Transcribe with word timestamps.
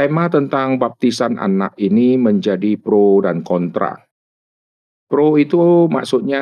tema 0.00 0.32
tentang 0.32 0.80
baptisan 0.80 1.36
anak 1.36 1.76
ini 1.76 2.16
menjadi 2.16 2.80
pro 2.80 3.20
dan 3.20 3.44
kontra. 3.44 4.00
Pro 5.12 5.36
itu 5.36 5.92
maksudnya 5.92 6.40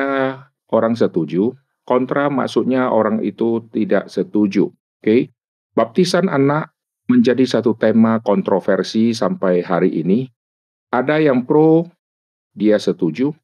orang 0.71 0.95
setuju, 0.95 1.51
kontra 1.83 2.31
maksudnya 2.31 2.87
orang 2.87 3.19
itu 3.19 3.67
tidak 3.75 4.07
setuju. 4.07 4.71
Oke, 4.71 5.03
okay? 5.03 5.21
baptisan 5.75 6.31
anak 6.31 6.71
menjadi 7.11 7.43
satu 7.43 7.75
tema 7.75 8.23
kontroversi 8.23 9.11
sampai 9.11 9.59
hari 9.59 9.91
ini. 9.99 10.31
Ada 10.95 11.19
yang 11.19 11.43
pro, 11.43 11.83
dia 12.55 12.79
setuju. 12.79 13.35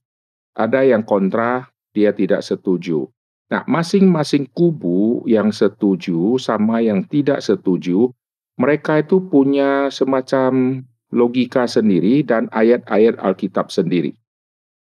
Ada 0.56 0.88
yang 0.88 1.04
kontra, 1.04 1.68
dia 1.92 2.16
tidak 2.16 2.40
setuju. 2.40 3.12
Nah, 3.52 3.68
masing-masing 3.68 4.48
kubu 4.56 5.28
yang 5.28 5.52
setuju 5.52 6.40
sama 6.40 6.80
yang 6.80 7.04
tidak 7.04 7.44
setuju, 7.44 8.16
mereka 8.56 9.04
itu 9.04 9.28
punya 9.28 9.92
semacam 9.92 10.84
logika 11.12 11.68
sendiri 11.68 12.24
dan 12.24 12.48
ayat-ayat 12.52 13.20
Alkitab 13.20 13.72
sendiri. 13.72 14.16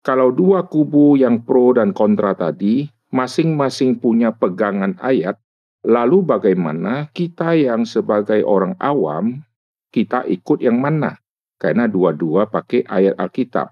Kalau 0.03 0.35
dua 0.35 0.67
kubu 0.67 1.15
yang 1.15 1.47
pro 1.47 1.71
dan 1.79 1.95
kontra 1.95 2.35
tadi, 2.35 2.91
masing-masing 3.15 4.03
punya 4.03 4.35
pegangan 4.35 4.99
ayat, 4.99 5.39
lalu 5.87 6.27
bagaimana 6.27 7.07
kita 7.15 7.55
yang 7.55 7.87
sebagai 7.87 8.43
orang 8.43 8.75
awam, 8.83 9.47
kita 9.95 10.27
ikut 10.27 10.59
yang 10.59 10.83
mana? 10.83 11.23
Karena 11.55 11.87
dua-dua 11.87 12.51
pakai 12.51 12.83
ayat 12.83 13.15
Alkitab. 13.15 13.71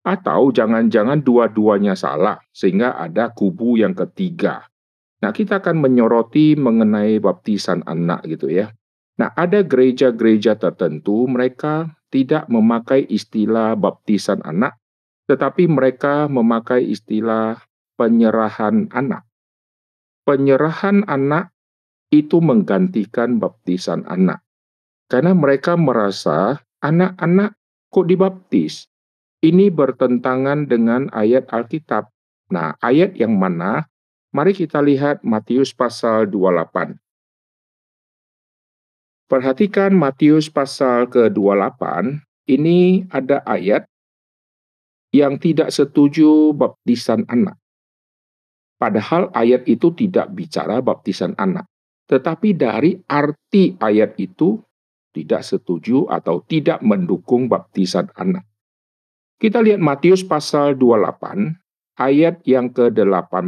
Atau 0.00 0.48
jangan-jangan 0.56 1.20
dua-duanya 1.20 1.92
salah, 1.92 2.40
sehingga 2.56 2.96
ada 2.96 3.28
kubu 3.36 3.76
yang 3.76 3.92
ketiga. 3.92 4.64
Nah, 5.20 5.28
kita 5.28 5.60
akan 5.60 5.76
menyoroti 5.76 6.56
mengenai 6.56 7.20
baptisan 7.20 7.84
anak 7.84 8.24
gitu 8.24 8.48
ya. 8.48 8.72
Nah, 9.20 9.36
ada 9.36 9.60
gereja-gereja 9.60 10.56
tertentu 10.56 11.28
mereka 11.28 11.92
tidak 12.08 12.48
memakai 12.48 13.04
istilah 13.04 13.76
baptisan 13.76 14.40
anak, 14.48 14.80
tetapi 15.28 15.68
mereka 15.68 16.24
memakai 16.24 16.88
istilah 16.88 17.60
penyerahan 18.00 18.88
anak. 18.96 19.28
Penyerahan 20.24 21.04
anak 21.04 21.52
itu 22.08 22.40
menggantikan 22.40 23.36
baptisan 23.36 24.08
anak. 24.08 24.40
Karena 25.12 25.36
mereka 25.36 25.76
merasa 25.76 26.56
anak-anak 26.80 27.52
kok 27.92 28.08
dibaptis? 28.08 28.88
Ini 29.44 29.68
bertentangan 29.68 30.64
dengan 30.64 31.12
ayat 31.12 31.44
Alkitab. 31.52 32.08
Nah, 32.56 32.72
ayat 32.80 33.20
yang 33.20 33.36
mana? 33.36 33.84
Mari 34.32 34.56
kita 34.56 34.80
lihat 34.80 35.20
Matius 35.28 35.76
pasal 35.76 36.24
28. 36.24 37.09
Perhatikan 39.30 39.94
Matius 39.94 40.50
pasal 40.50 41.06
ke-28, 41.06 41.78
ini 42.50 43.06
ada 43.14 43.46
ayat 43.46 43.86
yang 45.14 45.38
tidak 45.38 45.70
setuju 45.70 46.50
baptisan 46.50 47.22
anak. 47.30 47.54
Padahal 48.74 49.30
ayat 49.30 49.70
itu 49.70 49.94
tidak 49.94 50.34
bicara 50.34 50.82
baptisan 50.82 51.38
anak. 51.38 51.62
Tetapi 52.10 52.58
dari 52.58 52.98
arti 53.06 53.78
ayat 53.78 54.18
itu 54.18 54.58
tidak 55.14 55.46
setuju 55.46 56.10
atau 56.10 56.42
tidak 56.42 56.82
mendukung 56.82 57.46
baptisan 57.46 58.10
anak. 58.18 58.42
Kita 59.38 59.62
lihat 59.62 59.78
Matius 59.78 60.26
pasal 60.26 60.74
28 60.74 62.02
ayat 62.02 62.42
yang 62.42 62.66
ke-18 62.74 63.38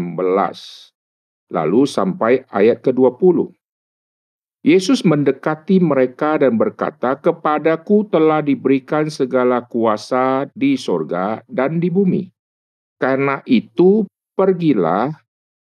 lalu 1.50 1.80
sampai 1.90 2.46
ayat 2.54 2.78
ke-20. 2.86 3.50
Yesus 4.62 5.02
mendekati 5.02 5.82
mereka 5.82 6.38
dan 6.38 6.54
berkata, 6.54 7.18
"Kepadaku 7.18 8.06
telah 8.06 8.38
diberikan 8.38 9.10
segala 9.10 9.66
kuasa 9.66 10.46
di 10.54 10.78
sorga 10.78 11.42
dan 11.50 11.82
di 11.82 11.90
bumi. 11.90 12.30
Karena 13.02 13.42
itu, 13.42 14.06
pergilah, 14.38 15.10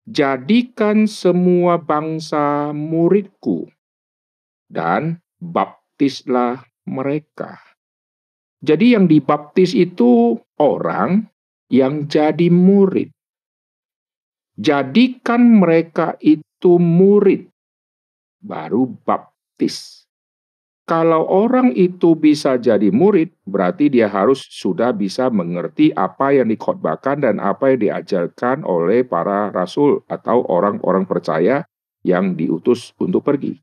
jadikan 0.06 1.10
semua 1.10 1.75
bangsa 1.75 2.71
muridku, 2.71 3.66
dan 4.71 5.19
baptislah 5.43 6.62
mereka." 6.87 7.59
Jadi 8.65 8.94
yang 8.94 9.11
dibaptis 9.11 9.75
itu 9.75 10.38
orang 10.56 11.26
yang 11.66 12.06
jadi 12.06 12.47
murid. 12.49 13.11
Jadikan 14.55 15.59
mereka 15.59 16.15
itu 16.22 16.78
murid, 16.78 17.50
baru 18.44 18.93
baptis. 19.09 20.05
Kalau 20.84 21.25
orang 21.25 21.72
itu 21.72 22.12
bisa 22.12 22.60
jadi 22.60 22.93
murid, 22.93 23.32
berarti 23.49 23.88
dia 23.88 24.05
harus 24.05 24.44
sudah 24.53 24.93
bisa 24.93 25.32
mengerti 25.32 25.97
apa 25.97 26.37
yang 26.37 26.53
dikhotbahkan 26.53 27.25
dan 27.25 27.41
apa 27.41 27.72
yang 27.72 27.88
diajarkan 27.88 28.69
oleh 28.69 29.00
para 29.00 29.49
rasul 29.49 30.05
atau 30.12 30.44
orang-orang 30.44 31.09
percaya 31.09 31.65
yang 32.05 32.37
diutus 32.37 32.93
untuk 33.00 33.25
pergi. 33.25 33.56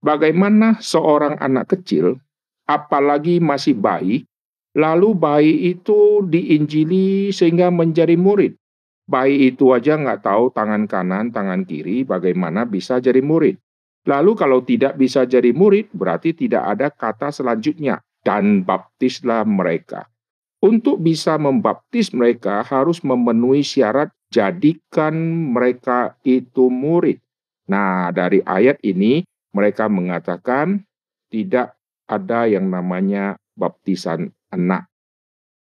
Bagaimana 0.00 0.80
seorang 0.80 1.36
anak 1.44 1.76
kecil 1.76 2.16
apalagi 2.64 3.36
masih 3.36 3.76
bayi, 3.76 4.24
lalu 4.72 5.12
bayi 5.12 5.76
itu 5.76 6.24
diinjili 6.24 7.36
sehingga 7.36 7.68
menjadi 7.68 8.16
murid. 8.16 8.56
Bayi 9.04 9.52
itu 9.52 9.76
aja 9.76 10.00
nggak 10.00 10.24
tahu 10.24 10.56
tangan 10.56 10.88
kanan, 10.88 11.28
tangan 11.36 11.68
kiri, 11.68 12.08
bagaimana 12.08 12.64
bisa 12.64 12.96
jadi 12.96 13.20
murid. 13.20 13.60
Lalu 14.08 14.32
kalau 14.32 14.64
tidak 14.64 14.96
bisa 14.96 15.28
jadi 15.28 15.52
murid, 15.52 15.92
berarti 15.92 16.32
tidak 16.32 16.64
ada 16.64 16.88
kata 16.88 17.28
selanjutnya, 17.28 18.00
dan 18.24 18.64
baptislah 18.64 19.44
mereka. 19.44 20.08
Untuk 20.60 21.00
bisa 21.00 21.40
membaptis 21.40 22.12
mereka 22.12 22.60
harus 22.60 23.00
memenuhi 23.00 23.64
syarat 23.64 24.12
jadikan 24.28 25.16
mereka 25.56 26.20
itu 26.20 26.68
murid. 26.68 27.16
Nah, 27.68 28.12
dari 28.12 28.44
ayat 28.44 28.76
ini 28.84 29.24
mereka 29.56 29.88
mengatakan 29.88 30.84
tidak 31.32 31.76
ada 32.04 32.44
yang 32.44 32.68
namanya 32.68 33.40
baptisan 33.56 34.28
anak. 34.52 34.90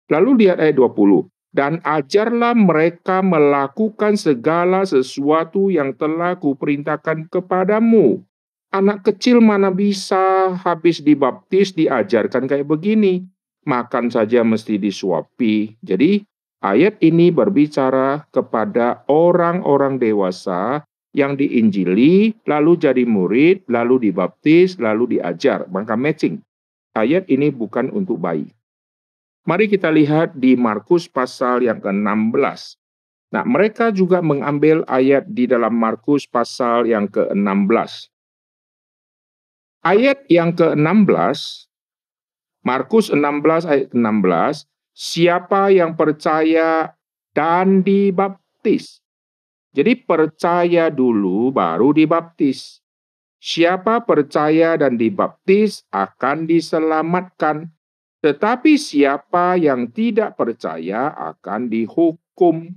Lalu 0.07 0.45
lihat 0.45 0.61
ayat 0.61 0.77
20. 0.77 1.27
Dan 1.55 1.79
ajarlah 1.87 2.51
mereka 2.51 3.23
melakukan 3.23 4.19
segala 4.19 4.83
sesuatu 4.83 5.71
yang 5.71 5.95
telah 5.95 6.35
kuperintahkan 6.35 7.31
kepadamu. 7.31 8.19
Anak 8.75 9.07
kecil 9.07 9.39
mana 9.39 9.71
bisa 9.71 10.51
habis 10.51 10.99
dibaptis 10.99 11.71
diajarkan 11.71 12.51
kayak 12.51 12.67
begini. 12.67 13.23
Makan 13.63 14.11
saja 14.11 14.43
mesti 14.43 14.75
disuapi. 14.75 15.79
Jadi 15.79 16.27
ayat 16.59 16.99
ini 16.99 17.31
berbicara 17.31 18.27
kepada 18.35 19.07
orang-orang 19.07 19.95
dewasa 19.95 20.83
yang 21.15 21.39
diinjili, 21.39 22.35
lalu 22.43 22.75
jadi 22.75 23.07
murid, 23.07 23.63
lalu 23.71 24.11
dibaptis, 24.11 24.75
lalu 24.75 25.15
diajar. 25.17 25.71
Maka 25.71 25.95
matching. 25.95 26.43
Ayat 26.91 27.31
ini 27.31 27.47
bukan 27.47 27.95
untuk 27.95 28.19
bayi. 28.19 28.51
Mari 29.45 29.69
kita 29.69 29.93
lihat 29.93 30.33
di 30.33 30.57
Markus 30.57 31.05
pasal 31.05 31.61
yang 31.61 31.77
ke-16. 31.77 32.81
Nah, 33.29 33.45
mereka 33.45 33.93
juga 33.93 34.19
mengambil 34.25 34.81
ayat 34.89 35.29
di 35.29 35.45
dalam 35.45 35.77
Markus 35.77 36.25
pasal 36.25 36.89
yang 36.89 37.05
ke-16. 37.05 38.09
Ayat 39.85 40.25
yang 40.33 40.49
ke-16, 40.57 41.69
Markus 42.65 43.13
16 43.13 43.69
ayat 43.69 43.89
16, 43.93 44.65
siapa 44.97 45.69
yang 45.69 45.93
percaya 45.93 46.97
dan 47.37 47.85
dibaptis 47.85 49.05
jadi 49.75 49.91
percaya 49.99 50.87
dulu 50.87 51.51
baru 51.51 51.91
dibaptis. 51.91 52.79
Siapa 53.43 54.07
percaya 54.07 54.79
dan 54.79 54.95
dibaptis 54.95 55.83
akan 55.91 56.47
diselamatkan. 56.47 57.74
Tetapi 58.25 58.73
siapa 58.73 59.53
yang 59.53 59.93
tidak 59.93 60.33
percaya 60.33 61.13
akan 61.13 61.69
dihukum. 61.69 62.73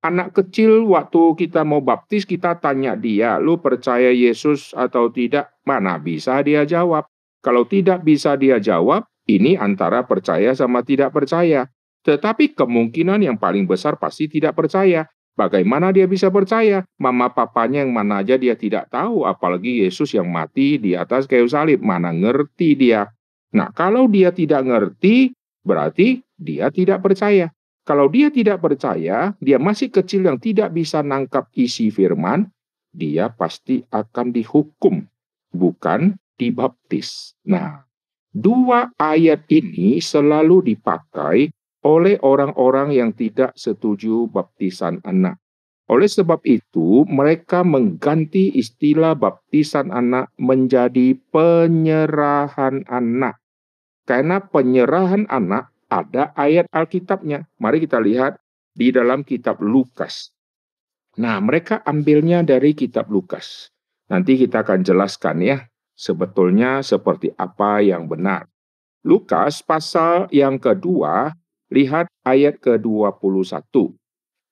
Anak 0.00 0.32
kecil 0.32 0.88
waktu 0.88 1.36
kita 1.36 1.68
mau 1.68 1.84
baptis 1.84 2.24
kita 2.24 2.56
tanya 2.56 2.96
dia, 2.96 3.36
lu 3.36 3.60
percaya 3.60 4.08
Yesus 4.08 4.72
atau 4.72 5.12
tidak? 5.12 5.52
Mana 5.68 6.00
bisa 6.00 6.40
dia 6.40 6.64
jawab. 6.64 7.04
Kalau 7.44 7.68
tidak 7.68 8.08
bisa 8.08 8.40
dia 8.40 8.56
jawab, 8.56 9.04
ini 9.28 9.60
antara 9.60 10.00
percaya 10.08 10.56
sama 10.56 10.80
tidak 10.80 11.12
percaya. 11.12 11.68
Tetapi 12.00 12.56
kemungkinan 12.56 13.20
yang 13.20 13.36
paling 13.36 13.68
besar 13.68 14.00
pasti 14.00 14.32
tidak 14.32 14.56
percaya. 14.56 15.04
Bagaimana 15.36 15.92
dia 15.92 16.08
bisa 16.08 16.32
percaya? 16.32 16.88
Mama 16.96 17.28
papanya 17.36 17.84
yang 17.84 17.92
mana 17.92 18.24
aja 18.24 18.40
dia 18.40 18.56
tidak 18.56 18.88
tahu, 18.88 19.28
apalagi 19.28 19.84
Yesus 19.84 20.16
yang 20.16 20.32
mati 20.32 20.80
di 20.80 20.96
atas 20.96 21.28
kayu 21.28 21.44
salib. 21.44 21.84
Mana 21.84 22.16
ngerti 22.16 22.72
dia? 22.80 23.12
Nah, 23.56 23.74
kalau 23.74 24.06
dia 24.06 24.30
tidak 24.30 24.66
ngerti, 24.66 25.34
berarti 25.66 26.22
dia 26.38 26.70
tidak 26.70 27.02
percaya. 27.02 27.50
Kalau 27.82 28.06
dia 28.06 28.30
tidak 28.30 28.62
percaya, 28.62 29.34
dia 29.42 29.58
masih 29.58 29.90
kecil 29.90 30.26
yang 30.28 30.38
tidak 30.38 30.70
bisa 30.70 31.02
nangkap 31.02 31.50
isi 31.56 31.90
firman, 31.90 32.46
dia 32.94 33.32
pasti 33.32 33.82
akan 33.90 34.30
dihukum, 34.30 35.02
bukan 35.50 36.14
dibaptis. 36.38 37.34
Nah, 37.42 37.90
Dua 38.30 38.86
ayat 38.94 39.50
ini 39.50 39.98
selalu 39.98 40.70
dipakai 40.70 41.50
oleh 41.82 42.14
orang-orang 42.22 42.94
yang 42.94 43.10
tidak 43.10 43.50
setuju 43.58 44.30
baptisan 44.30 45.02
anak. 45.02 45.42
Oleh 45.90 46.06
sebab 46.06 46.38
itu, 46.46 47.02
mereka 47.10 47.66
mengganti 47.66 48.54
istilah 48.54 49.18
baptisan 49.18 49.90
anak 49.90 50.30
menjadi 50.38 51.18
penyerahan 51.34 52.86
anak. 52.86 53.39
Karena 54.10 54.42
penyerahan 54.42 55.30
anak 55.30 55.70
ada 55.86 56.34
ayat 56.34 56.66
Alkitabnya. 56.74 57.46
Mari 57.62 57.86
kita 57.86 58.02
lihat 58.02 58.42
di 58.74 58.90
dalam 58.90 59.22
kitab 59.22 59.62
Lukas. 59.62 60.34
Nah, 61.22 61.38
mereka 61.38 61.78
ambilnya 61.86 62.42
dari 62.42 62.74
kitab 62.74 63.06
Lukas. 63.06 63.70
Nanti 64.10 64.34
kita 64.34 64.66
akan 64.66 64.82
jelaskan 64.82 65.46
ya, 65.46 65.62
sebetulnya 65.94 66.82
seperti 66.82 67.30
apa 67.38 67.86
yang 67.86 68.10
benar. 68.10 68.50
Lukas 69.06 69.62
pasal 69.62 70.26
yang 70.34 70.58
kedua, 70.58 71.30
lihat 71.70 72.10
ayat 72.26 72.58
ke-21. 72.58 73.94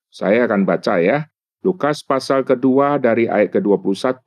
Saya 0.07 0.47
akan 0.47 0.63
baca 0.63 1.03
ya. 1.03 1.27
Lukas 1.67 1.99
pasal 2.07 2.47
kedua 2.47 2.95
dari 2.95 3.27
ayat 3.27 3.59
ke-21. 3.59 4.23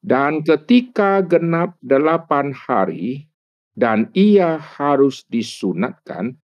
Dan 0.00 0.40
ketika 0.40 1.20
genap 1.20 1.76
delapan 1.84 2.56
hari, 2.56 3.28
dan 3.76 4.08
ia 4.16 4.56
harus 4.56 5.22
disunatkan, 5.28 6.34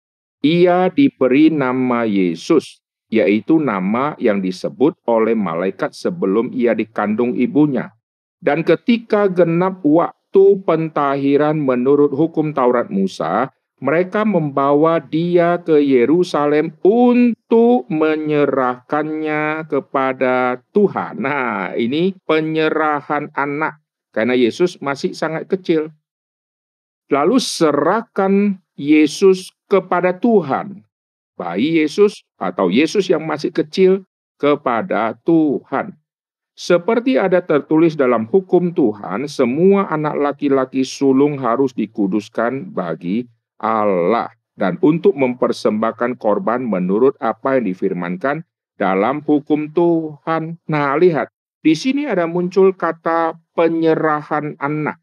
ia 0.44 0.92
diberi 0.92 1.48
nama 1.48 2.04
Yesus, 2.04 2.84
yaitu 3.08 3.56
nama 3.56 4.12
yang 4.20 4.44
disebut 4.44 5.00
oleh 5.08 5.32
malaikat 5.32 5.96
sebelum 5.96 6.52
ia 6.52 6.76
dikandung 6.76 7.32
ibunya. 7.34 7.96
Dan 8.36 8.62
ketika 8.62 9.32
genap 9.32 9.80
waktu 9.80 10.60
pentahiran 10.62 11.56
menurut 11.56 12.12
hukum 12.12 12.52
Taurat 12.52 12.92
Musa, 12.92 13.48
mereka 13.82 14.22
membawa 14.22 15.02
dia 15.02 15.58
ke 15.58 15.82
Yerusalem 15.82 16.70
untuk 16.86 17.90
menyerahkannya 17.90 19.66
kepada 19.66 20.62
Tuhan. 20.70 21.18
Nah, 21.18 21.74
ini 21.74 22.14
penyerahan 22.22 23.34
anak 23.34 23.82
karena 24.14 24.38
Yesus 24.38 24.78
masih 24.78 25.18
sangat 25.18 25.50
kecil. 25.50 25.90
Lalu 27.10 27.40
serahkan 27.42 28.62
Yesus 28.76 29.50
kepada 29.66 30.14
Tuhan. 30.14 30.84
Bayi 31.34 31.80
Yesus 31.80 32.22
atau 32.38 32.68
Yesus 32.68 33.08
yang 33.08 33.24
masih 33.24 33.50
kecil 33.50 34.06
kepada 34.38 35.16
Tuhan. 35.26 35.96
Seperti 36.52 37.16
ada 37.16 37.40
tertulis 37.40 37.96
dalam 37.96 38.28
hukum 38.28 38.76
Tuhan, 38.76 39.24
semua 39.24 39.88
anak 39.88 40.14
laki-laki 40.20 40.84
sulung 40.84 41.40
harus 41.40 41.72
dikuduskan 41.72 42.70
bagi 42.76 43.24
Allah 43.56 44.28
dan 44.54 44.76
untuk 44.84 45.16
mempersembahkan 45.16 46.20
korban 46.20 46.60
menurut 46.62 47.16
apa 47.18 47.56
yang 47.56 47.72
difirmankan 47.72 48.44
dalam 48.76 49.24
hukum 49.24 49.72
Tuhan. 49.72 50.60
Nah, 50.68 50.94
lihat, 51.00 51.32
di 51.64 51.72
sini 51.72 52.06
ada 52.06 52.28
muncul 52.30 52.76
kata 52.76 53.34
penyerahan 53.56 54.54
anak. 54.60 55.01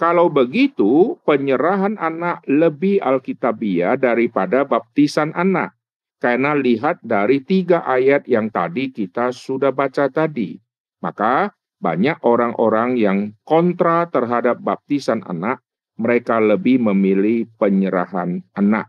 Kalau 0.00 0.32
begitu, 0.32 1.20
penyerahan 1.28 2.00
anak 2.00 2.40
lebih 2.48 3.04
alkitabiah 3.04 4.00
daripada 4.00 4.64
baptisan 4.64 5.28
anak. 5.36 5.76
Karena 6.16 6.56
lihat 6.56 7.04
dari 7.04 7.44
tiga 7.44 7.84
ayat 7.84 8.24
yang 8.24 8.48
tadi 8.48 8.88
kita 8.96 9.28
sudah 9.28 9.76
baca 9.76 10.08
tadi. 10.08 10.56
Maka 11.04 11.52
banyak 11.84 12.16
orang-orang 12.24 12.96
yang 12.96 13.36
kontra 13.44 14.08
terhadap 14.08 14.64
baptisan 14.64 15.20
anak 15.28 15.60
mereka 16.00 16.40
lebih 16.40 16.80
memilih 16.80 17.44
penyerahan 17.60 18.40
anak. 18.56 18.88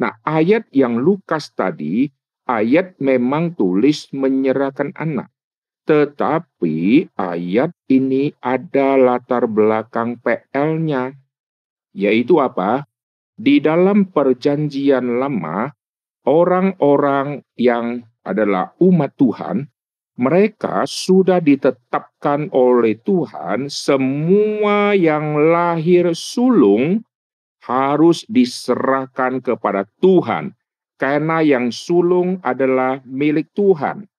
Nah, 0.00 0.16
ayat 0.24 0.64
yang 0.72 0.96
Lukas 0.96 1.52
tadi, 1.52 2.08
ayat 2.48 2.96
memang 2.96 3.52
tulis 3.52 4.08
menyerahkan 4.16 4.96
anak. 4.96 5.28
Tetapi 5.88 7.08
ayat 7.16 7.72
ini 7.88 8.28
ada 8.44 9.00
latar 9.00 9.48
belakang 9.48 10.20
PL-nya, 10.20 11.16
yaitu 11.96 12.36
apa? 12.44 12.84
Di 13.32 13.56
dalam 13.56 14.12
perjanjian 14.12 15.16
lama, 15.16 15.72
orang-orang 16.28 17.40
yang 17.56 18.04
adalah 18.20 18.76
umat 18.84 19.16
Tuhan 19.16 19.64
mereka 20.18 20.82
sudah 20.82 21.38
ditetapkan 21.38 22.50
oleh 22.50 22.98
Tuhan, 22.98 23.70
semua 23.70 24.90
yang 24.98 25.38
lahir 25.38 26.10
sulung 26.10 27.06
harus 27.62 28.26
diserahkan 28.26 29.38
kepada 29.38 29.86
Tuhan, 30.02 30.58
karena 30.98 31.38
yang 31.46 31.70
sulung 31.70 32.42
adalah 32.42 32.98
milik 33.06 33.46
Tuhan. 33.54 34.10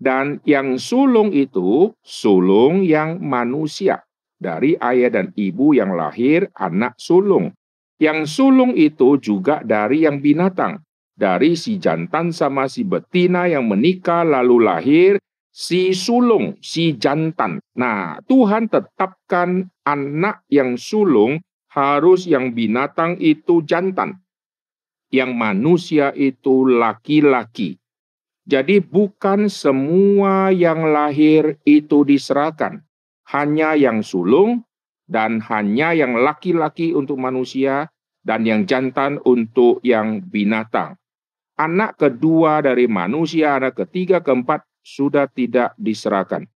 Dan 0.00 0.40
yang 0.48 0.80
sulung 0.80 1.28
itu 1.28 1.92
sulung 2.00 2.80
yang 2.80 3.20
manusia, 3.20 4.00
dari 4.40 4.72
ayah 4.80 5.12
dan 5.12 5.36
ibu 5.36 5.76
yang 5.76 5.92
lahir 5.92 6.48
anak 6.56 6.96
sulung. 6.96 7.52
Yang 8.00 8.40
sulung 8.40 8.72
itu 8.72 9.20
juga 9.20 9.60
dari 9.60 10.08
yang 10.08 10.24
binatang, 10.24 10.80
dari 11.12 11.52
si 11.52 11.76
jantan 11.76 12.32
sama 12.32 12.64
si 12.64 12.80
betina 12.80 13.44
yang 13.44 13.68
menikah 13.68 14.24
lalu 14.24 14.64
lahir 14.64 15.12
si 15.52 15.92
sulung, 15.92 16.56
si 16.64 16.96
jantan. 16.96 17.60
Nah, 17.76 18.16
Tuhan 18.24 18.72
tetapkan 18.72 19.68
anak 19.84 20.46
yang 20.48 20.80
sulung 20.80 21.42
harus 21.76 22.24
yang 22.24 22.56
binatang 22.56 23.20
itu 23.20 23.60
jantan. 23.68 24.22
Yang 25.10 25.30
manusia 25.34 26.06
itu 26.14 26.64
laki-laki. 26.64 27.76
Jadi 28.50 28.82
bukan 28.82 29.46
semua 29.46 30.50
yang 30.50 30.90
lahir 30.90 31.62
itu 31.62 32.02
diserahkan. 32.02 32.82
Hanya 33.30 33.78
yang 33.78 34.02
sulung 34.02 34.66
dan 35.06 35.38
hanya 35.46 35.94
yang 35.94 36.18
laki-laki 36.18 36.90
untuk 36.90 37.22
manusia 37.22 37.86
dan 38.26 38.42
yang 38.42 38.66
jantan 38.66 39.22
untuk 39.22 39.78
yang 39.86 40.18
binatang 40.26 40.98
anak 41.60 42.00
kedua 42.00 42.64
dari 42.64 42.88
manusia, 42.88 43.60
anak 43.60 43.84
ketiga, 43.84 44.24
keempat 44.24 44.64
sudah 44.80 45.28
tidak 45.28 45.76
diserahkan. 45.76 46.48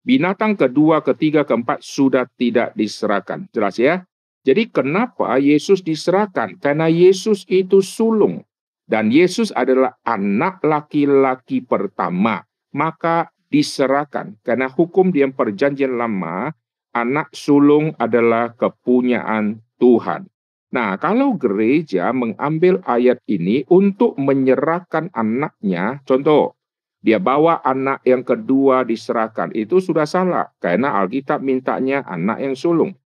Binatang 0.00 0.56
kedua, 0.56 1.04
ketiga, 1.04 1.44
keempat 1.44 1.84
sudah 1.84 2.24
tidak 2.40 2.72
diserahkan. 2.72 3.44
Jelas 3.52 3.76
ya? 3.76 4.08
Jadi 4.46 4.70
kenapa 4.72 5.36
Yesus 5.36 5.84
diserahkan? 5.84 6.56
Karena 6.56 6.88
Yesus 6.88 7.44
itu 7.50 7.84
sulung. 7.84 8.46
Dan 8.86 9.10
Yesus 9.10 9.50
adalah 9.50 9.98
anak 10.06 10.62
laki-laki 10.62 11.60
pertama. 11.60 12.46
Maka 12.70 13.34
diserahkan. 13.50 14.38
Karena 14.46 14.70
hukum 14.70 15.10
di 15.10 15.26
perjanjian 15.26 15.98
lama, 15.98 16.54
anak 16.94 17.34
sulung 17.34 17.92
adalah 17.98 18.54
kepunyaan 18.54 19.60
Tuhan. 19.76 20.30
Nah, 20.74 20.98
kalau 20.98 21.38
gereja 21.38 22.10
mengambil 22.10 22.82
ayat 22.82 23.22
ini 23.30 23.62
untuk 23.70 24.18
menyerahkan 24.18 25.08
anaknya, 25.14 26.02
contoh, 26.02 26.58
dia 27.00 27.22
bawa 27.22 27.62
anak 27.62 28.02
yang 28.02 28.26
kedua 28.26 28.82
diserahkan, 28.82 29.54
itu 29.54 29.78
sudah 29.78 30.10
salah, 30.10 30.50
karena 30.58 30.98
Alkitab 30.98 31.38
mintanya 31.38 32.02
anak 32.02 32.42
yang 32.42 32.58
sulung. 32.58 32.98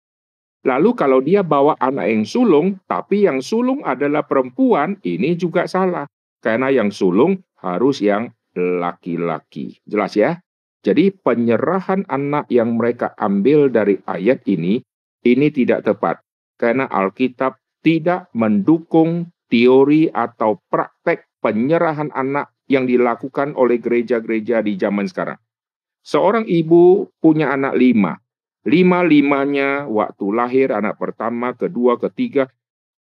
Lalu 0.69 0.93
kalau 0.93 1.25
dia 1.25 1.41
bawa 1.41 1.81
anak 1.81 2.13
yang 2.13 2.29
sulung, 2.29 2.77
tapi 2.85 3.25
yang 3.25 3.41
sulung 3.41 3.81
adalah 3.89 4.29
perempuan, 4.29 5.01
ini 5.01 5.33
juga 5.33 5.65
salah. 5.65 6.05
Karena 6.45 6.69
yang 6.69 6.93
sulung 6.93 7.41
harus 7.65 8.05
yang 8.05 8.29
laki-laki. 8.53 9.81
Jelas 9.89 10.13
ya? 10.13 10.37
Jadi 10.85 11.09
penyerahan 11.09 12.05
anak 12.05 12.53
yang 12.53 12.77
mereka 12.77 13.17
ambil 13.17 13.73
dari 13.73 13.97
ayat 14.05 14.45
ini, 14.45 14.85
ini 15.25 15.49
tidak 15.49 15.89
tepat 15.89 16.21
karena 16.59 16.91
Alkitab 16.91 17.57
tidak 17.81 18.29
mendukung 18.35 19.31
teori 19.49 20.11
atau 20.11 20.61
praktek 20.69 21.25
penyerahan 21.41 22.11
anak 22.13 22.53
yang 22.69 22.85
dilakukan 22.85 23.57
oleh 23.57 23.81
gereja-gereja 23.81 24.61
di 24.61 24.77
zaman 24.77 25.09
sekarang. 25.09 25.41
Seorang 26.05 26.45
ibu 26.45 27.09
punya 27.23 27.55
anak 27.55 27.79
lima. 27.79 28.19
Lima-limanya 28.69 29.89
waktu 29.89 30.27
lahir 30.29 30.69
anak 30.77 31.01
pertama, 31.01 31.57
kedua, 31.57 31.97
ketiga. 31.97 32.53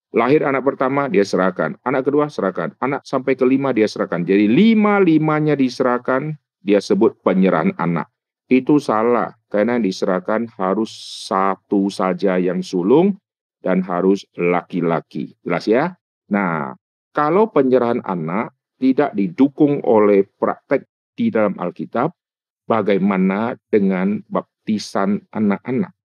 Lahir 0.09 0.41
anak 0.41 0.65
pertama, 0.65 1.05
dia 1.13 1.21
serahkan. 1.21 1.77
Anak 1.85 2.09
kedua, 2.09 2.33
serahkan. 2.33 2.73
Anak 2.81 3.05
sampai 3.05 3.37
kelima, 3.37 3.77
dia 3.77 3.85
serahkan. 3.85 4.25
Jadi 4.25 4.49
lima-limanya 4.49 5.53
diserahkan, 5.53 6.33
dia 6.65 6.81
sebut 6.81 7.21
penyerahan 7.21 7.77
anak. 7.77 8.09
Itu 8.49 8.81
salah, 8.81 9.37
karena 9.53 9.77
diserahkan 9.77 10.49
harus 10.57 10.91
satu 11.29 11.93
saja 11.93 12.41
yang 12.41 12.65
sulung, 12.65 13.21
dan 13.61 13.85
harus 13.85 14.25
laki-laki. 14.41 15.37
Jelas 15.45 15.69
ya? 15.69 15.93
Nah, 16.33 16.73
kalau 17.13 17.53
penyerahan 17.53 18.01
anak 18.09 18.57
tidak 18.81 19.13
didukung 19.13 19.85
oleh 19.85 20.25
praktek 20.25 20.89
di 21.13 21.29
dalam 21.29 21.53
Alkitab, 21.61 22.17
bagaimana 22.65 23.55
dengan 23.69 24.25
baptisan 24.61 25.25
anak-anak? 25.33 25.97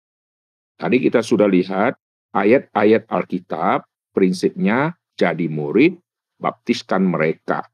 Tadi 0.78 1.02
kita 1.02 1.26
sudah 1.26 1.50
lihat 1.50 1.99
ayat-ayat 2.30 3.11
Alkitab, 3.11 3.82
prinsipnya 4.14 4.94
jadi 5.18 5.50
murid, 5.50 5.99
baptiskan 6.38 7.02
mereka. 7.02 7.66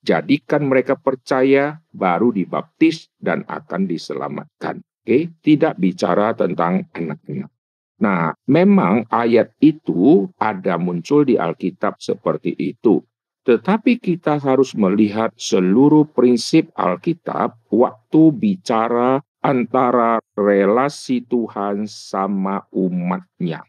Jadikan 0.00 0.72
mereka 0.72 0.96
percaya, 0.96 1.84
baru 1.92 2.32
dibaptis 2.32 3.12
dan 3.20 3.44
akan 3.44 3.84
diselamatkan. 3.84 4.80
Oke, 5.04 5.36
tidak 5.44 5.76
bicara 5.76 6.32
tentang 6.32 6.88
anak-anak. 6.96 7.52
Nah, 8.00 8.32
memang 8.48 9.04
ayat 9.12 9.52
itu 9.60 10.32
ada 10.40 10.80
muncul 10.80 11.28
di 11.28 11.36
Alkitab 11.36 12.00
seperti 12.00 12.56
itu. 12.56 13.04
Tetapi 13.44 14.00
kita 14.00 14.40
harus 14.40 14.72
melihat 14.74 15.30
seluruh 15.36 16.08
prinsip 16.08 16.72
Alkitab 16.74 17.58
waktu 17.70 18.22
bicara 18.34 19.22
antara 19.42 20.22
relasi 20.38 21.20
Tuhan 21.26 21.90
sama 21.90 22.62
umatnya. 22.70 23.66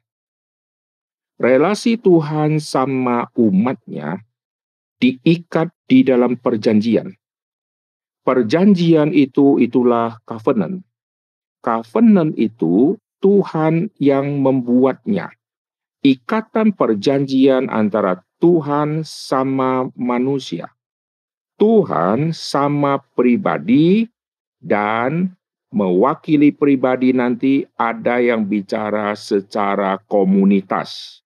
Relasi 1.42 1.98
Tuhan 1.98 2.62
sama 2.62 3.28
umatnya 3.34 4.22
diikat 5.02 5.74
di 5.90 6.06
dalam 6.06 6.38
perjanjian. 6.40 7.12
Perjanjian 8.24 9.12
itu 9.12 9.60
itulah 9.60 10.16
covenant. 10.24 10.80
Covenant 11.60 12.32
itu 12.40 12.96
Tuhan 13.20 13.92
yang 14.00 14.40
membuatnya. 14.40 15.34
Ikatan 16.04 16.76
perjanjian 16.76 17.68
antara 17.68 18.24
Tuhan 18.40 19.04
sama 19.04 19.92
manusia. 19.96 20.72
Tuhan 21.60 22.36
sama 22.36 23.00
pribadi 23.16 24.08
dan 24.60 25.36
mewakili 25.74 26.54
pribadi 26.54 27.12
nanti 27.12 27.66
ada 27.76 28.22
yang 28.22 28.46
bicara 28.46 29.18
secara 29.18 29.98
komunitas. 30.06 31.20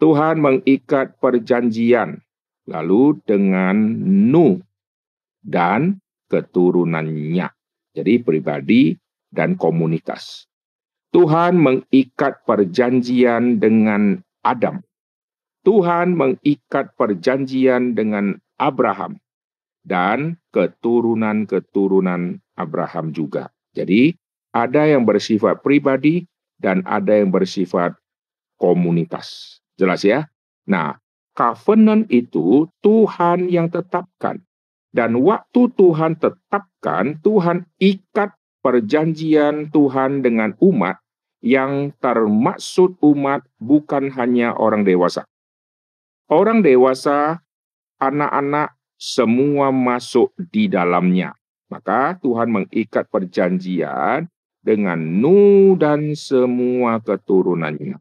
Tuhan 0.00 0.40
mengikat 0.40 1.20
perjanjian 1.20 2.24
lalu 2.64 3.20
dengan 3.28 3.76
Nu 4.32 4.64
dan 5.44 6.00
keturunannya. 6.32 7.52
Jadi 7.92 8.14
pribadi 8.24 8.96
dan 9.28 9.60
komunitas. 9.60 10.48
Tuhan 11.12 11.60
mengikat 11.60 12.44
perjanjian 12.48 13.60
dengan 13.60 14.20
Adam 14.44 14.80
Tuhan 15.68 16.16
mengikat 16.16 16.96
perjanjian 16.96 17.92
dengan 17.92 18.40
Abraham 18.56 19.20
dan 19.84 20.40
keturunan-keturunan 20.48 22.40
Abraham 22.56 23.12
juga. 23.12 23.52
Jadi, 23.78 24.18
ada 24.50 24.82
yang 24.90 25.06
bersifat 25.06 25.62
pribadi 25.62 26.26
dan 26.58 26.82
ada 26.82 27.14
yang 27.14 27.30
bersifat 27.30 27.94
komunitas. 28.58 29.58
Jelas 29.78 30.02
ya? 30.02 30.26
Nah, 30.66 30.98
covenant 31.38 32.10
itu 32.10 32.66
Tuhan 32.82 33.46
yang 33.46 33.70
tetapkan. 33.70 34.42
Dan 34.90 35.22
waktu 35.22 35.70
Tuhan 35.78 36.18
tetapkan, 36.18 37.22
Tuhan 37.22 37.70
ikat 37.78 38.34
perjanjian 38.58 39.70
Tuhan 39.70 40.26
dengan 40.26 40.58
umat 40.58 40.98
yang 41.38 41.94
termaksud 42.02 42.98
umat 42.98 43.46
bukan 43.62 44.10
hanya 44.18 44.58
orang 44.58 44.82
dewasa. 44.82 45.22
Orang 46.26 46.66
dewasa, 46.66 47.38
anak-anak, 48.02 48.74
semua 48.98 49.70
masuk 49.70 50.34
di 50.50 50.66
dalamnya. 50.66 51.37
Maka 51.68 52.16
Tuhan 52.20 52.48
mengikat 52.48 53.08
perjanjian 53.12 54.28
dengan 54.64 54.98
Nu 54.98 55.76
dan 55.76 56.16
semua 56.16 57.00
keturunannya. 57.00 58.00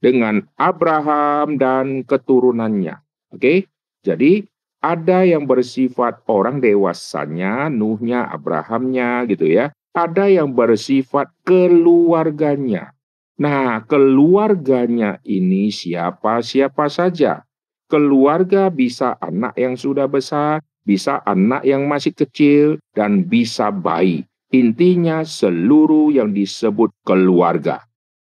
Dengan 0.00 0.44
Abraham 0.56 1.60
dan 1.60 2.04
keturunannya. 2.08 3.00
Oke, 3.36 3.68
jadi 4.00 4.44
ada 4.80 5.28
yang 5.28 5.44
bersifat 5.44 6.24
orang 6.24 6.64
dewasanya, 6.64 7.68
Nuhnya, 7.68 8.24
Abrahamnya 8.32 9.28
gitu 9.28 9.44
ya. 9.44 9.72
Ada 9.92 10.32
yang 10.32 10.56
bersifat 10.56 11.28
keluarganya. 11.44 12.96
Nah, 13.36 13.84
keluarganya 13.84 15.20
ini 15.24 15.68
siapa-siapa 15.68 16.88
saja 16.88 17.44
keluarga 17.90 18.70
bisa 18.70 19.18
anak 19.18 19.58
yang 19.58 19.74
sudah 19.74 20.06
besar, 20.06 20.62
bisa 20.84 21.20
anak 21.24 21.62
yang 21.64 21.86
masih 21.86 22.12
kecil, 22.14 22.76
dan 22.96 23.24
bisa 23.26 23.70
bayi. 23.70 24.26
Intinya 24.50 25.22
seluruh 25.22 26.10
yang 26.10 26.34
disebut 26.34 26.90
keluarga. 27.06 27.86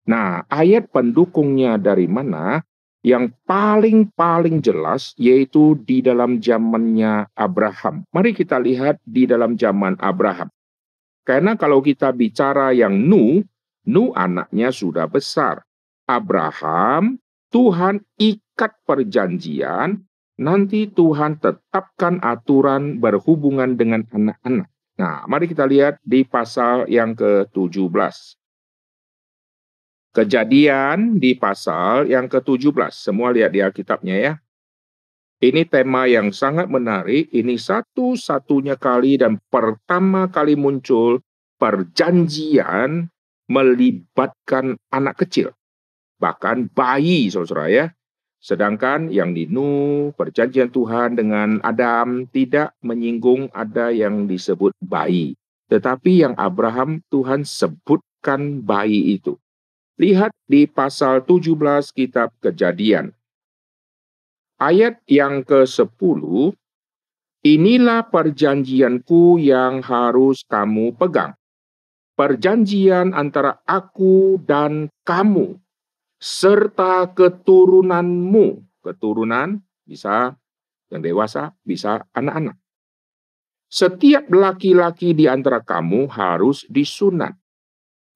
Nah, 0.06 0.46
ayat 0.46 0.92
pendukungnya 0.92 1.80
dari 1.80 2.06
mana? 2.06 2.62
Yang 3.04 3.36
paling-paling 3.44 4.64
jelas 4.64 5.12
yaitu 5.20 5.76
di 5.84 6.00
dalam 6.00 6.40
zamannya 6.40 7.28
Abraham. 7.36 8.08
Mari 8.08 8.32
kita 8.32 8.56
lihat 8.56 8.96
di 9.04 9.28
dalam 9.28 9.60
zaman 9.60 10.00
Abraham. 10.00 10.48
Karena 11.20 11.52
kalau 11.56 11.84
kita 11.84 12.16
bicara 12.16 12.72
yang 12.72 12.96
Nu, 12.96 13.44
Nu 13.84 14.16
anaknya 14.16 14.72
sudah 14.72 15.04
besar. 15.04 15.60
Abraham 16.08 17.20
Tuhan 17.54 18.02
ikat 18.18 18.82
perjanjian, 18.82 20.03
nanti 20.40 20.90
Tuhan 20.90 21.38
tetapkan 21.38 22.18
aturan 22.22 22.98
berhubungan 22.98 23.78
dengan 23.78 24.06
anak-anak. 24.10 24.68
Nah, 24.94 25.26
mari 25.26 25.50
kita 25.50 25.66
lihat 25.66 25.98
di 26.06 26.22
pasal 26.22 26.86
yang 26.86 27.18
ke-17. 27.18 28.38
Kejadian 30.14 31.18
di 31.18 31.34
pasal 31.34 32.06
yang 32.06 32.30
ke-17. 32.30 32.94
Semua 32.94 33.34
lihat 33.34 33.50
di 33.50 33.60
Alkitabnya 33.62 34.16
ya. 34.16 34.34
Ini 35.42 35.66
tema 35.66 36.06
yang 36.06 36.30
sangat 36.30 36.70
menarik. 36.70 37.26
Ini 37.34 37.58
satu-satunya 37.58 38.78
kali 38.78 39.18
dan 39.18 39.42
pertama 39.50 40.30
kali 40.30 40.54
muncul 40.54 41.18
perjanjian 41.58 43.10
melibatkan 43.50 44.78
anak 44.94 45.26
kecil 45.26 45.52
bahkan 46.24 46.70
bayi 46.72 47.28
saudara 47.28 47.68
ya. 47.68 47.86
Sedangkan 48.44 49.08
yang 49.08 49.32
di 49.32 49.48
Nuh, 49.48 50.12
perjanjian 50.12 50.68
Tuhan 50.68 51.16
dengan 51.16 51.64
Adam 51.64 52.28
tidak 52.28 52.76
menyinggung 52.84 53.48
ada 53.56 53.88
yang 53.88 54.28
disebut 54.28 54.76
bayi. 54.84 55.32
Tetapi 55.72 56.28
yang 56.28 56.36
Abraham 56.36 57.00
Tuhan 57.08 57.48
sebutkan 57.48 58.60
bayi 58.60 59.16
itu. 59.16 59.40
Lihat 59.96 60.36
di 60.44 60.68
pasal 60.68 61.24
17 61.24 61.56
kitab 61.96 62.36
kejadian. 62.44 63.16
Ayat 64.60 65.00
yang 65.08 65.40
ke-10, 65.40 66.52
Inilah 67.44 68.08
perjanjianku 68.08 69.36
yang 69.36 69.84
harus 69.84 70.48
kamu 70.48 70.96
pegang. 70.96 71.36
Perjanjian 72.16 73.12
antara 73.12 73.60
aku 73.68 74.40
dan 74.40 74.88
kamu 75.04 75.63
serta 76.18 77.10
keturunanmu. 77.12 78.62
Keturunan 78.84 79.64
bisa 79.88 80.36
yang 80.92 81.00
dewasa, 81.00 81.56
bisa 81.64 82.04
anak-anak. 82.12 82.56
Setiap 83.66 84.30
laki-laki 84.30 85.18
di 85.18 85.26
antara 85.26 85.58
kamu 85.58 86.06
harus 86.06 86.62
disunat. 86.70 87.34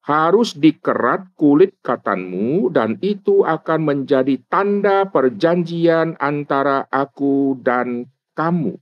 Harus 0.07 0.57
dikerat 0.57 1.37
kulit 1.37 1.76
katanmu 1.85 2.73
dan 2.73 2.97
itu 3.05 3.45
akan 3.45 3.81
menjadi 3.85 4.40
tanda 4.49 5.05
perjanjian 5.11 6.17
antara 6.17 6.88
aku 6.88 7.61
dan 7.61 8.09
kamu. 8.33 8.78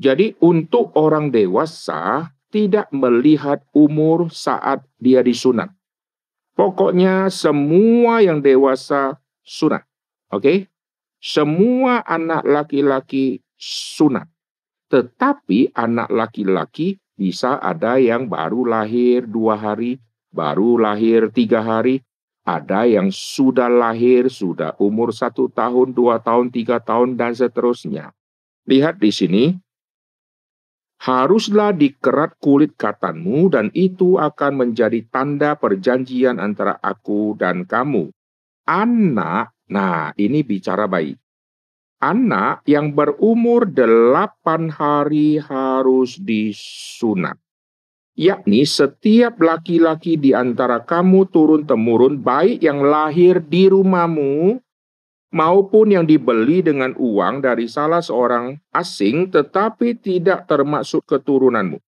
Jadi 0.00 0.38
untuk 0.40 0.96
orang 0.96 1.28
dewasa 1.28 2.32
tidak 2.48 2.88
melihat 2.94 3.60
umur 3.76 4.32
saat 4.32 4.86
dia 4.96 5.20
disunat. 5.20 5.68
Pokoknya 6.52 7.32
semua 7.32 8.20
yang 8.20 8.44
dewasa 8.44 9.16
sunat. 9.40 9.84
Oke? 10.28 10.42
Okay? 10.42 10.58
Semua 11.22 12.02
anak 12.02 12.42
laki-laki 12.42 13.40
sunat. 13.56 14.26
Tetapi 14.90 15.72
anak 15.72 16.10
laki-laki 16.10 16.98
bisa 17.14 17.56
ada 17.62 17.96
yang 17.96 18.26
baru 18.26 18.66
lahir 18.66 19.24
dua 19.24 19.54
hari, 19.54 20.02
baru 20.34 20.82
lahir 20.82 21.30
tiga 21.30 21.62
hari, 21.62 22.02
ada 22.42 22.90
yang 22.90 23.14
sudah 23.14 23.70
lahir, 23.70 24.26
sudah 24.26 24.74
umur 24.82 25.14
satu 25.14 25.46
tahun, 25.46 25.94
dua 25.94 26.18
tahun, 26.18 26.50
tiga 26.50 26.82
tahun, 26.82 27.14
dan 27.14 27.38
seterusnya. 27.38 28.10
Lihat 28.66 28.98
di 28.98 29.14
sini, 29.14 29.44
haruslah 31.02 31.74
dikerat 31.74 32.38
kulit 32.38 32.78
katanmu 32.78 33.50
dan 33.50 33.74
itu 33.74 34.22
akan 34.22 34.62
menjadi 34.62 35.02
tanda 35.10 35.58
perjanjian 35.58 36.38
antara 36.38 36.78
aku 36.78 37.34
dan 37.34 37.66
kamu. 37.66 38.14
Anak, 38.62 39.50
nah 39.66 40.14
ini 40.14 40.46
bicara 40.46 40.86
bayi. 40.86 41.18
Anak 41.98 42.62
yang 42.70 42.94
berumur 42.94 43.66
delapan 43.66 44.70
hari 44.70 45.42
harus 45.42 46.18
disunat. 46.22 47.38
yakni 48.12 48.68
setiap 48.68 49.40
laki-laki 49.40 50.20
di 50.20 50.36
antara 50.36 50.84
kamu 50.84 51.32
turun-temurun, 51.32 52.20
baik 52.20 52.60
yang 52.60 52.84
lahir 52.84 53.40
di 53.40 53.72
rumahmu 53.72 54.60
maupun 55.32 55.90
yang 55.90 56.04
dibeli 56.04 56.60
dengan 56.60 56.92
uang 56.94 57.40
dari 57.42 57.66
salah 57.66 58.04
seorang 58.04 58.60
asing, 58.70 59.32
tetapi 59.32 59.96
tidak 59.98 60.44
termasuk 60.46 61.02
keturunanmu. 61.08 61.80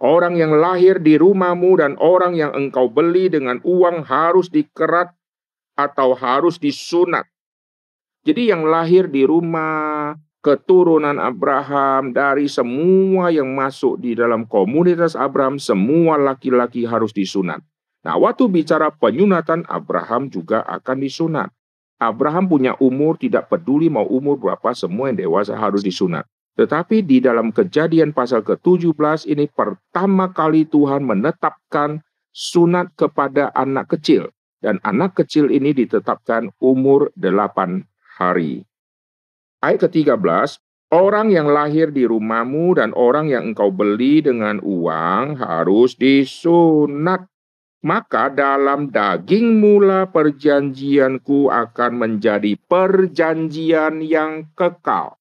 Orang 0.00 0.40
yang 0.40 0.56
lahir 0.56 0.96
di 0.96 1.20
rumahmu 1.20 1.76
dan 1.76 2.00
orang 2.00 2.32
yang 2.32 2.56
engkau 2.56 2.88
beli 2.88 3.28
dengan 3.28 3.60
uang 3.60 4.08
harus 4.08 4.48
dikerat 4.48 5.12
atau 5.76 6.16
harus 6.16 6.56
disunat. 6.56 7.28
Jadi 8.24 8.48
yang 8.48 8.64
lahir 8.64 9.12
di 9.12 9.28
rumah, 9.28 10.16
keturunan 10.40 11.20
Abraham, 11.20 12.16
dari 12.16 12.48
semua 12.48 13.28
yang 13.28 13.52
masuk 13.52 14.00
di 14.00 14.16
dalam 14.16 14.48
komunitas 14.48 15.12
Abraham, 15.12 15.60
semua 15.60 16.16
laki-laki 16.16 16.88
harus 16.88 17.12
disunat. 17.12 17.60
Nah, 18.00 18.16
waktu 18.16 18.48
bicara 18.48 18.88
penyunatan, 18.88 19.68
Abraham 19.68 20.32
juga 20.32 20.64
akan 20.64 20.96
disunat. 21.04 21.52
Abraham 22.00 22.48
punya 22.48 22.72
umur, 22.80 23.20
tidak 23.20 23.52
peduli 23.52 23.92
mau 23.92 24.08
umur 24.08 24.40
berapa, 24.40 24.72
semua 24.72 25.12
yang 25.12 25.20
dewasa 25.20 25.52
harus 25.52 25.84
disunat. 25.84 26.24
Tetapi 26.56 27.04
di 27.04 27.20
dalam 27.20 27.52
kejadian 27.52 28.16
pasal 28.16 28.40
ke-17 28.40 29.28
ini 29.28 29.46
pertama 29.52 30.32
kali 30.32 30.64
Tuhan 30.64 31.04
menetapkan 31.04 32.00
sunat 32.32 32.96
kepada 32.96 33.52
anak 33.52 33.92
kecil. 33.96 34.32
Dan 34.60 34.76
anak 34.84 35.16
kecil 35.16 35.48
ini 35.48 35.72
ditetapkan 35.72 36.52
umur 36.60 37.08
8 37.16 37.84
hari. 38.20 38.68
Ayat 39.64 39.88
ke-13, 39.88 40.60
orang 40.92 41.32
yang 41.32 41.48
lahir 41.48 41.88
di 41.88 42.04
rumahmu 42.04 42.76
dan 42.76 42.92
orang 42.92 43.32
yang 43.32 43.52
engkau 43.52 43.72
beli 43.72 44.20
dengan 44.20 44.60
uang 44.60 45.40
harus 45.40 45.96
disunat. 45.96 47.24
Maka 47.80 48.28
dalam 48.28 48.92
daging 48.92 49.56
mula 49.56 50.12
perjanjianku 50.12 51.48
akan 51.48 51.92
menjadi 51.96 52.52
perjanjian 52.68 54.04
yang 54.04 54.52
kekal. 54.52 55.16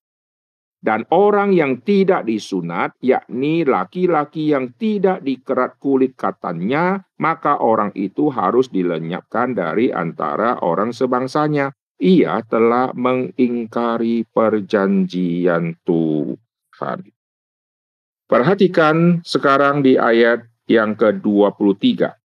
Dan 0.80 1.04
orang 1.12 1.52
yang 1.52 1.84
tidak 1.84 2.24
disunat, 2.24 2.96
yakni 3.04 3.68
laki-laki 3.68 4.56
yang 4.56 4.72
tidak 4.80 5.20
dikerat 5.24 5.76
kulit 5.76 6.16
katanya, 6.16 7.04
maka 7.20 7.60
orang 7.60 7.92
itu 8.00 8.32
harus 8.32 8.72
dilenyapkan 8.72 9.56
dari 9.56 9.92
antara 9.92 10.60
orang 10.64 10.96
sebangsanya 10.96 11.76
ia 12.00 12.40
telah 12.48 12.96
mengingkari 12.96 14.24
perjanjian 14.32 15.76
Tuhan. 15.84 17.00
Perhatikan 18.24 19.20
sekarang 19.28 19.84
di 19.84 20.00
ayat 20.00 20.48
yang 20.72 20.96
ke-23. 20.96 22.19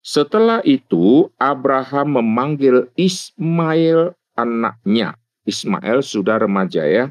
Setelah 0.00 0.64
itu, 0.64 1.28
Abraham 1.36 2.20
memanggil 2.20 2.88
Ismail 2.96 4.16
anaknya. 4.36 5.16
Ismail 5.44 6.00
sudah 6.00 6.40
remaja 6.40 6.84
ya. 6.88 7.06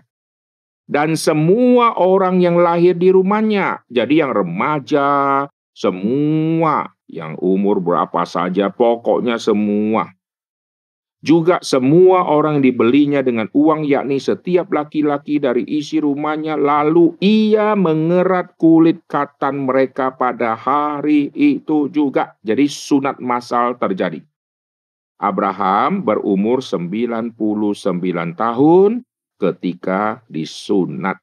Dan 0.89 1.13
semua 1.13 1.93
orang 2.01 2.41
yang 2.41 2.57
lahir 2.57 2.97
di 2.97 3.13
rumahnya. 3.13 3.85
Jadi 3.93 4.25
yang 4.25 4.33
remaja, 4.33 5.45
semua. 5.73 6.89
Yang 7.09 7.41
umur 7.41 7.81
berapa 7.81 8.21
saja, 8.25 8.69
pokoknya 8.73 9.37
semua 9.41 10.18
juga 11.19 11.59
semua 11.59 12.23
orang 12.31 12.63
dibelinya 12.63 13.19
dengan 13.19 13.51
uang 13.51 13.83
yakni 13.83 14.23
setiap 14.23 14.71
laki-laki 14.71 15.35
dari 15.35 15.67
isi 15.67 15.99
rumahnya 15.99 16.55
lalu 16.55 17.15
ia 17.19 17.75
mengerat 17.75 18.55
kulit 18.55 19.03
katan 19.03 19.67
mereka 19.67 20.15
pada 20.15 20.55
hari 20.55 21.27
itu 21.35 21.91
juga. 21.91 22.39
Jadi 22.39 22.71
sunat 22.71 23.19
masal 23.19 23.75
terjadi. 23.75 24.23
Abraham 25.19 26.07
berumur 26.07 26.63
99 26.63 27.35
tahun 28.39 29.03
ketika 29.35 30.23
disunat. 30.31 31.19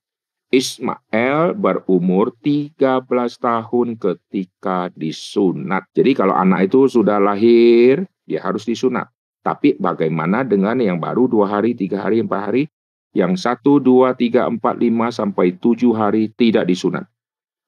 Ismail 0.47 1.59
berumur 1.59 2.31
13 2.39 3.03
tahun 3.41 3.89
ketika 3.99 4.93
disunat. 4.95 5.89
Jadi 5.91 6.13
kalau 6.15 6.37
anak 6.37 6.71
itu 6.71 6.87
sudah 6.87 7.19
lahir, 7.19 8.07
dia 8.29 8.45
harus 8.45 8.63
disunat. 8.63 9.11
Tapi 9.47 9.79
bagaimana 9.79 10.43
dengan 10.43 10.75
yang 10.83 10.99
baru 10.99 11.31
dua 11.31 11.47
hari, 11.47 11.79
tiga 11.79 12.03
hari, 12.03 12.19
empat 12.19 12.51
hari? 12.51 12.67
Yang 13.15 13.47
satu, 13.47 13.79
dua, 13.79 14.19
tiga, 14.19 14.51
empat, 14.51 14.75
lima, 14.75 15.15
sampai 15.15 15.55
tujuh 15.55 15.95
hari 15.95 16.35
tidak 16.35 16.67
disunat. 16.67 17.07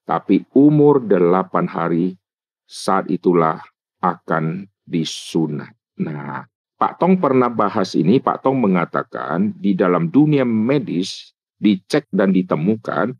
Tapi 0.03 0.43
umur 0.59 0.99
delapan 0.99 1.71
hari, 1.71 2.19
saat 2.67 3.07
itulah 3.07 3.63
akan 4.03 4.67
disunat. 4.83 5.71
Nah, 6.03 6.51
Pak 6.75 6.99
Tong 6.99 7.23
pernah 7.23 7.47
bahas 7.47 7.95
ini, 7.95 8.19
Pak 8.19 8.43
Tong 8.43 8.59
mengatakan 8.59 9.55
di 9.55 9.79
dalam 9.79 10.11
dunia 10.11 10.43
medis, 10.43 11.31
dicek 11.63 12.11
dan 12.11 12.35
ditemukan, 12.35 13.15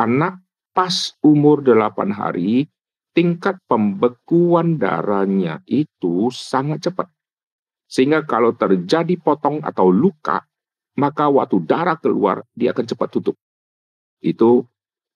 anak 0.00 0.40
pas 0.72 1.12
umur 1.20 1.60
delapan 1.60 2.08
hari, 2.08 2.72
tingkat 3.12 3.60
pembekuan 3.68 4.80
darahnya 4.80 5.60
itu 5.68 6.32
sangat 6.32 6.88
cepat. 6.88 7.17
Sehingga 7.88 8.20
kalau 8.28 8.52
terjadi 8.52 9.16
potong 9.16 9.64
atau 9.64 9.88
luka, 9.88 10.44
maka 11.00 11.32
waktu 11.32 11.64
darah 11.64 11.96
keluar, 11.96 12.44
dia 12.52 12.76
akan 12.76 12.84
cepat 12.84 13.08
tutup. 13.08 13.36
Itu 14.20 14.68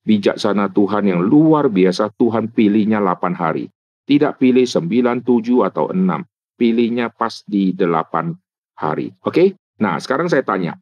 bijaksana 0.09 0.73
Tuhan 0.73 1.05
yang 1.13 1.21
luar 1.21 1.69
biasa, 1.69 2.09
Tuhan 2.17 2.49
pilihnya 2.49 2.97
8 3.05 3.37
hari. 3.37 3.69
Tidak 4.09 4.41
pilih 4.41 4.65
9, 4.65 5.21
7, 5.21 5.69
atau 5.69 5.93
6. 5.93 6.25
Pilihnya 6.57 7.13
pas 7.13 7.45
di 7.45 7.77
8 7.77 8.33
hari. 8.81 9.13
Oke? 9.21 9.53
Nah, 9.77 10.01
sekarang 10.01 10.33
saya 10.33 10.41
tanya. 10.41 10.81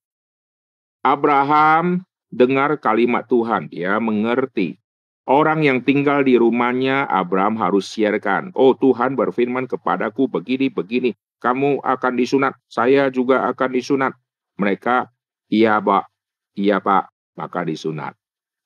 Abraham 1.02 2.06
dengar 2.30 2.78
kalimat 2.78 3.26
Tuhan, 3.26 3.66
dia 3.66 3.98
mengerti. 3.98 4.78
Orang 5.26 5.66
yang 5.66 5.82
tinggal 5.82 6.22
di 6.22 6.38
rumahnya, 6.38 7.08
Abraham 7.08 7.58
harus 7.58 7.88
siarkan. 7.88 8.52
Oh 8.54 8.76
Tuhan 8.76 9.16
berfirman 9.16 9.66
kepadaku 9.66 10.26
begini, 10.28 10.68
begini 10.68 11.14
kamu 11.40 11.80
akan 11.80 12.12
disunat, 12.20 12.52
saya 12.68 13.08
juga 13.08 13.48
akan 13.48 13.70
disunat. 13.72 14.12
Mereka, 14.60 15.08
iya 15.48 15.80
pak, 15.80 16.04
iya 16.52 16.76
pak, 16.78 17.08
maka 17.32 17.64
disunat. 17.64 18.12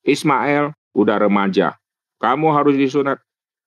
Ismail 0.03 0.75
udah 0.91 1.17
remaja, 1.23 1.79
kamu 2.19 2.51
harus 2.51 2.75
disunat. 2.75 3.23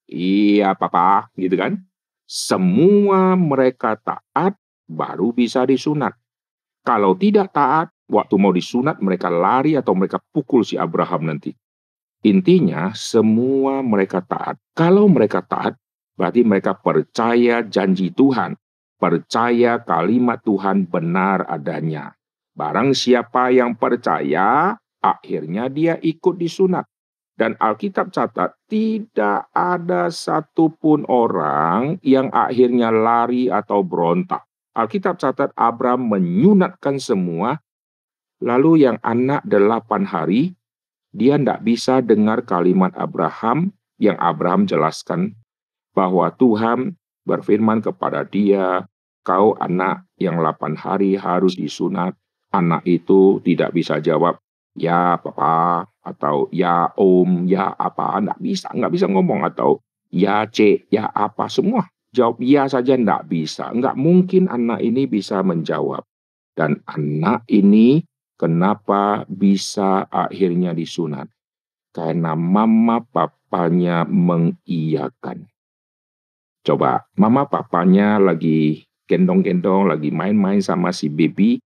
Iya 0.08 0.76
papa, 0.76 1.32
gitu 1.40 1.56
kan. 1.56 1.80
Semua 2.28 3.40
mereka 3.40 3.96
taat, 3.96 4.60
baru 4.88 5.32
bisa 5.32 5.64
disunat. 5.64 6.16
Kalau 6.84 7.16
tidak 7.16 7.56
taat, 7.56 7.88
waktu 8.12 8.36
mau 8.36 8.52
disunat 8.52 9.00
mereka 9.00 9.32
lari 9.32 9.80
atau 9.80 9.96
mereka 9.96 10.20
pukul 10.32 10.64
si 10.68 10.76
Abraham 10.76 11.32
nanti. 11.32 11.56
Intinya 12.28 12.92
semua 12.92 13.80
mereka 13.84 14.20
taat. 14.20 14.60
Kalau 14.76 15.08
mereka 15.08 15.44
taat, 15.44 15.80
berarti 16.16 16.44
mereka 16.44 16.76
percaya 16.76 17.64
janji 17.64 18.12
Tuhan 18.12 18.56
percaya 18.98 19.82
kalimat 19.82 20.42
Tuhan 20.42 20.90
benar 20.90 21.46
adanya. 21.46 22.18
Barang 22.58 22.98
siapa 22.98 23.54
yang 23.54 23.78
percaya, 23.78 24.74
akhirnya 24.98 25.70
dia 25.70 26.02
ikut 26.02 26.36
disunat. 26.42 26.90
Dan 27.38 27.54
Alkitab 27.62 28.10
catat, 28.10 28.58
tidak 28.66 29.46
ada 29.54 30.10
satupun 30.10 31.06
orang 31.06 32.02
yang 32.02 32.34
akhirnya 32.34 32.90
lari 32.90 33.46
atau 33.46 33.86
berontak. 33.86 34.42
Alkitab 34.74 35.22
catat 35.22 35.54
Abraham 35.54 36.10
menyunatkan 36.10 36.98
semua, 36.98 37.62
lalu 38.42 38.90
yang 38.90 38.98
anak 39.06 39.46
delapan 39.46 40.10
hari, 40.10 40.58
dia 41.14 41.38
tidak 41.38 41.62
bisa 41.62 42.02
dengar 42.02 42.42
kalimat 42.42 42.90
Abraham 42.98 43.70
yang 44.02 44.18
Abraham 44.18 44.66
jelaskan 44.66 45.38
bahwa 45.94 46.34
Tuhan 46.34 46.98
berfirman 47.28 47.84
kepada 47.84 48.24
dia, 48.24 48.88
kau 49.28 49.60
anak 49.60 50.08
yang 50.16 50.40
8 50.40 50.80
hari 50.80 51.20
harus 51.20 51.60
disunat. 51.60 52.16
Anak 52.48 52.88
itu 52.88 53.44
tidak 53.44 53.76
bisa 53.76 54.00
jawab, 54.00 54.40
ya 54.72 55.20
papa, 55.20 55.84
atau 56.00 56.48
ya 56.56 56.88
om, 56.96 57.44
ya 57.44 57.76
apa, 57.76 58.24
nggak 58.24 58.40
bisa, 58.40 58.72
nggak 58.72 58.96
bisa 58.96 59.12
ngomong, 59.12 59.44
atau 59.44 59.84
ya 60.08 60.48
cek, 60.48 60.88
ya 60.88 61.12
apa, 61.12 61.52
semua. 61.52 61.92
Jawab 62.16 62.40
ya 62.40 62.72
saja 62.72 62.96
nggak 62.96 63.28
bisa. 63.28 63.68
Nggak 63.76 64.00
mungkin 64.00 64.48
anak 64.48 64.80
ini 64.80 65.12
bisa 65.12 65.44
menjawab. 65.44 66.08
Dan 66.56 66.80
anak 66.88 67.44
ini 67.52 68.02
kenapa 68.40 69.28
bisa 69.28 70.08
akhirnya 70.08 70.72
disunat? 70.72 71.28
Karena 71.92 72.34
mama 72.34 73.04
papanya 73.04 74.08
mengiyakan. 74.08 75.52
Coba, 76.68 77.00
mama 77.16 77.48
papanya 77.48 78.20
lagi 78.20 78.84
gendong-gendong, 79.08 79.88
lagi 79.88 80.12
main-main 80.12 80.60
sama 80.60 80.92
si 80.92 81.08
baby. 81.08 81.64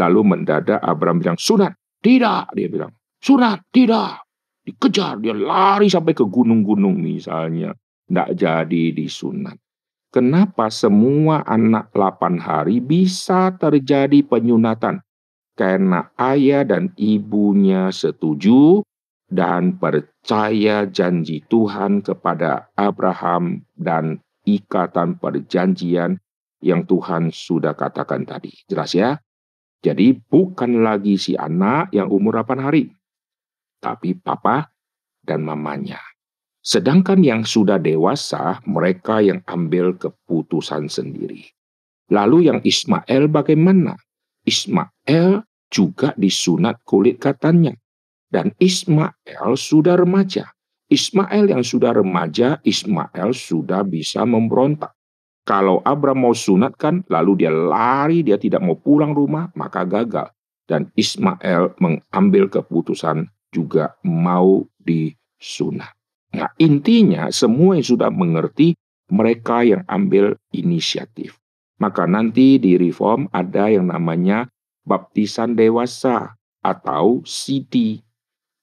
Lalu 0.00 0.20
mendadak 0.24 0.80
Abraham 0.80 1.20
bilang, 1.20 1.36
sunat, 1.36 1.76
tidak. 2.00 2.48
Dia 2.56 2.72
bilang, 2.72 2.92
sunat, 3.20 3.68
tidak. 3.68 4.24
Dikejar, 4.64 5.20
dia 5.20 5.36
lari 5.36 5.92
sampai 5.92 6.16
ke 6.16 6.24
gunung-gunung 6.24 7.04
misalnya. 7.04 7.76
Tidak 8.08 8.32
jadi 8.32 8.96
disunat. 8.96 9.60
Kenapa 10.08 10.72
semua 10.72 11.44
anak 11.44 11.92
8 11.92 12.40
hari 12.40 12.80
bisa 12.80 13.52
terjadi 13.60 14.24
penyunatan? 14.24 15.04
Karena 15.52 16.08
ayah 16.16 16.64
dan 16.64 16.96
ibunya 16.96 17.92
setuju 17.92 18.80
dan 19.28 19.76
percaya 19.76 20.13
janji 20.24 21.44
Tuhan 21.46 22.00
kepada 22.00 22.72
Abraham 22.74 23.62
dan 23.76 24.24
ikatan 24.48 25.20
perjanjian 25.20 26.20
yang 26.64 26.88
Tuhan 26.88 27.28
sudah 27.28 27.76
katakan 27.76 28.24
tadi. 28.24 28.52
Jelas 28.64 28.96
ya? 28.96 29.20
Jadi 29.84 30.16
bukan 30.16 30.80
lagi 30.80 31.20
si 31.20 31.36
anak 31.36 31.92
yang 31.92 32.08
umur 32.08 32.40
8 32.40 32.56
hari, 32.56 32.88
tapi 33.84 34.16
papa 34.16 34.72
dan 35.20 35.44
mamanya. 35.44 36.00
Sedangkan 36.64 37.20
yang 37.20 37.44
sudah 37.44 37.76
dewasa, 37.76 38.64
mereka 38.64 39.20
yang 39.20 39.44
ambil 39.44 39.92
keputusan 40.00 40.88
sendiri. 40.88 41.52
Lalu 42.08 42.48
yang 42.48 42.64
Ismail 42.64 43.28
bagaimana? 43.28 44.00
Ismail 44.48 45.44
juga 45.68 46.16
disunat 46.16 46.80
kulit 46.88 47.20
katanya. 47.20 47.76
Dan 48.34 48.50
Ismail 48.58 49.54
sudah 49.54 49.94
remaja. 49.94 50.50
Ismail 50.90 51.54
yang 51.54 51.62
sudah 51.62 51.94
remaja, 51.94 52.58
Ismail 52.66 53.30
sudah 53.30 53.86
bisa 53.86 54.26
memberontak. 54.26 54.90
Kalau 55.46 55.78
Abraham 55.86 56.26
mau 56.26 56.34
sunatkan, 56.34 57.06
lalu 57.06 57.46
dia 57.46 57.54
lari, 57.54 58.26
dia 58.26 58.34
tidak 58.34 58.58
mau 58.58 58.74
pulang 58.74 59.14
rumah, 59.14 59.54
maka 59.54 59.86
gagal. 59.86 60.34
Dan 60.66 60.90
Ismail 60.98 61.78
mengambil 61.78 62.50
keputusan 62.50 63.30
juga 63.54 63.94
mau 64.02 64.66
disunat. 64.82 65.94
Nah, 66.34 66.50
intinya 66.58 67.30
semua 67.30 67.78
yang 67.78 67.86
sudah 67.86 68.10
mengerti 68.10 68.74
mereka 69.14 69.62
yang 69.62 69.86
ambil 69.86 70.34
inisiatif. 70.50 71.38
Maka 71.78 72.10
nanti 72.10 72.58
di 72.58 72.74
reform 72.74 73.30
ada 73.30 73.70
yang 73.70 73.86
namanya 73.94 74.50
baptisan 74.82 75.54
dewasa 75.54 76.34
atau 76.64 77.22
CD. 77.22 78.02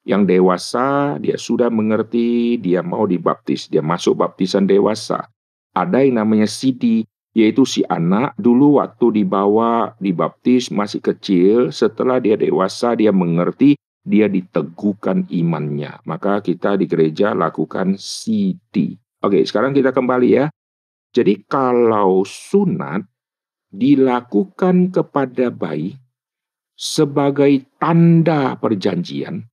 Yang 0.02 0.38
dewasa 0.38 1.18
dia 1.22 1.38
sudah 1.38 1.70
mengerti, 1.70 2.58
dia 2.58 2.82
mau 2.82 3.06
dibaptis, 3.06 3.70
dia 3.70 3.86
masuk 3.86 4.18
baptisan 4.18 4.66
dewasa. 4.66 5.30
Ada 5.72 6.02
yang 6.02 6.20
namanya 6.20 6.50
CD, 6.50 7.06
yaitu 7.32 7.64
si 7.64 7.86
anak 7.86 8.34
dulu 8.36 8.82
waktu 8.82 9.24
dibawa 9.24 9.94
dibaptis 10.02 10.74
masih 10.74 11.00
kecil, 11.00 11.70
setelah 11.70 12.18
dia 12.18 12.36
dewasa 12.36 12.98
dia 12.98 13.14
mengerti 13.14 13.78
dia 14.02 14.26
diteguhkan 14.26 15.30
imannya. 15.30 16.02
Maka 16.10 16.42
kita 16.42 16.74
di 16.76 16.90
gereja 16.90 17.38
lakukan 17.38 17.96
CD. 18.02 18.98
Oke, 19.22 19.46
sekarang 19.46 19.78
kita 19.78 19.94
kembali 19.94 20.30
ya. 20.34 20.46
Jadi 21.14 21.46
kalau 21.46 22.26
sunat 22.26 23.06
dilakukan 23.70 24.90
kepada 24.90 25.54
bayi 25.54 25.96
sebagai 26.74 27.62
tanda 27.78 28.58
perjanjian, 28.58 29.46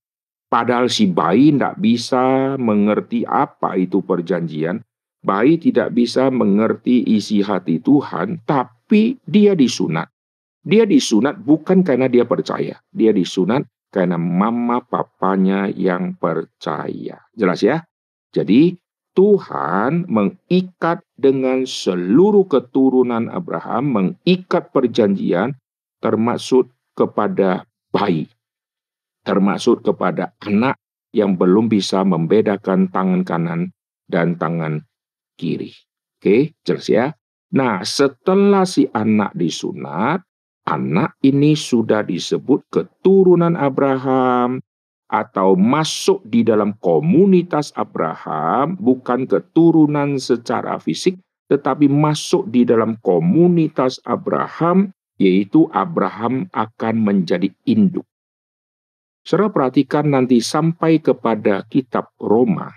padahal 0.49 0.89
si 0.89 1.09
bayi 1.09 1.53
tidak 1.55 1.77
bisa 1.81 2.57
mengerti 2.57 3.25
apa 3.29 3.77
itu 3.77 4.01
perjanjian, 4.05 4.83
bayi 5.23 5.61
tidak 5.61 5.93
bisa 5.95 6.33
mengerti 6.33 7.05
isi 7.05 7.45
hati 7.45 7.81
Tuhan, 7.81 8.43
tapi 8.45 9.21
dia 9.29 9.53
disunat. 9.53 10.09
Dia 10.65 10.85
disunat 10.85 11.41
bukan 11.41 11.81
karena 11.81 12.11
dia 12.11 12.29
percaya, 12.29 12.81
dia 12.93 13.13
disunat 13.15 13.65
karena 13.89 14.21
mama 14.21 14.85
papanya 14.85 15.69
yang 15.73 16.17
percaya. 16.19 17.25
Jelas 17.33 17.65
ya? 17.65 17.85
Jadi 18.33 18.77
Tuhan 19.17 20.07
mengikat 20.07 21.03
dengan 21.19 21.65
seluruh 21.65 22.47
keturunan 22.47 23.27
Abraham, 23.33 23.85
mengikat 23.91 24.71
perjanjian 24.71 25.59
termasuk 25.99 26.71
kepada 26.95 27.67
bayi, 27.91 28.31
termasuk 29.29 29.85
kepada 29.85 30.33
anak 30.41 30.81
yang 31.13 31.37
belum 31.37 31.69
bisa 31.69 32.01
membedakan 32.01 32.89
tangan 32.89 33.29
kanan 33.29 33.61
dan 34.09 34.41
tangan 34.41 34.89
kiri. 35.37 35.77
Oke, 36.17 36.57
jelas 36.65 36.89
ya? 36.89 37.13
Nah, 37.53 37.85
setelah 37.85 38.65
si 38.65 38.89
anak 38.89 39.37
disunat, 39.37 40.25
anak 40.65 41.21
ini 41.21 41.53
sudah 41.53 42.01
disebut 42.01 42.65
keturunan 42.73 43.53
Abraham 43.53 44.65
atau 45.09 45.57
masuk 45.57 46.25
di 46.25 46.41
dalam 46.41 46.73
komunitas 46.81 47.73
Abraham, 47.77 48.81
bukan 48.81 49.29
keturunan 49.29 50.17
secara 50.17 50.81
fisik, 50.81 51.21
tetapi 51.53 51.89
masuk 51.89 52.49
di 52.49 52.65
dalam 52.65 52.97
komunitas 53.05 54.01
Abraham, 54.09 54.89
yaitu 55.21 55.69
Abraham 55.77 56.49
akan 56.53 56.95
menjadi 57.05 57.53
induk. 57.69 58.08
Saudara 59.29 59.53
perhatikan 59.53 60.09
nanti 60.09 60.41
sampai 60.41 61.05
kepada 61.05 61.61
kitab 61.69 62.17
Roma. 62.17 62.73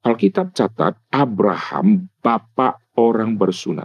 Alkitab 0.00 0.56
catat 0.56 0.96
Abraham 1.12 2.08
bapak 2.24 2.80
orang 2.96 3.36
bersunat. 3.36 3.84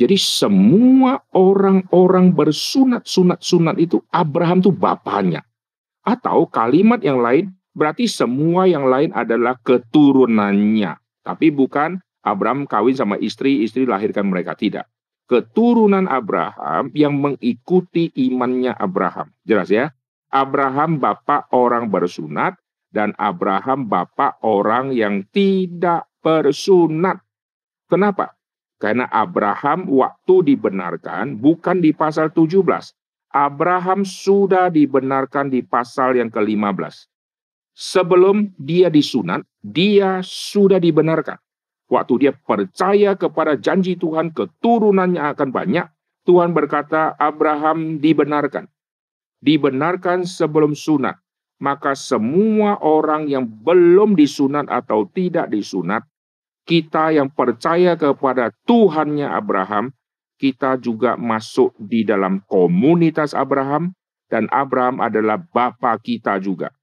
Jadi 0.00 0.16
semua 0.16 1.20
orang-orang 1.36 2.32
bersunat, 2.32 3.04
sunat, 3.04 3.44
sunat 3.44 3.76
itu 3.76 4.00
Abraham 4.08 4.64
itu 4.64 4.72
bapaknya. 4.72 5.44
Atau 6.00 6.48
kalimat 6.48 7.04
yang 7.04 7.20
lain 7.20 7.52
berarti 7.76 8.08
semua 8.08 8.64
yang 8.64 8.88
lain 8.88 9.12
adalah 9.12 9.60
keturunannya. 9.60 10.96
Tapi 11.20 11.52
bukan 11.52 12.00
Abraham 12.24 12.64
kawin 12.64 12.96
sama 12.96 13.20
istri, 13.20 13.60
istri 13.60 13.84
lahirkan 13.84 14.24
mereka. 14.24 14.56
Tidak. 14.56 14.88
Keturunan 15.28 16.08
Abraham 16.08 16.88
yang 16.96 17.12
mengikuti 17.12 18.08
imannya 18.16 18.72
Abraham. 18.72 19.28
Jelas 19.44 19.68
ya? 19.68 19.92
Abraham 20.30 20.98
bapak 20.98 21.50
orang 21.54 21.90
bersunat 21.90 22.58
dan 22.90 23.12
Abraham 23.20 23.86
bapak 23.86 24.40
orang 24.42 24.94
yang 24.94 25.26
tidak 25.30 26.08
bersunat. 26.24 27.22
Kenapa? 27.86 28.34
Karena 28.76 29.08
Abraham 29.08 29.88
waktu 29.88 30.52
dibenarkan 30.54 31.40
bukan 31.40 31.80
di 31.80 31.96
pasal 31.96 32.34
17. 32.34 32.60
Abraham 33.32 34.04
sudah 34.04 34.72
dibenarkan 34.72 35.52
di 35.52 35.60
pasal 35.60 36.16
yang 36.16 36.32
ke-15. 36.32 37.08
Sebelum 37.76 38.56
dia 38.56 38.88
disunat, 38.88 39.44
dia 39.60 40.24
sudah 40.24 40.80
dibenarkan. 40.80 41.36
Waktu 41.86 42.14
dia 42.24 42.32
percaya 42.32 43.12
kepada 43.14 43.54
janji 43.60 43.94
Tuhan, 44.00 44.32
keturunannya 44.32 45.20
akan 45.20 45.48
banyak. 45.52 45.86
Tuhan 46.24 46.56
berkata, 46.56 47.14
Abraham 47.20 48.00
dibenarkan. 48.00 48.66
Dibenarkan 49.40 50.24
sebelum 50.24 50.72
sunat. 50.72 51.16
Maka 51.56 51.96
semua 51.96 52.76
orang 52.84 53.32
yang 53.32 53.48
belum 53.48 54.12
disunat 54.12 54.68
atau 54.68 55.08
tidak 55.08 55.48
disunat 55.48 56.04
kita 56.66 57.14
yang 57.14 57.30
percaya 57.30 57.94
kepada 57.94 58.50
Tuhannya 58.66 59.30
Abraham, 59.30 59.94
kita 60.36 60.76
juga 60.82 61.14
masuk 61.14 61.72
di 61.78 62.02
dalam 62.02 62.42
komunitas 62.50 63.32
Abraham 63.32 63.94
dan 64.26 64.50
Abraham 64.50 64.98
adalah 64.98 65.38
bapa 65.38 65.94
kita 66.02 66.42
juga. 66.42 66.74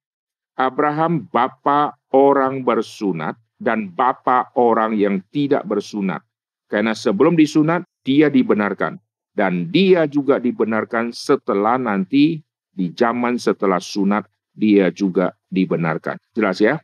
Abraham 0.55 1.27
bapa 1.27 1.99
orang 2.15 2.63
bersunat 2.63 3.35
dan 3.59 3.91
bapa 3.91 4.55
orang 4.55 4.95
yang 4.95 5.19
tidak 5.35 5.67
bersunat. 5.67 6.23
Karena 6.71 6.95
sebelum 6.95 7.35
disunat 7.35 7.83
dia 8.07 8.31
dibenarkan 8.31 9.02
dan 9.33 9.69
dia 9.73 10.05
juga 10.05 10.37
dibenarkan 10.37 11.09
setelah 11.13 11.81
nanti 11.81 12.41
di 12.73 12.89
zaman 12.93 13.37
setelah 13.37 13.81
sunat 13.81 14.29
dia 14.53 14.93
juga 14.93 15.33
dibenarkan. 15.49 16.17
Jelas 16.33 16.61
ya? 16.61 16.77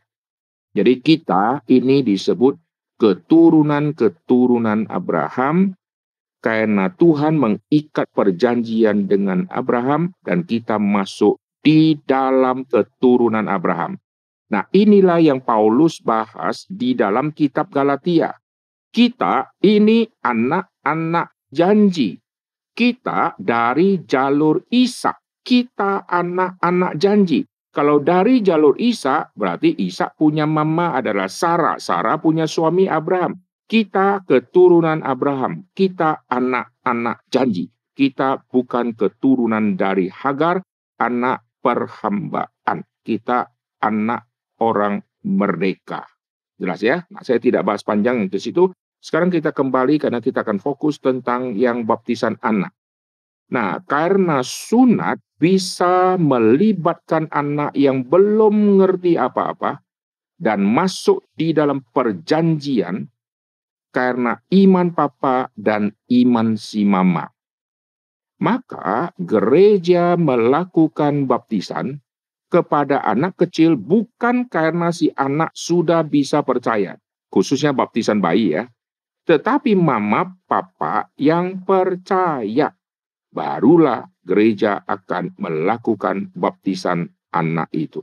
Jadi 0.74 1.02
kita 1.02 1.62
ini 1.66 2.02
disebut 2.02 2.58
keturunan-keturunan 2.98 4.86
Abraham 4.86 5.74
karena 6.42 6.90
Tuhan 6.94 7.38
mengikat 7.38 8.06
perjanjian 8.14 9.10
dengan 9.10 9.50
Abraham 9.50 10.14
dan 10.22 10.46
kita 10.46 10.78
masuk 10.78 11.38
di 11.60 11.98
dalam 12.06 12.64
keturunan 12.64 13.46
Abraham. 13.50 13.98
Nah, 14.50 14.66
inilah 14.74 15.22
yang 15.22 15.38
Paulus 15.38 16.02
bahas 16.02 16.66
di 16.66 16.98
dalam 16.98 17.30
kitab 17.30 17.70
Galatia. 17.70 18.34
Kita 18.90 19.54
ini 19.62 20.02
anak-anak 20.26 21.30
janji. 21.54 22.18
Kita 22.72 23.34
dari 23.36 24.02
jalur 24.04 24.64
Ishak. 24.70 25.42
Kita 25.44 26.04
anak-anak 26.06 26.92
janji. 27.00 27.44
Kalau 27.70 28.02
dari 28.02 28.42
jalur 28.42 28.74
Isa, 28.82 29.30
berarti 29.30 29.78
Isa 29.78 30.10
punya 30.10 30.42
mama 30.42 30.98
adalah 30.98 31.30
Sarah. 31.30 31.78
Sarah 31.78 32.18
punya 32.18 32.50
suami 32.50 32.90
Abraham. 32.90 33.38
Kita 33.70 34.26
keturunan 34.26 35.06
Abraham. 35.06 35.70
Kita 35.70 36.26
anak-anak 36.26 37.30
janji. 37.30 37.70
Kita 37.94 38.42
bukan 38.42 38.98
keturunan 38.98 39.78
dari 39.78 40.10
Hagar, 40.10 40.58
anak 40.98 41.46
perhambaan. 41.62 42.82
Kita 43.06 43.46
anak 43.78 44.26
orang 44.58 44.98
merdeka. 45.22 46.02
Jelas 46.58 46.82
ya? 46.82 47.06
Nah, 47.08 47.22
saya 47.22 47.38
tidak 47.38 47.62
bahas 47.62 47.86
panjang 47.86 48.26
ke 48.26 48.42
situ. 48.42 48.68
Sekarang 49.00 49.32
kita 49.32 49.56
kembali 49.56 49.96
karena 49.96 50.20
kita 50.20 50.44
akan 50.44 50.60
fokus 50.60 51.00
tentang 51.00 51.56
yang 51.56 51.88
baptisan 51.88 52.36
anak. 52.44 52.76
Nah, 53.50 53.80
karena 53.82 54.44
sunat 54.44 55.18
bisa 55.40 56.20
melibatkan 56.20 57.26
anak 57.32 57.74
yang 57.74 58.04
belum 58.06 58.52
mengerti 58.52 59.16
apa-apa 59.16 59.80
dan 60.36 60.62
masuk 60.62 61.24
di 61.34 61.56
dalam 61.56 61.82
perjanjian 61.90 63.08
karena 63.90 64.38
iman 64.54 64.94
papa 64.94 65.50
dan 65.58 65.90
iman 66.06 66.54
si 66.54 66.86
mama. 66.86 67.26
Maka 68.40 69.12
gereja 69.18 70.14
melakukan 70.14 71.28
baptisan 71.28 72.00
kepada 72.48 73.02
anak 73.04 73.36
kecil 73.36 73.76
bukan 73.76 74.48
karena 74.48 74.94
si 74.94 75.10
anak 75.12 75.52
sudah 75.52 76.06
bisa 76.06 76.40
percaya, 76.46 76.96
khususnya 77.28 77.76
baptisan 77.76 78.22
bayi 78.22 78.56
ya, 78.56 78.64
tetapi 79.30 79.78
mama 79.78 80.26
papa 80.50 81.06
yang 81.14 81.62
percaya. 81.62 82.74
Barulah 83.30 84.02
gereja 84.26 84.82
akan 84.82 85.38
melakukan 85.38 86.34
baptisan 86.34 87.06
anak 87.30 87.70
itu. 87.70 88.02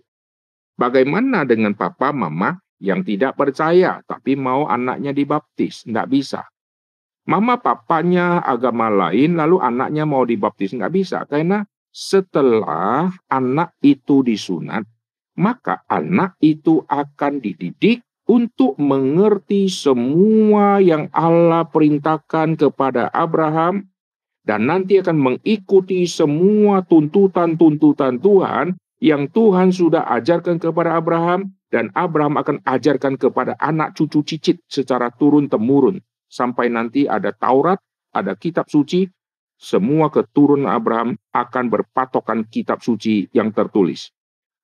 Bagaimana 0.80 1.44
dengan 1.44 1.76
papa 1.76 2.16
mama 2.16 2.56
yang 2.80 3.04
tidak 3.04 3.36
percaya 3.36 4.00
tapi 4.08 4.40
mau 4.40 4.72
anaknya 4.72 5.12
dibaptis? 5.12 5.84
Tidak 5.84 6.08
bisa. 6.08 6.48
Mama 7.28 7.60
papanya 7.60 8.40
agama 8.40 8.88
lain 8.88 9.36
lalu 9.36 9.60
anaknya 9.60 10.08
mau 10.08 10.24
dibaptis? 10.24 10.72
Nggak 10.72 10.94
bisa 10.96 11.28
karena 11.28 11.68
setelah 11.92 13.12
anak 13.28 13.76
itu 13.84 14.24
disunat, 14.24 14.88
maka 15.36 15.84
anak 15.92 16.40
itu 16.40 16.88
akan 16.88 17.44
dididik 17.44 18.07
untuk 18.28 18.76
mengerti 18.76 19.72
semua 19.72 20.84
yang 20.84 21.08
Allah 21.16 21.64
perintahkan 21.66 22.60
kepada 22.60 23.08
Abraham 23.16 23.88
dan 24.44 24.68
nanti 24.68 25.00
akan 25.00 25.16
mengikuti 25.16 26.04
semua 26.08 26.84
tuntutan-tuntutan 26.84 28.20
Tuhan 28.20 28.76
yang 29.00 29.32
Tuhan 29.32 29.72
sudah 29.72 30.04
ajarkan 30.20 30.60
kepada 30.60 31.00
Abraham 31.00 31.56
dan 31.72 31.92
Abraham 31.96 32.40
akan 32.40 32.64
ajarkan 32.64 33.20
kepada 33.20 33.56
anak 33.60 33.96
cucu 33.96 34.24
cicit 34.24 34.60
secara 34.68 35.12
turun-temurun 35.12 36.00
sampai 36.28 36.68
nanti 36.72 37.08
ada 37.08 37.32
Taurat, 37.32 37.80
ada 38.12 38.36
kitab 38.36 38.68
suci 38.68 39.08
semua 39.58 40.14
keturunan 40.14 40.70
Abraham 40.70 41.18
akan 41.34 41.66
berpatokan 41.74 42.46
kitab 42.46 42.86
suci 42.86 43.26
yang 43.34 43.50
tertulis. 43.50 44.14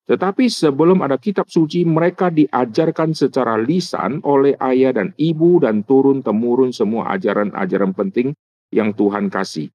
Tetapi 0.04 0.52
sebelum 0.52 1.00
ada 1.00 1.16
kitab 1.16 1.48
suci, 1.48 1.80
mereka 1.88 2.28
diajarkan 2.28 3.16
secara 3.16 3.56
lisan 3.56 4.20
oleh 4.20 4.52
ayah 4.60 4.92
dan 4.92 5.16
ibu 5.16 5.56
dan 5.64 5.80
turun-temurun 5.80 6.76
semua 6.76 7.16
ajaran-ajaran 7.16 7.96
penting 7.96 8.36
yang 8.68 8.92
Tuhan 8.92 9.32
kasih. 9.32 9.72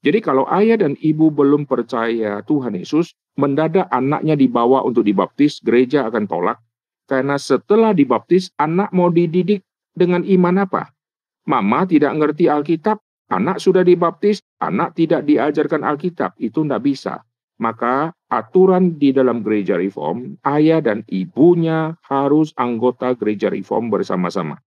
Jadi 0.00 0.24
kalau 0.24 0.48
ayah 0.48 0.80
dan 0.80 0.96
ibu 0.96 1.28
belum 1.28 1.68
percaya 1.68 2.40
Tuhan 2.48 2.80
Yesus, 2.80 3.12
mendadak 3.36 3.92
anaknya 3.92 4.38
dibawa 4.38 4.80
untuk 4.88 5.04
dibaptis, 5.04 5.60
gereja 5.60 6.08
akan 6.08 6.24
tolak. 6.24 6.58
Karena 7.04 7.36
setelah 7.36 7.92
dibaptis, 7.92 8.48
anak 8.56 8.88
mau 8.96 9.12
dididik 9.12 9.60
dengan 9.92 10.24
iman 10.24 10.64
apa? 10.64 10.96
Mama 11.44 11.84
tidak 11.84 12.16
ngerti 12.16 12.48
Alkitab, 12.48 13.00
Anak 13.28 13.60
sudah 13.60 13.84
dibaptis, 13.84 14.40
anak 14.56 14.96
tidak 14.96 15.28
diajarkan 15.28 15.84
Alkitab, 15.84 16.32
itu 16.40 16.64
tidak 16.64 16.80
bisa. 16.80 17.14
Maka 17.58 18.14
aturan 18.30 18.94
di 19.02 19.10
dalam 19.10 19.42
gereja 19.42 19.74
reform, 19.74 20.38
ayah 20.46 20.78
dan 20.78 21.02
ibunya 21.10 21.98
harus 22.06 22.54
anggota 22.54 23.18
gereja 23.18 23.50
reform 23.50 23.90
bersama-sama. 23.90 24.62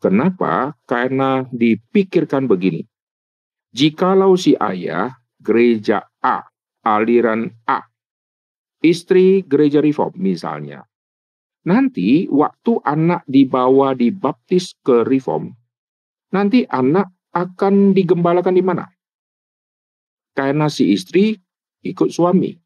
Kenapa? 0.00 0.72
Karena 0.88 1.44
dipikirkan 1.52 2.48
begini. 2.48 2.84
Jikalau 3.76 4.40
si 4.40 4.56
ayah 4.56 5.12
gereja 5.36 6.08
A, 6.24 6.48
aliran 6.80 7.52
A, 7.68 7.84
istri 8.80 9.44
gereja 9.44 9.84
reform 9.84 10.16
misalnya, 10.16 10.84
nanti 11.68 12.24
waktu 12.32 12.80
anak 12.84 13.24
dibawa 13.28 13.92
dibaptis 13.92 14.76
ke 14.80 15.04
reform, 15.04 15.52
nanti 16.32 16.64
anak 16.68 17.12
akan 17.34 17.92
digembalakan 17.92 18.54
di 18.54 18.64
mana? 18.64 18.84
Karena 20.32 20.70
si 20.70 20.94
istri 20.94 21.43
ikut 21.84 22.10
suami. 22.10 22.56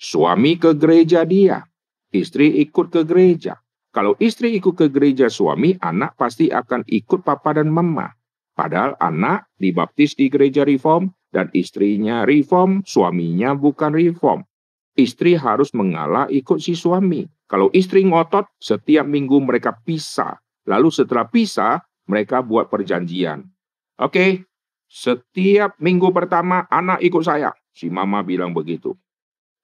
Suami 0.00 0.56
ke 0.56 0.72
gereja 0.78 1.26
dia. 1.26 1.66
Istri 2.14 2.62
ikut 2.64 2.88
ke 2.94 3.02
gereja. 3.04 3.58
Kalau 3.90 4.14
istri 4.22 4.54
ikut 4.54 4.78
ke 4.78 4.86
gereja 4.86 5.26
suami, 5.26 5.74
anak 5.82 6.14
pasti 6.14 6.46
akan 6.48 6.86
ikut 6.86 7.26
papa 7.26 7.58
dan 7.58 7.74
mama. 7.74 8.14
Padahal 8.54 8.94
anak 9.02 9.50
dibaptis 9.58 10.14
di 10.14 10.30
gereja 10.30 10.62
reform 10.62 11.10
dan 11.34 11.50
istrinya 11.54 12.22
reform, 12.22 12.86
suaminya 12.86 13.54
bukan 13.58 13.90
reform. 13.90 14.46
Istri 14.94 15.38
harus 15.38 15.74
mengalah 15.74 16.30
ikut 16.30 16.62
si 16.62 16.78
suami. 16.78 17.26
Kalau 17.50 17.70
istri 17.74 18.06
ngotot, 18.06 18.46
setiap 18.62 19.06
minggu 19.06 19.42
mereka 19.42 19.74
pisah. 19.74 20.38
Lalu 20.70 20.90
setelah 20.94 21.26
pisah, 21.26 21.82
mereka 22.06 22.42
buat 22.46 22.70
perjanjian. 22.70 23.42
Oke, 23.98 24.46
setiap 24.86 25.78
minggu 25.78 26.10
pertama 26.14 26.66
anak 26.70 27.02
ikut 27.02 27.22
saya. 27.22 27.54
Si 27.70 27.86
mama 27.88 28.20
bilang 28.26 28.50
begitu. 28.50 28.94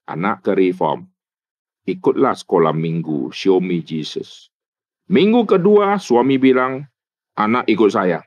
Anak 0.07 0.47
ke 0.47 0.55
reform. 0.55 1.11
Ikutlah 1.87 2.35
sekolah 2.35 2.75
minggu, 2.75 3.31
show 3.31 3.63
me 3.63 3.79
Jesus. 3.83 4.51
Minggu 5.07 5.47
kedua 5.47 6.03
suami 6.03 6.35
bilang, 6.35 6.83
anak 7.39 7.67
ikut 7.71 7.95
saya. 7.95 8.27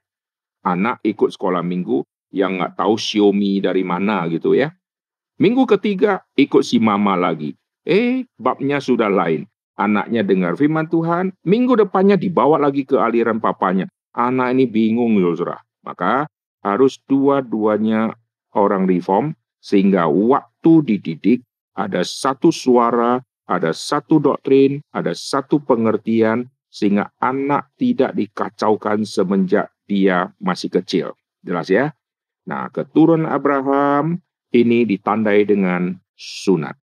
Anak 0.63 1.03
ikut 1.03 1.31
sekolah 1.35 1.59
minggu 1.59 2.07
yang 2.31 2.59
nggak 2.59 2.79
tahu 2.79 2.95
me 3.35 3.59
dari 3.59 3.83
mana 3.83 4.23
gitu 4.31 4.55
ya. 4.55 4.71
Minggu 5.39 5.67
ketiga 5.67 6.23
ikut 6.35 6.63
si 6.63 6.79
mama 6.79 7.15
lagi. 7.15 7.55
Eh, 7.87 8.27
babnya 8.35 8.83
sudah 8.83 9.07
lain. 9.07 9.47
Anaknya 9.79 10.27
dengar 10.27 10.59
firman 10.59 10.91
Tuhan, 10.91 11.31
minggu 11.47 11.79
depannya 11.79 12.19
dibawa 12.19 12.59
lagi 12.59 12.83
ke 12.83 12.99
aliran 12.99 13.39
papanya. 13.39 13.87
Anak 14.11 14.51
ini 14.51 14.67
bingung 14.67 15.15
surah. 15.15 15.63
Maka 15.87 16.27
harus 16.59 16.99
dua-duanya 17.07 18.11
orang 18.51 18.83
reform 18.83 19.31
sehingga 19.59 20.07
waktu 20.07 20.83
dididik 20.87 21.43
ada 21.75 22.03
satu 22.03 22.51
suara, 22.51 23.23
ada 23.47 23.71
satu 23.71 24.19
doktrin, 24.19 24.83
ada 24.91 25.15
satu 25.15 25.63
pengertian 25.63 26.51
sehingga 26.69 27.09
anak 27.17 27.71
tidak 27.79 28.13
dikacaukan 28.13 29.07
semenjak 29.07 29.71
dia 29.89 30.29
masih 30.37 30.69
kecil. 30.69 31.17
Jelas 31.41 31.71
ya? 31.71 31.95
Nah, 32.45 32.69
keturunan 32.69 33.25
Abraham 33.25 34.21
ini 34.53 34.85
ditandai 34.85 35.45
dengan 35.45 35.97
sunat. 36.13 36.77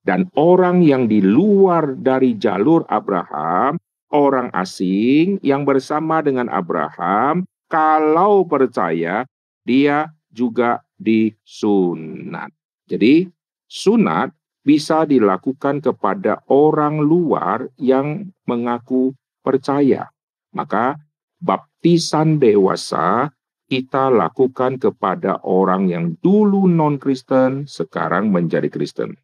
Dan 0.00 0.32
orang 0.32 0.80
yang 0.80 1.04
di 1.04 1.20
luar 1.20 1.92
dari 1.92 2.40
jalur 2.40 2.88
Abraham, 2.88 3.76
orang 4.08 4.48
asing 4.56 5.36
yang 5.44 5.68
bersama 5.68 6.24
dengan 6.24 6.48
Abraham, 6.48 7.44
kalau 7.68 8.48
percaya, 8.48 9.28
dia 9.68 10.08
juga 10.32 10.80
disunat. 11.00 12.52
Jadi, 12.84 13.24
sunat 13.64 14.36
bisa 14.60 15.08
dilakukan 15.08 15.80
kepada 15.80 16.44
orang 16.52 17.00
luar 17.00 17.72
yang 17.80 18.28
mengaku 18.44 19.16
percaya. 19.40 20.12
Maka, 20.52 21.00
baptisan 21.40 22.36
dewasa 22.36 23.32
kita 23.70 24.10
lakukan 24.10 24.76
kepada 24.82 25.40
orang 25.46 25.88
yang 25.88 26.18
dulu 26.20 26.66
non-Kristen, 26.66 27.70
sekarang 27.70 28.28
menjadi 28.34 28.66
Kristen. 28.66 29.14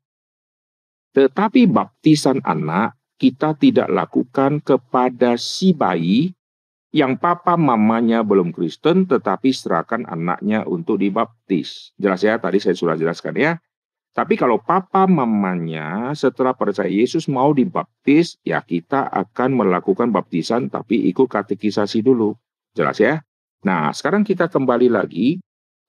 Tetapi 1.13 1.67
baptisan 1.67 2.45
anak 2.45 2.95
kita 3.17 3.57
tidak 3.57 3.89
lakukan 3.89 4.61
kepada 4.61 5.41
si 5.41 5.73
bayi 5.73 6.36
yang 6.97 7.21
papa 7.21 7.61
mamanya 7.61 8.25
belum 8.25 8.57
Kristen 8.57 9.05
tetapi 9.05 9.53
serahkan 9.53 10.09
anaknya 10.09 10.65
untuk 10.65 10.97
dibaptis. 10.97 11.93
Jelas 12.01 12.25
ya, 12.25 12.41
tadi 12.41 12.57
saya 12.57 12.73
sudah 12.73 12.97
jelaskan 12.97 13.37
ya. 13.37 13.53
Tapi 14.17 14.33
kalau 14.41 14.57
papa 14.57 15.05
mamanya 15.05 16.17
setelah 16.17 16.57
percaya 16.57 16.89
Yesus 16.89 17.29
mau 17.29 17.53
dibaptis, 17.53 18.41
ya 18.41 18.65
kita 18.65 19.13
akan 19.13 19.61
melakukan 19.61 20.09
baptisan 20.09 20.73
tapi 20.73 21.05
ikut 21.13 21.29
katekisasi 21.29 22.01
dulu. 22.01 22.33
Jelas 22.73 22.97
ya? 22.97 23.21
Nah, 23.69 23.93
sekarang 23.93 24.25
kita 24.25 24.49
kembali 24.49 24.89
lagi. 24.89 25.37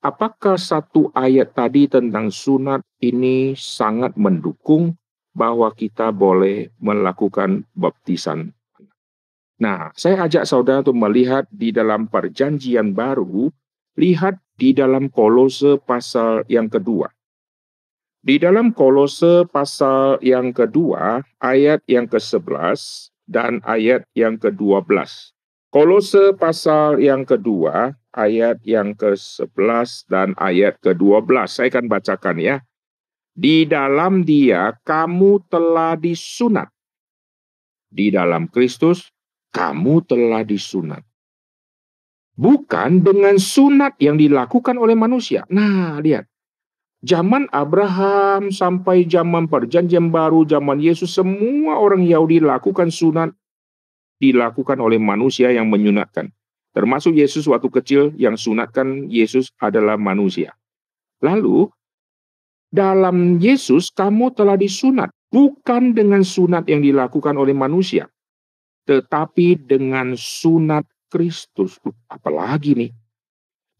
Apakah 0.04 0.60
satu 0.60 1.08
ayat 1.16 1.56
tadi 1.56 1.88
tentang 1.88 2.30
sunat 2.30 2.84
ini 3.00 3.56
sangat 3.56 4.14
mendukung 4.20 5.00
bahwa 5.32 5.72
kita 5.72 6.12
boleh 6.12 6.70
melakukan 6.84 7.64
baptisan 7.74 8.57
Nah, 9.58 9.90
saya 9.98 10.30
ajak 10.30 10.46
saudara 10.46 10.86
untuk 10.86 11.02
melihat 11.02 11.50
di 11.50 11.74
dalam 11.74 12.06
perjanjian 12.06 12.94
baru, 12.94 13.50
lihat 13.98 14.38
di 14.54 14.70
dalam 14.70 15.10
kolose 15.10 15.82
pasal 15.82 16.46
yang 16.46 16.70
kedua. 16.70 17.10
Di 18.22 18.38
dalam 18.38 18.70
kolose 18.70 19.50
pasal 19.50 20.22
yang 20.22 20.54
kedua, 20.54 21.26
ayat 21.42 21.82
yang 21.90 22.06
ke-11 22.06 23.10
dan 23.26 23.58
ayat 23.66 24.06
yang 24.14 24.38
ke-12. 24.38 25.34
Kolose 25.74 26.38
pasal 26.38 27.02
yang 27.02 27.26
kedua, 27.26 27.98
ayat 28.14 28.62
yang 28.62 28.94
ke-11 28.94 29.90
dan 30.06 30.38
ayat 30.38 30.78
ke-12. 30.86 31.50
Saya 31.50 31.68
akan 31.74 31.86
bacakan 31.90 32.38
ya. 32.38 32.56
Di 33.34 33.66
dalam 33.66 34.22
dia 34.22 34.74
kamu 34.86 35.46
telah 35.50 35.98
disunat. 35.98 36.70
Di 37.90 38.10
dalam 38.10 38.50
Kristus 38.50 39.14
kamu 39.58 40.06
telah 40.06 40.46
disunat. 40.46 41.02
Bukan 42.38 43.02
dengan 43.02 43.42
sunat 43.42 43.98
yang 43.98 44.22
dilakukan 44.22 44.78
oleh 44.78 44.94
manusia. 44.94 45.42
Nah, 45.50 45.98
lihat. 45.98 46.30
Zaman 47.02 47.46
Abraham 47.54 48.50
sampai 48.50 49.06
zaman 49.06 49.46
perjanjian 49.50 50.10
baru, 50.10 50.46
zaman 50.46 50.82
Yesus, 50.82 51.14
semua 51.14 51.78
orang 51.78 52.02
Yahudi 52.06 52.42
lakukan 52.42 52.90
sunat 52.90 53.34
dilakukan 54.18 54.82
oleh 54.82 54.98
manusia 54.98 55.54
yang 55.54 55.70
menyunatkan. 55.70 56.34
Termasuk 56.74 57.18
Yesus 57.18 57.46
waktu 57.50 57.70
kecil 57.70 58.02
yang 58.18 58.38
sunatkan 58.38 59.10
Yesus 59.10 59.54
adalah 59.62 59.98
manusia. 59.98 60.54
Lalu, 61.22 61.70
dalam 62.70 63.42
Yesus 63.42 63.90
kamu 63.94 64.34
telah 64.34 64.58
disunat, 64.58 65.10
bukan 65.34 65.94
dengan 65.98 66.22
sunat 66.22 66.70
yang 66.70 66.86
dilakukan 66.86 67.34
oleh 67.34 67.54
manusia, 67.54 68.10
tetapi 68.88 69.60
dengan 69.68 70.16
sunat 70.16 70.88
Kristus. 71.12 71.76
Apalagi 72.08 72.72
nih? 72.74 72.92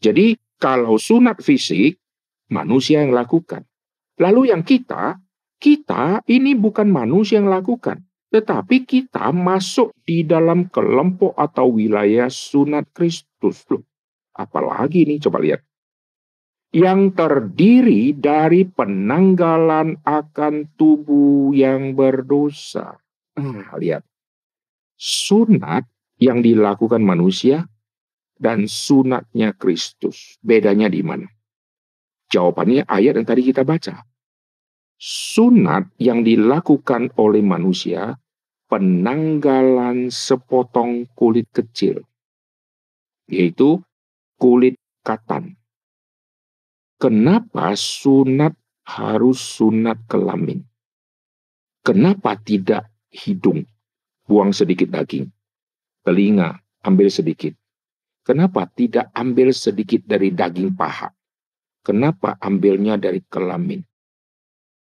Jadi, 0.04 0.36
kalau 0.60 1.00
sunat 1.00 1.40
fisik, 1.40 1.96
manusia 2.52 3.00
yang 3.00 3.16
lakukan. 3.16 3.64
Lalu 4.20 4.52
yang 4.52 4.62
kita, 4.62 5.16
kita 5.58 6.22
ini 6.28 6.52
bukan 6.54 6.92
manusia 6.92 7.40
yang 7.40 7.50
lakukan, 7.50 8.04
tetapi 8.30 8.84
kita 8.84 9.32
masuk 9.32 9.94
di 10.04 10.22
dalam 10.22 10.68
kelompok 10.68 11.34
atau 11.34 11.78
wilayah 11.78 12.28
sunat 12.28 12.90
Kristus. 12.92 13.64
Loh, 13.72 13.86
apalagi 14.36 15.08
ini 15.08 15.16
coba 15.22 15.40
lihat. 15.40 15.62
Yang 16.68 17.16
terdiri 17.16 18.12
dari 18.12 18.68
penanggalan 18.68 20.04
akan 20.04 20.76
tubuh 20.76 21.56
yang 21.56 21.96
berdosa. 21.96 22.92
Nah, 23.40 23.72
lihat. 23.80 24.04
Sunat 24.98 25.86
yang 26.18 26.42
dilakukan 26.42 26.98
manusia 26.98 27.70
dan 28.34 28.66
sunatnya 28.66 29.54
Kristus. 29.54 30.42
Bedanya 30.42 30.90
di 30.90 31.06
mana? 31.06 31.30
Jawabannya 32.34 32.84
ayat 32.84 33.14
yang 33.22 33.26
tadi 33.26 33.46
kita 33.46 33.62
baca. 33.62 34.02
Sunat 34.98 35.94
yang 36.02 36.26
dilakukan 36.26 37.14
oleh 37.14 37.46
manusia 37.46 38.18
penanggalan 38.66 40.10
sepotong 40.10 41.06
kulit 41.14 41.46
kecil, 41.54 42.02
yaitu 43.30 43.78
kulit 44.36 44.76
katan. 45.06 45.56
Kenapa 46.98 47.78
sunat 47.78 48.58
harus 48.82 49.38
sunat 49.38 50.02
kelamin? 50.10 50.66
Kenapa 51.86 52.34
tidak 52.34 52.90
hidung? 53.08 53.64
Buang 54.28 54.52
sedikit 54.52 54.92
daging. 54.92 55.32
Telinga, 56.04 56.60
ambil 56.84 57.08
sedikit. 57.08 57.56
Kenapa 58.28 58.68
tidak 58.76 59.08
ambil 59.16 59.56
sedikit 59.56 60.04
dari 60.04 60.28
daging 60.28 60.76
paha? 60.76 61.08
Kenapa 61.80 62.36
ambilnya 62.44 63.00
dari 63.00 63.24
kelamin? 63.24 63.80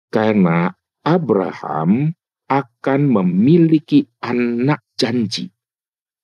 Karena 0.06 0.70
Abraham 1.02 2.14
akan 2.46 3.00
memiliki 3.10 4.06
anak 4.22 4.86
janji, 4.94 5.50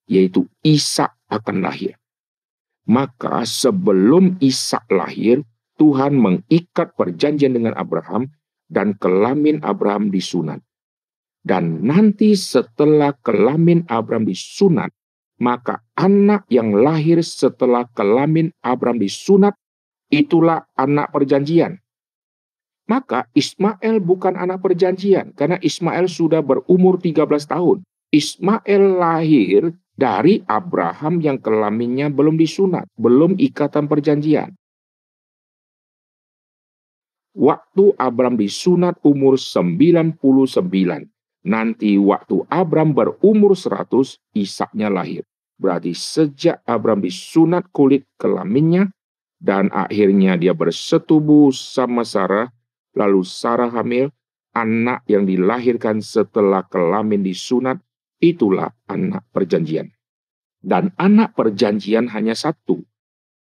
yaitu 0.07 0.47
Ishak 0.63 1.11
akan 1.27 1.67
lahir. 1.67 1.99
Maka 2.87 3.43
sebelum 3.43 4.39
Ishak 4.39 4.87
lahir, 4.95 5.43
Tuhan 5.83 6.15
mengikat 6.15 6.95
perjanjian 6.95 7.59
dengan 7.59 7.75
Abraham 7.75 8.31
dan 8.71 8.95
kelamin 8.95 9.59
Abraham 9.67 10.15
disunat. 10.15 10.63
Dan 11.41 11.81
nanti 11.89 12.37
setelah 12.37 13.17
kelamin 13.25 13.89
Abraham 13.89 14.29
disunat, 14.29 14.93
maka 15.41 15.81
anak 15.97 16.45
yang 16.53 16.77
lahir 16.77 17.25
setelah 17.25 17.89
kelamin 17.97 18.53
Abraham 18.61 19.01
disunat 19.01 19.57
itulah 20.13 20.69
anak 20.77 21.09
perjanjian. 21.09 21.81
Maka 22.91 23.31
Ismail 23.33 24.03
bukan 24.03 24.35
anak 24.35 24.61
perjanjian 24.67 25.33
karena 25.33 25.57
Ismail 25.63 26.11
sudah 26.11 26.43
berumur 26.43 26.99
13 27.01 27.25
tahun. 27.47 27.87
Ismail 28.11 28.83
lahir 28.99 29.71
dari 29.95 30.43
Abraham 30.51 31.23
yang 31.23 31.39
kelaminnya 31.39 32.11
belum 32.11 32.35
disunat, 32.35 32.91
belum 32.99 33.39
ikatan 33.39 33.87
perjanjian. 33.87 34.59
Waktu 37.31 37.95
Abraham 37.95 38.35
disunat 38.35 38.99
umur 39.07 39.39
99. 39.39 40.19
Nanti 41.41 41.97
waktu 41.97 42.45
Abraham 42.53 42.93
berumur 42.93 43.57
100, 43.57 44.21
Ishaknya 44.37 44.93
lahir. 44.93 45.25
Berarti 45.57 45.97
sejak 45.97 46.61
Abraham 46.69 47.05
disunat 47.05 47.69
kulit 47.73 48.05
kelaminnya, 48.21 48.93
dan 49.41 49.73
akhirnya 49.73 50.37
dia 50.37 50.53
bersetubuh 50.53 51.49
sama 51.53 52.05
Sarah, 52.05 52.53
lalu 52.93 53.25
Sarah 53.25 53.73
hamil, 53.73 54.13
anak 54.53 55.05
yang 55.09 55.25
dilahirkan 55.25 56.05
setelah 56.05 56.65
kelamin 56.69 57.25
disunat, 57.25 57.81
itulah 58.21 58.77
anak 58.85 59.25
perjanjian. 59.33 59.89
Dan 60.61 60.93
anak 61.01 61.33
perjanjian 61.33 62.13
hanya 62.13 62.37
satu. 62.37 62.85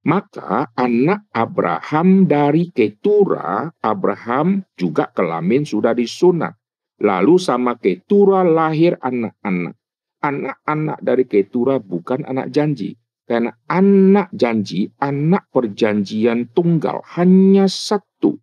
Maka 0.04 0.74
anak 0.76 1.30
Abraham 1.32 2.26
dari 2.26 2.74
Ketura, 2.74 3.70
Abraham 3.80 4.66
juga 4.76 5.08
kelamin 5.14 5.64
sudah 5.64 5.94
disunat. 5.94 6.58
Lalu 7.04 7.36
sama 7.36 7.76
Ketura 7.76 8.48
lahir 8.48 8.96
anak-anak. 9.04 9.76
Anak-anak 10.24 11.04
dari 11.04 11.28
Ketura 11.28 11.84
bukan 11.84 12.24
anak 12.24 12.48
janji 12.56 12.96
karena 13.24 13.56
anak 13.72 14.36
janji, 14.36 14.92
anak 15.00 15.48
perjanjian 15.48 16.52
tunggal 16.52 17.00
hanya 17.16 17.72
satu. 17.72 18.36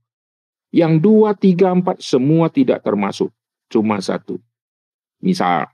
Yang 0.72 0.92
dua, 1.04 1.30
tiga, 1.36 1.74
empat 1.74 2.00
semua 2.00 2.48
tidak 2.48 2.80
termasuk. 2.86 3.28
Cuma 3.68 4.00
satu. 4.00 4.40
Misal, 5.20 5.68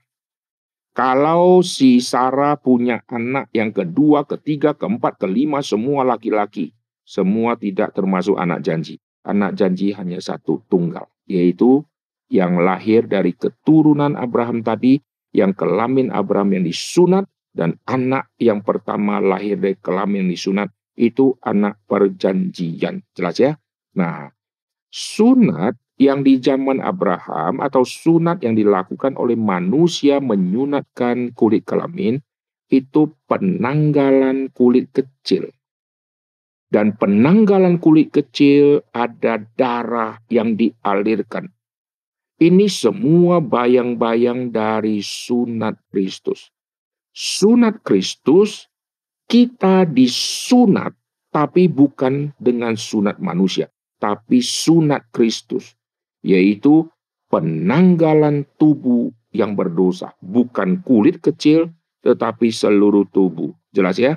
kalau 0.91 1.63
si 1.63 2.03
Sarah 2.03 2.59
punya 2.59 3.05
anak 3.07 3.47
yang 3.55 3.71
kedua, 3.71 4.25
ketiga, 4.27 4.75
keempat, 4.75 5.21
kelima, 5.21 5.63
semua 5.63 6.03
laki-laki. 6.03 6.75
Semua 7.07 7.55
tidak 7.55 7.95
termasuk 7.95 8.35
anak 8.35 8.59
janji. 8.59 8.99
Anak 9.23 9.55
janji 9.55 9.95
hanya 9.95 10.19
satu, 10.19 10.65
tunggal. 10.67 11.07
Yaitu 11.29 11.85
yang 12.27 12.59
lahir 12.59 13.07
dari 13.07 13.35
keturunan 13.35 14.15
Abraham 14.19 14.63
tadi, 14.63 14.99
yang 15.31 15.55
kelamin 15.55 16.11
Abraham 16.11 16.59
yang 16.59 16.65
disunat, 16.67 17.25
dan 17.57 17.79
anak 17.89 18.29
yang 18.37 18.61
pertama 18.61 19.17
lahir 19.17 19.57
dari 19.57 19.73
kelamin 19.81 20.29
disunat 20.29 20.69
itu 20.93 21.33
anak 21.41 21.81
perjanjian. 21.89 23.01
Jelas 23.17 23.41
ya? 23.41 23.57
Nah, 23.97 24.29
sunat 24.93 25.73
yang 25.97 26.21
di 26.21 26.37
zaman 26.37 26.77
Abraham 26.77 27.57
atau 27.57 27.81
sunat 27.81 28.45
yang 28.45 28.53
dilakukan 28.53 29.17
oleh 29.17 29.33
manusia 29.33 30.21
menyunatkan 30.21 31.33
kulit 31.33 31.65
kelamin 31.65 32.21
itu 32.69 33.17
penanggalan 33.25 34.53
kulit 34.53 34.93
kecil. 34.93 35.49
Dan 36.67 36.93
penanggalan 36.99 37.79
kulit 37.79 38.11
kecil 38.11 38.83
ada 38.91 39.39
darah 39.55 40.19
yang 40.27 40.53
dialirkan. 40.59 41.56
Ini 42.37 42.69
semua 42.69 43.41
bayang-bayang 43.41 44.53
dari 44.53 45.01
sunat 45.01 45.81
Kristus 45.89 46.53
sunat 47.17 47.81
Kristus, 47.81 48.69
kita 49.25 49.89
disunat, 49.89 50.93
tapi 51.33 51.65
bukan 51.65 52.37
dengan 52.37 52.77
sunat 52.77 53.17
manusia, 53.17 53.73
tapi 53.97 54.45
sunat 54.45 55.09
Kristus, 55.09 55.73
yaitu 56.21 56.85
penanggalan 57.33 58.45
tubuh 58.61 59.09
yang 59.33 59.57
berdosa, 59.57 60.13
bukan 60.21 60.85
kulit 60.85 61.25
kecil, 61.25 61.73
tetapi 62.05 62.53
seluruh 62.53 63.09
tubuh. 63.09 63.49
Jelas 63.73 63.97
ya? 63.97 64.13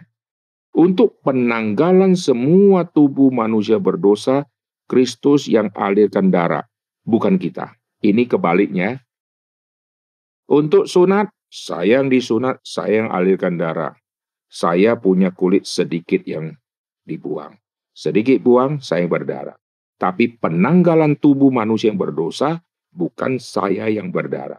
Untuk 0.76 1.18
penanggalan 1.24 2.14
semua 2.14 2.86
tubuh 2.86 3.32
manusia 3.32 3.80
berdosa, 3.80 4.46
Kristus 4.86 5.48
yang 5.48 5.72
alirkan 5.72 6.28
darah, 6.30 6.68
bukan 7.02 7.40
kita. 7.40 7.79
Ini 8.01 8.24
kebaliknya. 8.24 9.01
Untuk 10.51 10.88
sunat, 10.88 11.30
saya 11.53 12.01
yang 12.01 12.09
disunat, 12.09 12.59
saya 12.64 13.05
yang 13.05 13.11
alirkan 13.12 13.61
darah. 13.61 13.94
Saya 14.51 14.98
punya 14.98 15.30
kulit 15.30 15.68
sedikit 15.68 16.24
yang 16.26 16.57
dibuang. 17.07 17.55
Sedikit 17.94 18.40
buang, 18.42 18.80
saya 18.82 19.05
yang 19.05 19.12
berdarah. 19.12 19.57
Tapi 20.01 20.40
penanggalan 20.40 21.20
tubuh 21.20 21.53
manusia 21.53 21.92
yang 21.92 22.01
berdosa 22.01 22.64
bukan 22.88 23.36
saya 23.36 23.86
yang 23.92 24.09
berdarah. 24.09 24.59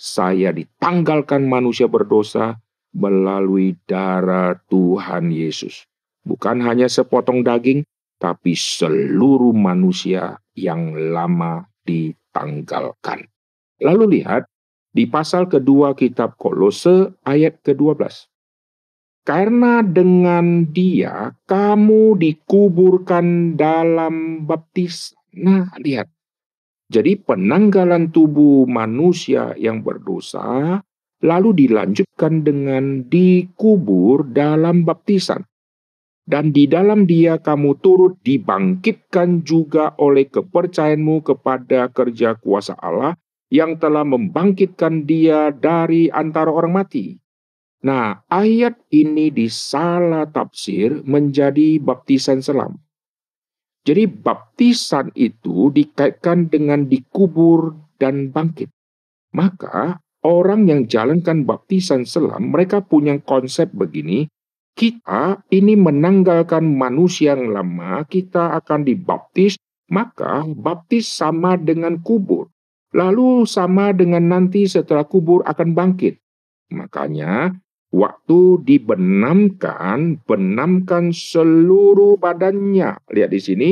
Saya 0.00 0.50
ditanggalkan 0.50 1.46
manusia 1.46 1.86
berdosa 1.86 2.58
melalui 2.96 3.76
darah 3.84 4.56
Tuhan 4.72 5.30
Yesus. 5.30 5.84
Bukan 6.24 6.64
hanya 6.64 6.88
sepotong 6.88 7.44
daging, 7.44 7.84
tapi 8.16 8.54
seluruh 8.56 9.52
manusia 9.52 10.38
yang 10.54 10.94
lama 10.94 11.66
ditanggalkan. 12.32 13.28
Lalu 13.84 14.24
lihat 14.24 14.48
di 14.96 15.04
pasal 15.04 15.52
kedua 15.52 15.92
kitab 15.92 16.40
Kolose 16.40 17.12
ayat 17.28 17.60
ke-12. 17.60 18.32
Karena 19.22 19.84
dengan 19.86 20.66
dia 20.66 21.36
kamu 21.46 22.18
dikuburkan 22.18 23.54
dalam 23.54 24.48
baptis. 24.48 25.14
Nah, 25.36 25.70
lihat. 25.78 26.10
Jadi 26.92 27.16
penanggalan 27.20 28.10
tubuh 28.12 28.68
manusia 28.68 29.54
yang 29.56 29.80
berdosa 29.80 30.80
lalu 31.22 31.64
dilanjutkan 31.64 32.42
dengan 32.42 33.06
dikubur 33.06 34.26
dalam 34.28 34.82
baptisan. 34.82 35.46
Dan 36.22 36.54
di 36.54 36.70
dalam 36.70 37.02
dia 37.04 37.42
kamu 37.42 37.82
turut 37.82 38.14
dibangkitkan 38.22 39.42
juga 39.42 39.92
oleh 39.98 40.30
kepercayaanmu 40.30 41.26
kepada 41.26 41.90
kerja 41.90 42.38
kuasa 42.38 42.78
Allah 42.78 43.18
yang 43.50 43.76
telah 43.76 44.06
membangkitkan 44.06 45.04
dia 45.04 45.50
dari 45.50 46.08
antara 46.08 46.48
orang 46.48 46.78
mati. 46.78 47.18
Nah, 47.82 48.22
ayat 48.30 48.78
ini 48.94 49.34
disalah 49.34 50.30
tafsir 50.30 51.02
menjadi 51.02 51.82
baptisan 51.82 52.38
selam. 52.38 52.78
Jadi 53.82 54.06
baptisan 54.06 55.10
itu 55.18 55.74
dikaitkan 55.74 56.46
dengan 56.46 56.86
dikubur 56.86 57.74
dan 57.98 58.30
bangkit. 58.30 58.70
Maka 59.34 59.98
orang 60.22 60.70
yang 60.70 60.86
jalankan 60.86 61.42
baptisan 61.42 62.06
selam, 62.06 62.54
mereka 62.54 62.78
punya 62.78 63.18
konsep 63.18 63.74
begini, 63.74 64.30
kita 64.72 65.44
ini 65.52 65.76
menanggalkan 65.76 66.64
manusia 66.64 67.36
yang 67.36 67.52
lama, 67.52 68.02
kita 68.08 68.56
akan 68.62 68.88
dibaptis, 68.88 69.60
maka 69.92 70.44
baptis 70.48 71.08
sama 71.08 71.60
dengan 71.60 72.00
kubur. 72.00 72.48
Lalu 72.92 73.48
sama 73.48 73.92
dengan 73.96 74.28
nanti 74.28 74.68
setelah 74.68 75.04
kubur 75.08 75.40
akan 75.48 75.72
bangkit. 75.72 76.20
Makanya 76.72 77.56
Waktu 77.92 78.64
dibenamkan, 78.64 80.24
benamkan 80.24 81.12
seluruh 81.12 82.16
badannya. 82.16 82.96
Lihat 83.12 83.28
di 83.28 83.40
sini, 83.40 83.70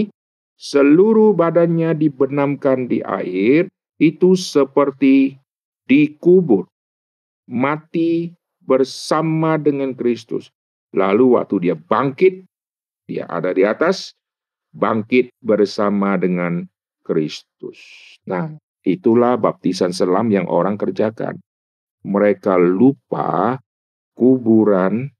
seluruh 0.61 1.33
badannya 1.33 1.97
dibenamkan 1.97 2.85
di 2.85 3.01
air, 3.01 3.73
itu 3.97 4.37
seperti 4.37 5.41
dikubur, 5.89 6.69
mati 7.49 8.37
bersama 8.61 9.57
dengan 9.57 9.97
Kristus. 9.97 10.53
Lalu 10.91 11.39
waktu 11.39 11.71
dia 11.71 11.77
bangkit, 11.79 12.47
dia 13.07 13.27
ada 13.31 13.55
di 13.55 13.63
atas, 13.63 14.15
bangkit 14.75 15.31
bersama 15.39 16.19
dengan 16.19 16.67
Kristus. 17.03 17.79
Nah, 18.27 18.55
itulah 18.83 19.39
baptisan 19.39 19.95
selam 19.95 20.31
yang 20.31 20.51
orang 20.51 20.75
kerjakan. 20.79 21.39
Mereka 22.07 22.57
lupa 22.57 23.61
kuburan 24.17 25.13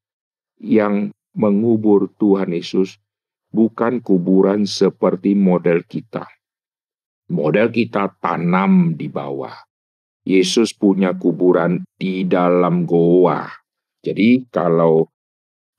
yang 0.59 1.13
mengubur 1.37 2.11
Tuhan 2.19 2.51
Yesus 2.51 2.99
bukan 3.51 4.01
kuburan 4.01 4.65
seperti 4.65 5.35
model 5.35 5.83
kita. 5.87 6.27
Model 7.31 7.71
kita 7.71 8.19
tanam 8.19 8.99
di 8.99 9.07
bawah. 9.07 9.55
Yesus 10.27 10.75
punya 10.75 11.15
kuburan 11.15 11.83
di 11.95 12.27
dalam 12.27 12.85
goa. 12.85 13.47
Jadi 14.03 14.51
kalau 14.51 15.07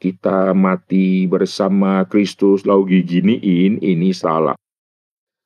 kita 0.01 0.57
mati 0.57 1.29
bersama 1.29 2.09
Kristus 2.09 2.65
lalu 2.65 2.97
giginiin, 2.97 3.77
ini 3.85 4.09
salah. 4.17 4.57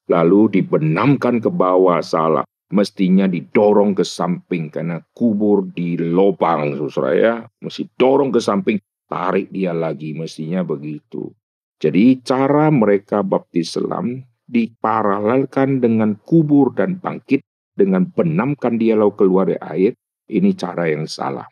Lalu 0.08 0.64
dibenamkan 0.64 1.44
ke 1.44 1.52
bawah 1.52 2.00
salah. 2.00 2.48
Mestinya 2.72 3.28
didorong 3.28 3.94
ke 3.94 4.08
samping 4.08 4.72
karena 4.72 5.04
kubur 5.12 5.68
di 5.76 6.00
lubang 6.00 6.74
saudara 6.80 7.12
ya. 7.14 7.36
Mesti 7.62 7.94
dorong 8.00 8.32
ke 8.32 8.40
samping 8.40 8.80
tarik 9.06 9.52
dia 9.52 9.76
lagi 9.76 10.16
mestinya 10.16 10.64
begitu. 10.64 11.30
Jadi 11.78 12.24
cara 12.24 12.72
mereka 12.72 13.22
baptis 13.22 13.76
selam 13.76 14.24
diparalelkan 14.48 15.84
dengan 15.84 16.16
kubur 16.16 16.72
dan 16.74 16.98
bangkit 16.98 17.44
dengan 17.76 18.08
benamkan 18.08 18.80
dia 18.80 18.96
lalu 18.96 19.14
keluar 19.20 19.52
dari 19.52 19.60
air 19.62 19.92
ini 20.32 20.56
cara 20.56 20.90
yang 20.90 21.06
salah 21.06 21.46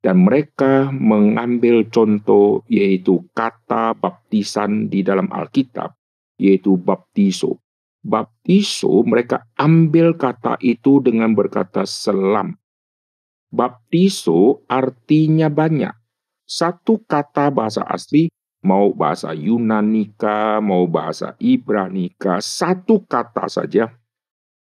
dan 0.00 0.24
mereka 0.24 0.88
mengambil 0.92 1.84
contoh 1.92 2.64
yaitu 2.68 3.24
kata 3.36 3.92
baptisan 3.96 4.88
di 4.88 5.04
dalam 5.04 5.28
Alkitab 5.28 5.92
yaitu 6.40 6.80
baptiso 6.80 7.60
baptiso 8.00 9.04
mereka 9.04 9.44
ambil 9.60 10.16
kata 10.16 10.56
itu 10.60 11.04
dengan 11.04 11.36
berkata 11.36 11.84
selam. 11.84 12.56
Baptiso 13.50 14.64
artinya 14.70 15.50
banyak. 15.50 15.94
Satu 16.46 17.02
kata 17.06 17.50
bahasa 17.50 17.86
asli, 17.86 18.30
mau 18.62 18.90
bahasa 18.94 19.34
Yunanika, 19.34 20.58
mau 20.58 20.86
bahasa 20.90 21.38
Ibranika, 21.38 22.42
satu 22.42 23.06
kata 23.06 23.46
saja, 23.46 23.90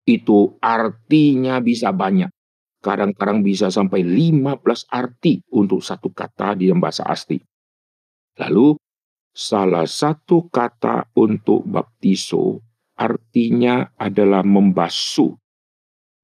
itu 0.07 0.59
artinya 0.59 1.63
bisa 1.63 1.95
banyak. 1.95 2.31
Kadang-kadang 2.79 3.43
bisa 3.43 3.75
sampai 3.75 4.07
15 4.07 4.63
arti 4.87 5.43
untuk 5.51 5.83
satu 5.83 6.15
kata 6.15 6.55
di 6.55 6.71
dalam 6.71 6.79
bahasa 6.79 7.03
asli. 7.11 7.43
Lalu, 8.39 8.79
salah 9.35 9.83
satu 9.83 10.47
kata 10.47 11.11
untuk 11.19 11.67
baptiso 11.67 12.63
artinya 12.99 13.95
adalah 13.95 14.43
membasuh 14.43 15.35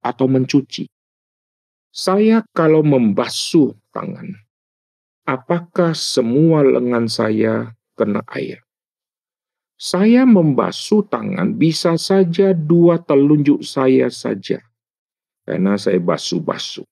atau 0.03 0.27
mencuci. 0.27 0.91
Saya 1.95 2.43
kalau 2.51 2.83
membasuh 2.83 3.71
tangan, 3.95 4.35
apakah 5.23 5.95
semua 5.95 6.67
lengan 6.67 7.07
saya 7.07 7.79
kena 7.95 8.27
air? 8.35 8.67
Saya 9.79 10.27
membasuh 10.27 11.07
tangan 11.07 11.55
bisa 11.55 11.95
saja 11.99 12.51
dua 12.51 12.99
telunjuk 12.99 13.63
saya 13.63 14.11
saja, 14.11 14.63
karena 15.45 15.77
saya 15.77 16.01
basuh-basuh. 16.01 16.85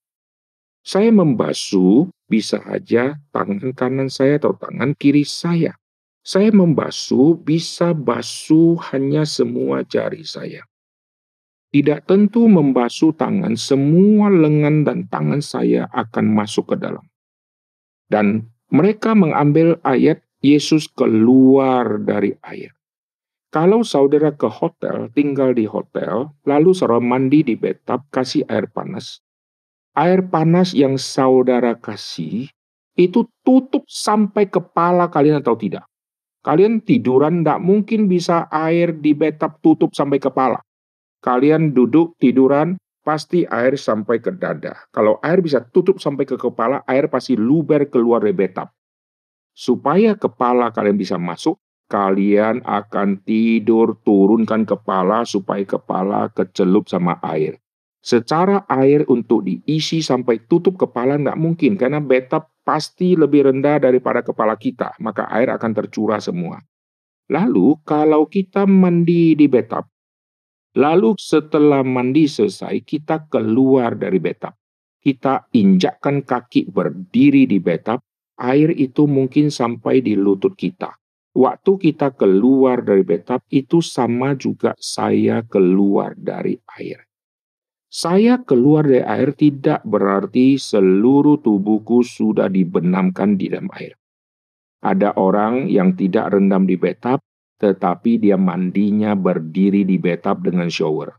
Saya 0.83 1.15
membasuh 1.15 2.11
bisa 2.27 2.59
saja 2.59 3.17
tangan 3.31 3.71
kanan 3.73 4.09
saya 4.11 4.41
atau 4.41 4.57
tangan 4.57 4.97
kiri 4.99 5.23
saya. 5.23 5.79
Saya 6.23 6.55
membasuh 6.55 7.35
bisa 7.35 7.91
basuh 7.95 8.79
hanya 8.95 9.27
semua 9.27 9.83
jari 9.83 10.23
saya. 10.23 10.63
Tidak 11.73 12.05
tentu 12.05 12.47
membasuh 12.47 13.17
tangan, 13.17 13.57
semua 13.57 14.29
lengan 14.29 14.85
dan 14.85 15.09
tangan 15.09 15.41
saya 15.41 15.89
akan 15.91 16.31
masuk 16.31 16.75
ke 16.75 16.77
dalam. 16.77 17.03
Dan 18.07 18.53
mereka 18.69 19.17
mengambil 19.17 19.81
ayat 19.81 20.21
Yesus 20.45 20.91
keluar 20.93 21.97
dari 22.03 22.37
air. 22.45 22.77
Kalau 23.53 23.85
saudara 23.85 24.33
ke 24.33 24.49
hotel, 24.49 25.13
tinggal 25.13 25.53
di 25.53 25.69
hotel, 25.69 26.33
lalu 26.49 26.73
saudara 26.73 27.05
mandi 27.05 27.45
di 27.45 27.53
bathtub, 27.53 28.01
kasih 28.09 28.49
air 28.49 28.65
panas. 28.73 29.21
Air 29.93 30.25
panas 30.25 30.73
yang 30.73 30.97
saudara 30.97 31.77
kasih 31.77 32.49
itu 32.97 33.29
tutup 33.45 33.85
sampai 33.85 34.49
kepala 34.49 35.13
kalian 35.13 35.45
atau 35.45 35.53
tidak. 35.53 35.85
Kalian 36.41 36.81
tiduran 36.81 37.45
tidak 37.45 37.61
mungkin 37.61 38.09
bisa 38.09 38.49
air 38.49 38.97
di 38.97 39.13
bathtub 39.13 39.61
tutup 39.61 39.93
sampai 39.93 40.17
kepala. 40.17 40.65
Kalian 41.21 41.77
duduk 41.77 42.17
tiduran, 42.17 42.81
pasti 43.05 43.45
air 43.53 43.77
sampai 43.77 44.25
ke 44.25 44.33
dada. 44.33 44.81
Kalau 44.97 45.21
air 45.21 45.45
bisa 45.45 45.61
tutup 45.61 46.01
sampai 46.01 46.25
ke 46.25 46.41
kepala, 46.41 46.81
air 46.89 47.13
pasti 47.13 47.37
luber 47.37 47.85
keluar 47.93 48.25
dari 48.25 48.33
bathtub. 48.33 48.73
Supaya 49.53 50.17
kepala 50.17 50.73
kalian 50.73 50.97
bisa 50.97 51.21
masuk, 51.21 51.61
kalian 51.93 52.65
akan 52.65 53.21
tidur 53.21 54.01
turunkan 54.01 54.65
kepala 54.65 55.29
supaya 55.29 55.61
kepala 55.69 56.33
kecelup 56.33 56.89
sama 56.89 57.21
air. 57.21 57.61
Secara 58.01 58.65
air 58.67 59.05
untuk 59.13 59.45
diisi 59.45 60.01
sampai 60.01 60.49
tutup 60.49 60.81
kepala 60.81 61.21
nggak 61.21 61.37
mungkin 61.37 61.77
karena 61.77 62.01
bathtub 62.01 62.49
pasti 62.65 63.13
lebih 63.13 63.53
rendah 63.53 63.77
daripada 63.77 64.25
kepala 64.25 64.57
kita, 64.57 64.97
maka 65.05 65.29
air 65.29 65.53
akan 65.53 65.71
tercurah 65.77 66.19
semua. 66.19 66.59
Lalu 67.29 67.79
kalau 67.85 68.27
kita 68.27 68.65
mandi 68.65 69.37
di 69.37 69.47
bathtub, 69.47 69.87
lalu 70.75 71.15
setelah 71.21 71.85
mandi 71.85 72.25
selesai 72.27 72.75
kita 72.83 73.29
keluar 73.29 73.95
dari 73.95 74.19
bathtub, 74.19 74.57
kita 74.99 75.47
injakkan 75.55 76.25
kaki 76.25 76.73
berdiri 76.73 77.47
di 77.47 77.63
bathtub, 77.63 78.03
air 78.41 78.73
itu 78.75 79.07
mungkin 79.07 79.53
sampai 79.53 80.03
di 80.03 80.19
lutut 80.19 80.59
kita. 80.59 81.02
Waktu 81.33 81.73
kita 81.81 82.13
keluar 82.13 82.85
dari 82.85 83.05
betap 83.05 83.45
itu 83.49 83.81
sama 83.81 84.37
juga 84.37 84.77
saya 84.77 85.41
keluar 85.45 86.13
dari 86.17 86.57
air. 86.77 87.09
Saya 87.93 88.41
keluar 88.41 88.89
dari 88.89 89.05
air 89.05 89.37
tidak 89.37 89.85
berarti 89.85 90.57
seluruh 90.57 91.45
tubuhku 91.45 92.01
sudah 92.01 92.49
dibenamkan 92.49 93.37
di 93.37 93.53
dalam 93.53 93.69
air. 93.77 94.01
Ada 94.81 95.15
orang 95.21 95.69
yang 95.69 95.93
tidak 95.93 96.33
rendam 96.33 96.65
di 96.65 96.81
betap, 96.81 97.21
tetapi 97.61 98.19
dia 98.19 98.41
mandinya 98.41 99.15
berdiri 99.15 99.87
di 99.87 100.01
betap 100.01 100.43
dengan 100.43 100.67
shower. 100.73 101.15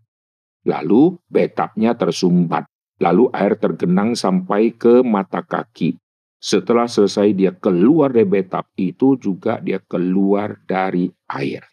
Lalu 0.68 1.16
betapnya 1.32 1.96
tersumbat, 1.96 2.68
lalu 3.00 3.32
air 3.32 3.56
tergenang 3.56 4.20
sampai 4.20 4.76
ke 4.76 5.00
mata 5.06 5.46
kaki. 5.46 6.03
Setelah 6.44 6.92
selesai 6.92 7.32
dia 7.32 7.56
keluar 7.56 8.12
dari 8.12 8.28
betap, 8.28 8.68
itu 8.76 9.16
juga 9.16 9.64
dia 9.64 9.80
keluar 9.80 10.60
dari 10.68 11.08
air. 11.32 11.64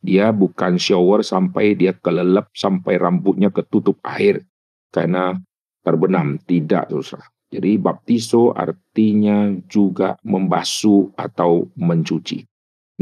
Dia 0.00 0.32
bukan 0.32 0.80
shower 0.80 1.20
sampai 1.20 1.76
dia 1.76 1.92
kelelep, 1.92 2.48
sampai 2.56 2.96
rambutnya 2.96 3.52
ketutup 3.52 4.00
air. 4.08 4.40
Karena 4.88 5.36
terbenam, 5.84 6.40
tidak 6.48 6.88
susah. 6.88 7.20
Jadi 7.52 7.76
baptiso 7.76 8.56
artinya 8.56 9.52
juga 9.68 10.16
membasuh 10.24 11.12
atau 11.20 11.68
mencuci. 11.76 12.40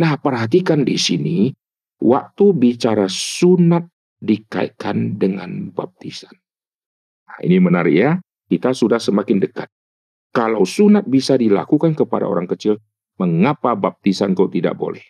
Nah 0.03 0.19
perhatikan 0.19 0.83
di 0.83 0.99
sini, 0.99 1.55
waktu 2.03 2.45
bicara 2.59 3.07
sunat 3.07 3.87
dikaitkan 4.19 5.15
dengan 5.15 5.71
baptisan. 5.71 6.35
Nah, 7.31 7.39
ini 7.47 7.63
menarik 7.63 7.95
ya, 7.95 8.11
kita 8.51 8.75
sudah 8.75 8.99
semakin 8.99 9.39
dekat. 9.39 9.71
Kalau 10.39 10.63
sunat 10.63 11.03
bisa 11.11 11.35
dilakukan 11.35 11.99
kepada 11.99 12.31
orang 12.31 12.47
kecil, 12.47 12.79
mengapa 13.19 13.75
baptisan 13.75 14.39
kok 14.39 14.55
tidak 14.55 14.79
boleh? 14.79 15.03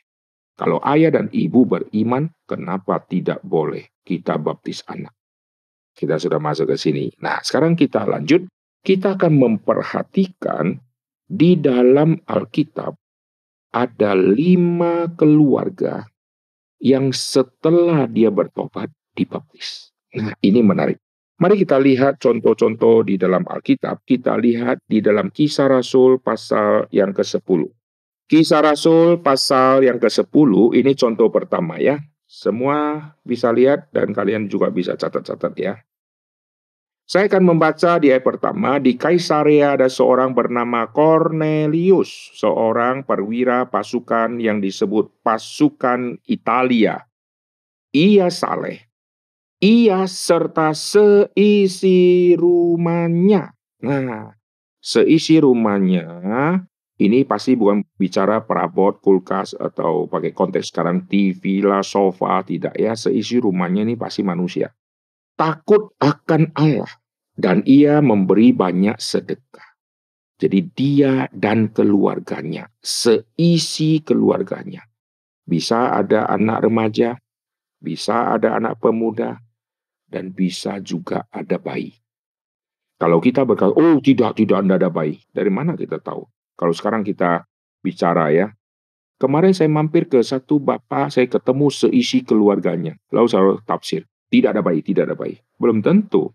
Kalau 0.57 0.81
ayah 0.89 1.13
dan 1.13 1.29
ibu 1.37 1.69
beriman, 1.69 2.33
kenapa 2.49 3.05
tidak 3.05 3.45
boleh 3.45 3.93
kita 4.09 4.41
baptis 4.41 4.81
anak? 4.89 5.13
Kita 5.93 6.17
sudah 6.17 6.41
masuk 6.41 6.73
ke 6.73 6.81
sini. 6.81 7.13
Nah, 7.21 7.45
sekarang 7.45 7.77
kita 7.77 8.09
lanjut. 8.09 8.49
Kita 8.81 9.21
akan 9.21 9.37
memperhatikan 9.37 10.81
di 11.29 11.61
dalam 11.61 12.17
Alkitab 12.25 12.97
ada 13.77 14.17
lima 14.17 15.13
keluarga 15.13 16.09
yang 16.81 17.13
setelah 17.13 18.09
dia 18.09 18.33
bertobat 18.33 18.89
dibaptis. 19.13 19.93
Nah, 20.17 20.33
ini 20.41 20.65
menarik. 20.65 20.97
Mari 21.39 21.55
kita 21.63 21.79
lihat 21.79 22.19
contoh-contoh 22.19 23.07
di 23.07 23.15
dalam 23.15 23.47
Alkitab. 23.47 24.03
Kita 24.03 24.35
lihat 24.35 24.83
di 24.91 24.99
dalam 24.99 25.31
kisah 25.31 25.71
Rasul 25.71 26.19
pasal 26.19 26.91
yang 26.91 27.15
ke-10. 27.15 27.63
Kisah 28.27 28.59
Rasul 28.59 29.23
pasal 29.23 29.87
yang 29.87 30.03
ke-10 30.03 30.75
ini 30.75 30.93
contoh 30.99 31.31
pertama 31.31 31.79
ya. 31.79 32.03
Semua 32.27 33.15
bisa 33.23 33.55
lihat 33.55 33.87
dan 33.95 34.11
kalian 34.11 34.51
juga 34.51 34.75
bisa 34.75 34.99
catat-catat 34.99 35.55
ya. 35.55 35.79
Saya 37.07 37.31
akan 37.31 37.55
membaca 37.55 38.03
di 38.03 38.11
ayat 38.11 38.27
pertama, 38.27 38.83
di 38.83 38.99
Kaisarea 38.99 39.79
ada 39.79 39.87
seorang 39.87 40.35
bernama 40.35 40.91
Cornelius, 40.91 42.35
seorang 42.35 43.07
perwira 43.07 43.71
pasukan 43.71 44.43
yang 44.43 44.59
disebut 44.59 45.23
pasukan 45.23 46.19
Italia. 46.27 47.07
Ia 47.95 48.27
saleh 48.29 48.88
ia 49.59 50.07
serta 50.07 50.75
seisi 50.75 52.35
rumahnya. 52.39 53.55
Nah, 53.83 54.35
seisi 54.79 55.39
rumahnya 55.39 56.07
ini 56.99 57.23
pasti 57.23 57.55
bukan 57.55 57.87
bicara 57.95 58.43
perabot, 58.43 58.99
kulkas, 58.99 59.55
atau 59.55 60.11
pakai 60.11 60.35
konteks 60.35 60.75
sekarang 60.75 61.07
TV 61.07 61.63
lah, 61.63 61.87
sofa, 61.87 62.43
tidak 62.43 62.75
ya. 62.75 62.99
Seisi 62.99 63.39
rumahnya 63.39 63.87
ini 63.87 63.95
pasti 63.95 64.27
manusia. 64.27 64.75
Takut 65.39 65.95
akan 66.03 66.51
Allah. 66.59 66.91
Dan 67.39 67.63
ia 67.71 68.03
memberi 68.03 68.51
banyak 68.51 68.99
sedekah. 68.99 69.79
Jadi 70.43 70.59
dia 70.75 71.31
dan 71.31 71.71
keluarganya, 71.71 72.67
seisi 72.83 74.03
keluarganya. 74.03 74.83
Bisa 75.47 75.95
ada 75.95 76.27
anak 76.27 76.67
remaja, 76.67 77.15
bisa 77.79 78.35
ada 78.35 78.59
anak 78.59 78.83
pemuda, 78.83 79.39
dan 80.09 80.33
bisa 80.33 80.81
juga 80.81 81.29
ada 81.31 81.61
bayi. 81.61 81.93
Kalau 82.99 83.23
kita 83.23 83.47
berkata, 83.47 83.71
oh 83.79 84.03
tidak, 84.03 84.35
tidak 84.35 84.67
ada 84.67 84.91
bayi. 84.91 85.23
Dari 85.31 85.53
mana 85.53 85.79
kita 85.79 86.03
tahu? 86.03 86.27
Kalau 86.59 86.75
sekarang 86.75 87.07
kita 87.07 87.47
bicara 87.79 88.35
ya, 88.35 88.51
kemarin 89.23 89.55
saya 89.55 89.71
mampir 89.71 90.11
ke 90.11 90.19
satu 90.19 90.59
bapak, 90.59 91.15
saya 91.15 91.31
ketemu 91.31 91.71
seisi 91.71 92.27
keluarganya. 92.27 92.99
Lalu 93.15 93.29
saya 93.31 93.55
tafsir, 93.63 94.03
tidak 94.27 94.59
ada 94.59 94.63
bayi, 94.67 94.83
tidak 94.83 95.13
ada 95.13 95.15
bayi. 95.15 95.39
Belum 95.55 95.79
tentu. 95.79 96.35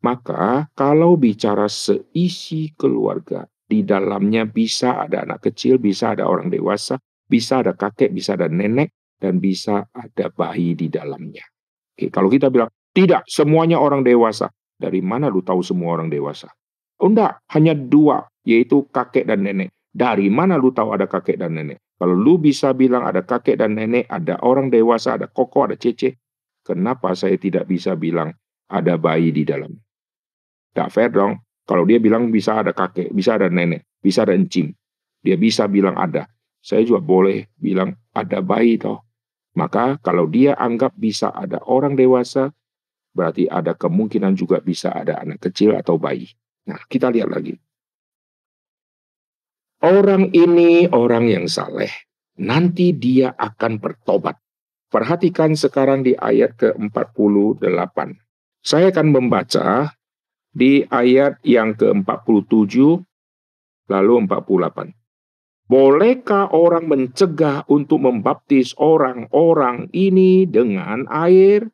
Maka 0.00 0.72
kalau 0.72 1.20
bicara 1.20 1.68
seisi 1.68 2.72
keluarga, 2.72 3.44
di 3.68 3.84
dalamnya 3.84 4.48
bisa 4.48 5.04
ada 5.04 5.28
anak 5.28 5.52
kecil, 5.52 5.76
bisa 5.76 6.16
ada 6.16 6.24
orang 6.24 6.48
dewasa, 6.48 6.96
bisa 7.28 7.60
ada 7.60 7.76
kakek, 7.76 8.10
bisa 8.16 8.34
ada 8.34 8.48
nenek, 8.48 8.96
dan 9.20 9.38
bisa 9.38 9.86
ada 9.94 10.26
bayi 10.34 10.74
di 10.74 10.90
dalamnya. 10.90 11.46
Oke, 11.94 12.10
kalau 12.10 12.26
kita 12.26 12.50
bilang, 12.50 12.72
tidak, 12.92 13.24
semuanya 13.24 13.80
orang 13.80 14.04
dewasa. 14.04 14.52
Dari 14.76 15.00
mana 15.00 15.32
lu 15.32 15.40
tahu 15.40 15.64
semua 15.64 15.96
orang 15.96 16.12
dewasa? 16.12 16.52
Oh 17.00 17.08
enggak, 17.08 17.40
hanya 17.56 17.72
dua, 17.72 18.28
yaitu 18.44 18.84
kakek 18.92 19.24
dan 19.24 19.42
nenek. 19.42 19.72
Dari 19.92 20.28
mana 20.28 20.60
lu 20.60 20.72
tahu 20.72 20.92
ada 20.92 21.08
kakek 21.08 21.40
dan 21.40 21.56
nenek? 21.56 21.80
Kalau 21.96 22.12
lu 22.12 22.36
bisa 22.36 22.74
bilang 22.76 23.06
ada 23.06 23.22
kakek 23.22 23.56
dan 23.56 23.78
nenek, 23.78 24.10
ada 24.10 24.42
orang 24.42 24.68
dewasa, 24.68 25.16
ada 25.16 25.30
koko, 25.30 25.70
ada 25.70 25.78
cece, 25.78 26.18
kenapa 26.66 27.14
saya 27.14 27.38
tidak 27.38 27.70
bisa 27.70 27.96
bilang 27.96 28.34
ada 28.68 28.98
bayi 28.98 29.30
di 29.30 29.46
dalam? 29.46 29.72
Tidak 30.72 30.88
fair 30.90 31.12
dong. 31.12 31.38
Kalau 31.62 31.86
dia 31.86 32.02
bilang 32.02 32.28
bisa 32.28 32.58
ada 32.58 32.74
kakek, 32.74 33.14
bisa 33.14 33.38
ada 33.38 33.46
nenek, 33.46 33.86
bisa 34.02 34.26
ada 34.26 34.34
encim. 34.34 34.74
Dia 35.22 35.38
bisa 35.38 35.70
bilang 35.70 35.94
ada. 35.94 36.26
Saya 36.58 36.82
juga 36.82 36.98
boleh 36.98 37.54
bilang 37.54 37.94
ada 38.10 38.42
bayi 38.42 38.76
toh. 38.82 38.98
Maka 39.54 40.00
kalau 40.02 40.26
dia 40.26 40.58
anggap 40.58 40.96
bisa 40.98 41.30
ada 41.30 41.62
orang 41.68 41.94
dewasa, 41.94 42.50
berarti 43.12 43.46
ada 43.46 43.76
kemungkinan 43.76 44.32
juga 44.34 44.58
bisa 44.58 44.92
ada 44.92 45.20
anak 45.20 45.44
kecil 45.48 45.76
atau 45.76 46.00
bayi. 46.00 46.28
Nah, 46.68 46.80
kita 46.88 47.12
lihat 47.12 47.28
lagi. 47.28 47.54
Orang 49.82 50.30
ini 50.30 50.86
orang 50.88 51.26
yang 51.26 51.46
saleh, 51.50 51.90
nanti 52.38 52.94
dia 52.94 53.34
akan 53.34 53.82
bertobat. 53.82 54.38
Perhatikan 54.92 55.56
sekarang 55.56 56.04
di 56.04 56.12
ayat 56.14 56.54
ke-48. 56.60 57.98
Saya 58.62 58.94
akan 58.94 59.08
membaca 59.10 59.90
di 60.52 60.84
ayat 60.86 61.40
yang 61.42 61.74
ke-47 61.74 63.00
lalu 63.90 64.12
48. 64.28 64.94
Bolehkah 65.66 66.52
orang 66.52 66.84
mencegah 66.84 67.64
untuk 67.66 68.04
membaptis 68.04 68.76
orang-orang 68.76 69.88
ini 69.96 70.44
dengan 70.44 71.08
air? 71.08 71.72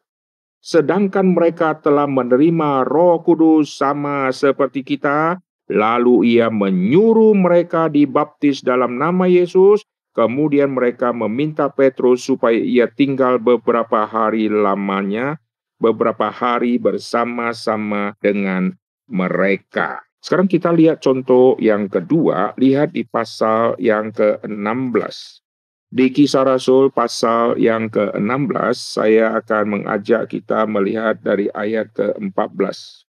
Sedangkan 0.62 1.34
mereka 1.34 1.78
telah 1.78 2.06
menerima 2.06 2.86
Roh 2.86 3.22
Kudus 3.22 3.78
sama 3.78 4.28
seperti 4.34 4.82
kita, 4.82 5.38
lalu 5.70 6.38
ia 6.38 6.48
menyuruh 6.48 7.36
mereka 7.36 7.86
dibaptis 7.92 8.64
dalam 8.64 8.96
nama 8.96 9.28
Yesus, 9.28 9.84
kemudian 10.16 10.74
mereka 10.74 11.14
meminta 11.14 11.70
Petrus 11.70 12.26
supaya 12.26 12.58
ia 12.58 12.90
tinggal 12.90 13.38
beberapa 13.38 14.02
hari 14.08 14.50
lamanya, 14.50 15.38
beberapa 15.78 16.32
hari 16.32 16.80
bersama-sama 16.80 18.18
dengan 18.18 18.74
mereka. 19.06 20.02
Sekarang 20.18 20.50
kita 20.50 20.74
lihat 20.74 20.98
contoh 20.98 21.54
yang 21.62 21.86
kedua, 21.86 22.52
lihat 22.58 22.90
di 22.90 23.06
pasal 23.06 23.78
yang 23.78 24.10
ke-16. 24.10 25.46
Di 25.88 26.12
kisah 26.12 26.44
Rasul 26.44 26.92
pasal 26.92 27.56
yang 27.56 27.88
ke-16, 27.88 28.76
saya 28.76 29.32
akan 29.40 29.64
mengajak 29.80 30.28
kita 30.28 30.68
melihat 30.68 31.16
dari 31.24 31.48
ayat 31.56 31.88
ke-14. 31.96 33.08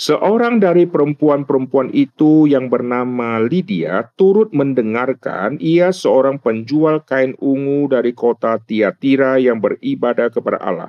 Seorang 0.00 0.64
dari 0.64 0.88
perempuan-perempuan 0.88 1.92
itu 1.92 2.48
yang 2.48 2.72
bernama 2.72 3.36
Lydia 3.36 4.08
turut 4.16 4.48
mendengarkan 4.56 5.60
ia 5.60 5.92
seorang 5.92 6.40
penjual 6.40 7.04
kain 7.04 7.36
ungu 7.36 7.84
dari 7.84 8.16
kota 8.16 8.56
Tiatira 8.56 9.36
yang 9.36 9.60
beribadah 9.60 10.32
kepada 10.32 10.56
Allah. 10.56 10.88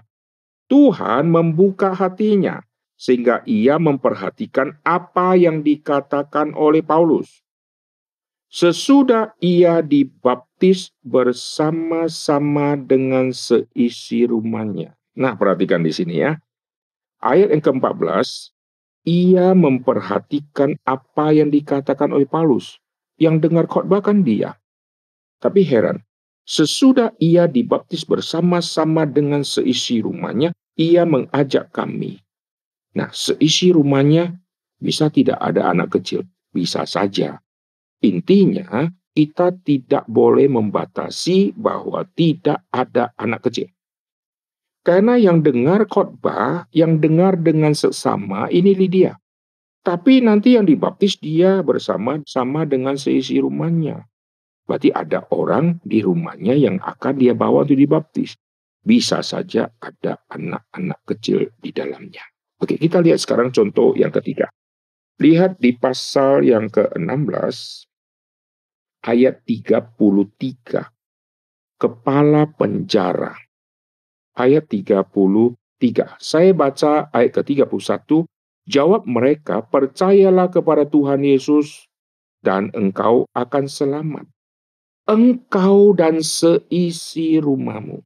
Tuhan 0.72 1.28
membuka 1.28 1.92
hatinya 1.92 2.64
sehingga 2.96 3.44
ia 3.44 3.76
memperhatikan 3.76 4.80
apa 4.88 5.36
yang 5.36 5.60
dikatakan 5.60 6.56
oleh 6.56 6.80
Paulus. 6.80 7.41
Sesudah 8.52 9.32
ia 9.40 9.80
dibaptis 9.80 10.92
bersama-sama 11.08 12.76
dengan 12.76 13.32
seisi 13.32 14.28
rumahnya. 14.28 14.92
Nah, 15.16 15.40
perhatikan 15.40 15.80
di 15.80 15.96
sini 15.96 16.20
ya. 16.20 16.36
Ayat 17.24 17.56
yang 17.56 17.64
ke-14, 17.64 18.52
ia 19.08 19.56
memperhatikan 19.56 20.76
apa 20.84 21.32
yang 21.32 21.48
dikatakan 21.48 22.12
oleh 22.12 22.28
Paulus. 22.28 22.76
Yang 23.16 23.48
dengar 23.48 23.72
khotbah 23.72 24.04
kan 24.04 24.28
dia. 24.28 24.60
Tapi 25.40 25.64
heran, 25.64 26.04
sesudah 26.44 27.16
ia 27.24 27.48
dibaptis 27.48 28.04
bersama-sama 28.04 29.08
dengan 29.08 29.48
seisi 29.48 30.04
rumahnya, 30.04 30.52
ia 30.76 31.08
mengajak 31.08 31.72
kami. 31.72 32.20
Nah, 33.00 33.16
seisi 33.16 33.72
rumahnya 33.72 34.36
bisa 34.76 35.08
tidak 35.08 35.40
ada 35.40 35.72
anak 35.72 35.96
kecil, 35.96 36.28
bisa 36.52 36.84
saja. 36.84 37.40
Intinya, 38.02 38.90
kita 39.12 39.54
tidak 39.62 40.08
boleh 40.08 40.48
membatasi 40.48 41.54
bahwa 41.54 42.08
tidak 42.18 42.66
ada 42.72 43.12
anak 43.20 43.46
kecil. 43.46 43.70
Karena 44.82 45.14
yang 45.14 45.46
dengar 45.46 45.86
khotbah, 45.86 46.66
yang 46.74 46.98
dengar 46.98 47.38
dengan 47.38 47.78
sesama, 47.78 48.50
ini 48.50 48.74
Lydia. 48.74 49.14
Tapi 49.86 50.22
nanti 50.26 50.58
yang 50.58 50.66
dibaptis 50.66 51.18
dia 51.22 51.62
bersama-sama 51.62 52.66
dengan 52.66 52.98
seisi 52.98 53.38
rumahnya. 53.38 54.06
Berarti 54.66 54.90
ada 54.94 55.26
orang 55.34 55.82
di 55.86 56.02
rumahnya 56.02 56.58
yang 56.58 56.82
akan 56.82 57.18
dia 57.18 57.34
bawa 57.38 57.66
untuk 57.66 57.78
dibaptis. 57.78 58.38
Bisa 58.82 59.22
saja 59.22 59.70
ada 59.78 60.18
anak-anak 60.34 61.06
kecil 61.06 61.54
di 61.62 61.70
dalamnya. 61.70 62.26
Oke, 62.62 62.78
kita 62.78 63.02
lihat 63.02 63.22
sekarang 63.22 63.54
contoh 63.54 63.94
yang 63.94 64.14
ketiga. 64.14 64.50
Lihat 65.22 65.62
di 65.62 65.78
pasal 65.78 66.46
yang 66.46 66.70
ke-16, 66.70 67.86
ayat 69.06 69.42
33. 69.46 70.90
Kepala 71.82 72.46
penjara 72.54 73.34
ayat 74.38 74.70
33. 74.70 75.58
Saya 76.22 76.52
baca 76.54 77.10
ayat 77.10 77.42
ke-31, 77.42 78.26
jawab 78.70 79.02
mereka, 79.10 79.66
percayalah 79.66 80.54
kepada 80.54 80.86
Tuhan 80.86 81.26
Yesus 81.26 81.90
dan 82.46 82.70
engkau 82.78 83.26
akan 83.34 83.66
selamat. 83.66 84.26
Engkau 85.10 85.98
dan 85.98 86.22
seisi 86.22 87.42
rumahmu. 87.42 88.06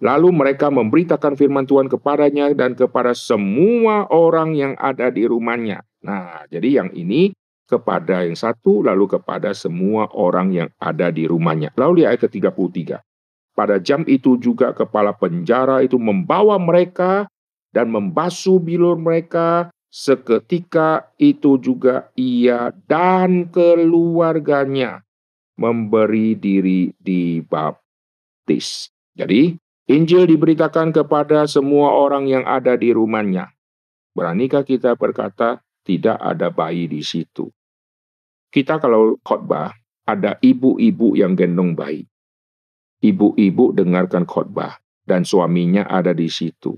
Lalu 0.00 0.28
mereka 0.32 0.72
memberitakan 0.72 1.36
firman 1.36 1.68
Tuhan 1.68 1.90
kepadanya 1.90 2.56
dan 2.56 2.72
kepada 2.72 3.12
semua 3.12 4.08
orang 4.08 4.56
yang 4.56 4.72
ada 4.80 5.12
di 5.12 5.28
rumahnya. 5.28 5.84
Nah, 6.00 6.48
jadi 6.48 6.80
yang 6.80 6.90
ini 6.96 7.36
kepada 7.70 8.26
yang 8.26 8.34
satu, 8.34 8.82
lalu 8.82 9.06
kepada 9.06 9.54
semua 9.54 10.10
orang 10.10 10.50
yang 10.50 10.68
ada 10.82 11.14
di 11.14 11.30
rumahnya. 11.30 11.70
Lalu 11.78 12.02
di 12.02 12.04
ayat 12.10 12.26
ke-33. 12.26 12.98
Pada 13.54 13.78
jam 13.78 14.02
itu 14.10 14.34
juga 14.42 14.74
kepala 14.74 15.14
penjara 15.14 15.86
itu 15.86 15.94
membawa 15.94 16.58
mereka 16.58 17.30
dan 17.70 17.94
membasuh 17.94 18.58
bilur 18.58 18.98
mereka. 18.98 19.70
Seketika 19.90 21.10
itu 21.18 21.58
juga 21.58 22.14
ia 22.14 22.70
dan 22.86 23.50
keluarganya 23.50 25.02
memberi 25.58 26.38
diri 26.38 26.94
dibaptis. 26.94 28.88
Jadi, 29.18 29.58
Injil 29.90 30.30
diberitakan 30.30 30.94
kepada 30.94 31.44
semua 31.50 31.90
orang 31.98 32.30
yang 32.30 32.46
ada 32.46 32.78
di 32.78 32.94
rumahnya. 32.94 33.50
Beranikah 34.14 34.62
kita 34.62 34.94
berkata, 34.94 35.58
tidak 35.82 36.22
ada 36.22 36.54
bayi 36.54 36.86
di 36.86 37.02
situ? 37.02 37.50
Kita 38.50 38.82
kalau 38.82 39.16
khotbah, 39.22 39.72
ada 40.06 40.36
ibu-ibu 40.42 41.14
yang 41.14 41.38
gendong 41.38 41.78
bayi 41.78 42.10
ibu-ibu 43.00 43.72
dengarkan 43.72 44.28
khotbah 44.28 44.78
dan 45.08 45.24
suaminya 45.24 45.88
ada 45.88 46.12
di 46.12 46.28
situ. 46.28 46.76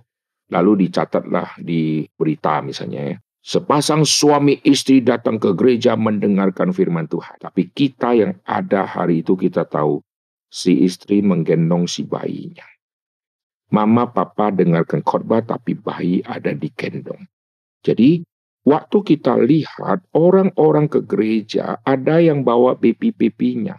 Lalu 0.50 0.86
dicatatlah 0.86 1.58
di 1.58 2.06
berita 2.14 2.62
misalnya 2.62 3.14
ya. 3.14 3.16
Sepasang 3.42 4.06
suami 4.06 4.62
istri 4.62 5.02
datang 5.02 5.34
ke 5.42 5.50
gereja 5.58 5.98
mendengarkan 5.98 6.70
firman 6.70 7.10
Tuhan. 7.10 7.42
Tapi 7.42 7.74
kita 7.74 8.14
yang 8.14 8.38
ada 8.46 8.86
hari 8.86 9.26
itu 9.26 9.34
kita 9.34 9.66
tahu 9.66 9.98
si 10.46 10.86
istri 10.86 11.26
menggendong 11.26 11.90
si 11.90 12.06
bayinya. 12.06 12.62
Mama 13.74 14.06
papa 14.06 14.54
dengarkan 14.54 15.02
khotbah 15.02 15.42
tapi 15.42 15.74
bayi 15.74 16.22
ada 16.22 16.54
di 16.54 16.70
gendong. 16.70 17.26
Jadi 17.82 18.22
waktu 18.62 18.98
kita 19.02 19.38
lihat 19.38 20.06
orang-orang 20.14 20.86
ke 20.86 21.02
gereja 21.02 21.78
ada 21.82 22.22
yang 22.22 22.46
bawa 22.46 22.78
baby-babynya. 22.78 23.78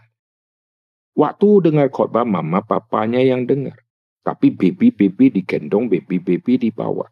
Waktu 1.14 1.70
dengar 1.70 1.94
khotbah 1.94 2.26
mama 2.26 2.66
papanya 2.66 3.22
yang 3.22 3.46
dengar. 3.46 3.78
Tapi 4.24 4.56
baby-baby 4.56 5.44
digendong, 5.44 5.92
baby-baby 5.92 6.70
dibawa. 6.70 7.12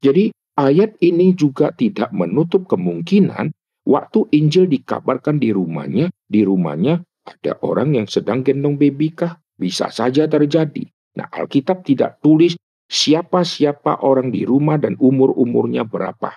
Jadi 0.00 0.32
ayat 0.56 0.96
ini 1.04 1.36
juga 1.36 1.70
tidak 1.76 2.08
menutup 2.10 2.64
kemungkinan 2.66 3.52
waktu 3.84 4.20
Injil 4.32 4.66
dikabarkan 4.66 5.36
di 5.36 5.52
rumahnya, 5.52 6.08
di 6.24 6.40
rumahnya 6.42 7.04
ada 7.28 7.60
orang 7.60 8.00
yang 8.00 8.08
sedang 8.08 8.40
gendong 8.40 8.80
baby 8.80 9.12
kah? 9.12 9.36
Bisa 9.58 9.92
saja 9.92 10.24
terjadi. 10.24 10.88
Nah 11.20 11.28
Alkitab 11.28 11.84
tidak 11.84 12.24
tulis 12.24 12.56
siapa-siapa 12.88 14.00
orang 14.00 14.32
di 14.32 14.48
rumah 14.48 14.80
dan 14.80 14.96
umur-umurnya 14.96 15.84
berapa. 15.84 16.32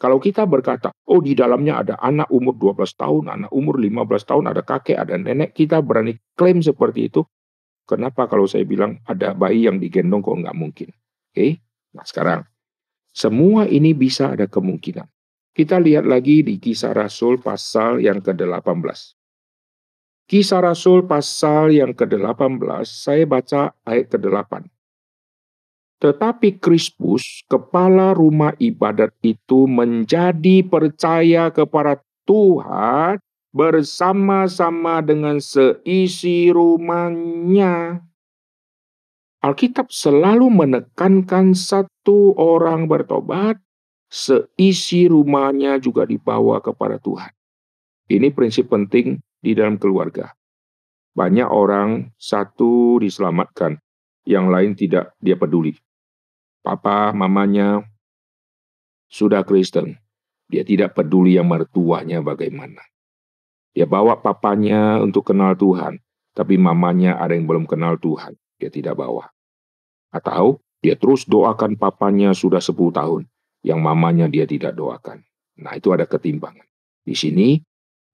Kalau 0.00 0.16
kita 0.16 0.48
berkata, 0.48 0.96
oh 1.12 1.20
di 1.20 1.36
dalamnya 1.36 1.84
ada 1.84 1.94
anak 2.00 2.32
umur 2.32 2.56
12 2.56 2.96
tahun, 2.96 3.24
anak 3.28 3.52
umur 3.52 3.76
15 3.76 4.00
tahun, 4.24 4.44
ada 4.48 4.64
kakek, 4.64 4.96
ada 4.96 5.20
nenek, 5.20 5.52
kita 5.52 5.84
berani 5.84 6.16
klaim 6.32 6.64
seperti 6.64 7.12
itu. 7.12 7.20
Kenapa 7.84 8.24
kalau 8.24 8.48
saya 8.48 8.64
bilang 8.64 8.96
ada 9.04 9.36
bayi 9.36 9.68
yang 9.68 9.76
digendong 9.76 10.24
kok 10.24 10.40
nggak 10.40 10.56
mungkin? 10.56 10.88
Oke, 10.88 11.36
okay? 11.36 11.50
nah 11.92 12.06
sekarang 12.08 12.48
semua 13.12 13.68
ini 13.68 13.92
bisa 13.92 14.32
ada 14.32 14.48
kemungkinan. 14.48 15.04
Kita 15.52 15.76
lihat 15.76 16.08
lagi 16.08 16.40
di 16.46 16.56
kisah 16.56 16.96
Rasul 16.96 17.42
pasal 17.42 18.00
yang 18.00 18.24
ke-18. 18.24 18.96
Kisah 20.30 20.62
Rasul 20.62 21.04
pasal 21.04 21.74
yang 21.74 21.92
ke-18, 21.92 22.86
saya 22.86 23.26
baca 23.28 23.74
ayat 23.84 24.08
ke-8. 24.14 24.79
Tetapi 26.00 26.56
Krispus, 26.56 27.44
kepala 27.44 28.16
rumah 28.16 28.56
ibadat 28.56 29.12
itu 29.20 29.68
menjadi 29.68 30.64
percaya 30.64 31.52
kepada 31.52 32.00
Tuhan 32.24 33.20
bersama-sama 33.52 35.04
dengan 35.04 35.36
seisi 35.44 36.48
rumahnya. 36.48 38.00
Alkitab 39.44 39.92
selalu 39.92 40.48
menekankan 40.48 41.52
satu 41.52 42.32
orang 42.32 42.88
bertobat, 42.88 43.60
seisi 44.08 45.04
rumahnya 45.04 45.76
juga 45.84 46.08
dibawa 46.08 46.64
kepada 46.64 46.96
Tuhan. 46.96 47.28
Ini 48.08 48.32
prinsip 48.32 48.72
penting 48.72 49.20
di 49.36 49.52
dalam 49.52 49.76
keluarga. 49.76 50.32
Banyak 51.12 51.48
orang 51.52 52.08
satu 52.16 52.96
diselamatkan, 53.04 53.76
yang 54.24 54.48
lain 54.48 54.72
tidak 54.72 55.12
dia 55.20 55.36
peduli 55.36 55.76
papa, 56.60 57.12
mamanya 57.12 57.84
sudah 59.10 59.42
Kristen. 59.42 59.98
Dia 60.50 60.66
tidak 60.66 60.98
peduli 60.98 61.38
yang 61.38 61.46
mertuanya 61.46 62.22
bagaimana. 62.22 62.82
Dia 63.70 63.86
bawa 63.86 64.18
papanya 64.18 64.98
untuk 64.98 65.30
kenal 65.30 65.54
Tuhan, 65.54 66.02
tapi 66.34 66.58
mamanya 66.58 67.22
ada 67.22 67.38
yang 67.38 67.46
belum 67.46 67.70
kenal 67.70 67.98
Tuhan. 68.02 68.34
Dia 68.58 68.66
tidak 68.66 68.98
bawa. 68.98 69.30
Atau 70.10 70.58
dia 70.82 70.98
terus 70.98 71.22
doakan 71.22 71.78
papanya 71.78 72.34
sudah 72.34 72.58
10 72.58 72.74
tahun, 72.90 73.22
yang 73.62 73.78
mamanya 73.78 74.26
dia 74.26 74.42
tidak 74.42 74.74
doakan. 74.74 75.22
Nah 75.62 75.78
itu 75.78 75.94
ada 75.94 76.02
ketimbangan. 76.02 76.66
Di 77.06 77.14
sini 77.14 77.62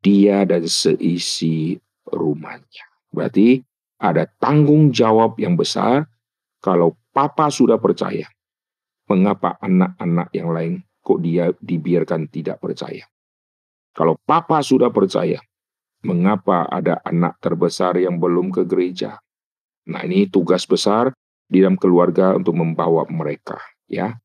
dia 0.05 0.45
dan 0.45 0.69
seisi 0.69 1.73
rumahnya. 2.05 2.85
Berarti 3.09 3.65
ada 3.97 4.29
tanggung 4.29 4.93
jawab 4.93 5.41
yang 5.41 5.57
besar 5.57 6.05
kalau 6.61 7.01
papa 7.17 7.49
sudah 7.49 7.81
percaya 7.81 8.29
mengapa 9.07 9.59
anak-anak 9.63 10.29
yang 10.35 10.51
lain 10.51 10.75
kok 11.03 11.23
dia 11.23 11.55
dibiarkan 11.59 12.31
tidak 12.31 12.59
percaya? 12.59 13.07
Kalau 13.97 14.19
papa 14.29 14.61
sudah 14.61 14.93
percaya, 14.93 15.41
mengapa 16.05 16.69
ada 16.69 17.01
anak 17.01 17.41
terbesar 17.41 17.97
yang 17.97 18.21
belum 18.21 18.53
ke 18.53 18.69
gereja? 18.69 19.17
Nah, 19.89 20.05
ini 20.05 20.29
tugas 20.29 20.67
besar 20.69 21.15
di 21.47 21.63
dalam 21.63 21.79
keluarga 21.79 22.35
untuk 22.37 22.59
membawa 22.59 23.07
mereka, 23.09 23.57
ya. 23.89 24.19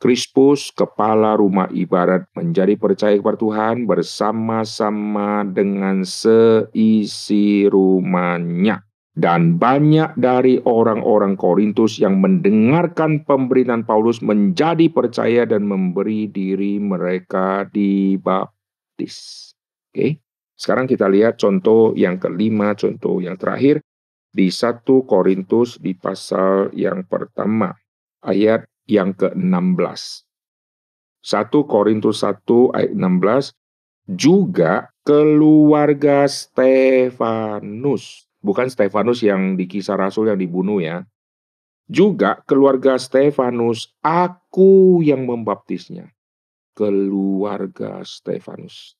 Krispus, 0.00 0.72
kepala 0.72 1.36
rumah 1.36 1.68
ibarat, 1.76 2.24
menjadi 2.32 2.72
percaya 2.80 3.20
kepada 3.20 3.36
Tuhan 3.36 3.84
bersama-sama 3.84 5.44
dengan 5.44 6.00
seisi 6.08 7.68
rumahnya. 7.68 8.80
Dan 9.10 9.58
banyak 9.58 10.14
dari 10.14 10.62
orang-orang 10.62 11.34
Korintus 11.34 11.98
yang 11.98 12.22
mendengarkan 12.22 13.26
pemberitaan 13.26 13.82
Paulus 13.82 14.22
menjadi 14.22 14.86
percaya 14.86 15.42
dan 15.50 15.66
memberi 15.66 16.30
diri 16.30 16.78
mereka 16.78 17.66
dibaptis. 17.66 19.50
Oke, 19.90 20.22
sekarang 20.54 20.86
kita 20.86 21.10
lihat 21.10 21.42
contoh 21.42 21.90
yang 21.98 22.22
kelima, 22.22 22.78
contoh 22.78 23.18
yang 23.18 23.34
terakhir 23.34 23.82
di 24.30 24.46
1 24.46 24.86
Korintus 24.86 25.82
di 25.82 25.98
pasal 25.98 26.70
yang 26.70 27.02
pertama, 27.02 27.74
ayat 28.22 28.62
yang 28.86 29.10
ke-16. 29.10 30.22
1 31.26 31.50
Korintus 31.66 32.22
1 32.22 32.46
ayat 32.78 32.94
16, 32.94 33.58
juga 34.06 34.94
keluarga 35.02 36.30
Stefanus. 36.30 38.29
Bukan 38.40 38.72
Stefanus 38.72 39.20
yang 39.20 39.60
di 39.60 39.68
kisah 39.68 40.00
Rasul 40.00 40.32
yang 40.32 40.40
dibunuh 40.40 40.80
ya. 40.80 41.04
Juga 41.90 42.40
keluarga 42.48 42.96
Stefanus, 42.96 43.92
aku 44.00 45.02
yang 45.04 45.28
membaptisnya. 45.28 46.08
Keluarga 46.72 48.00
Stefanus, 48.06 48.96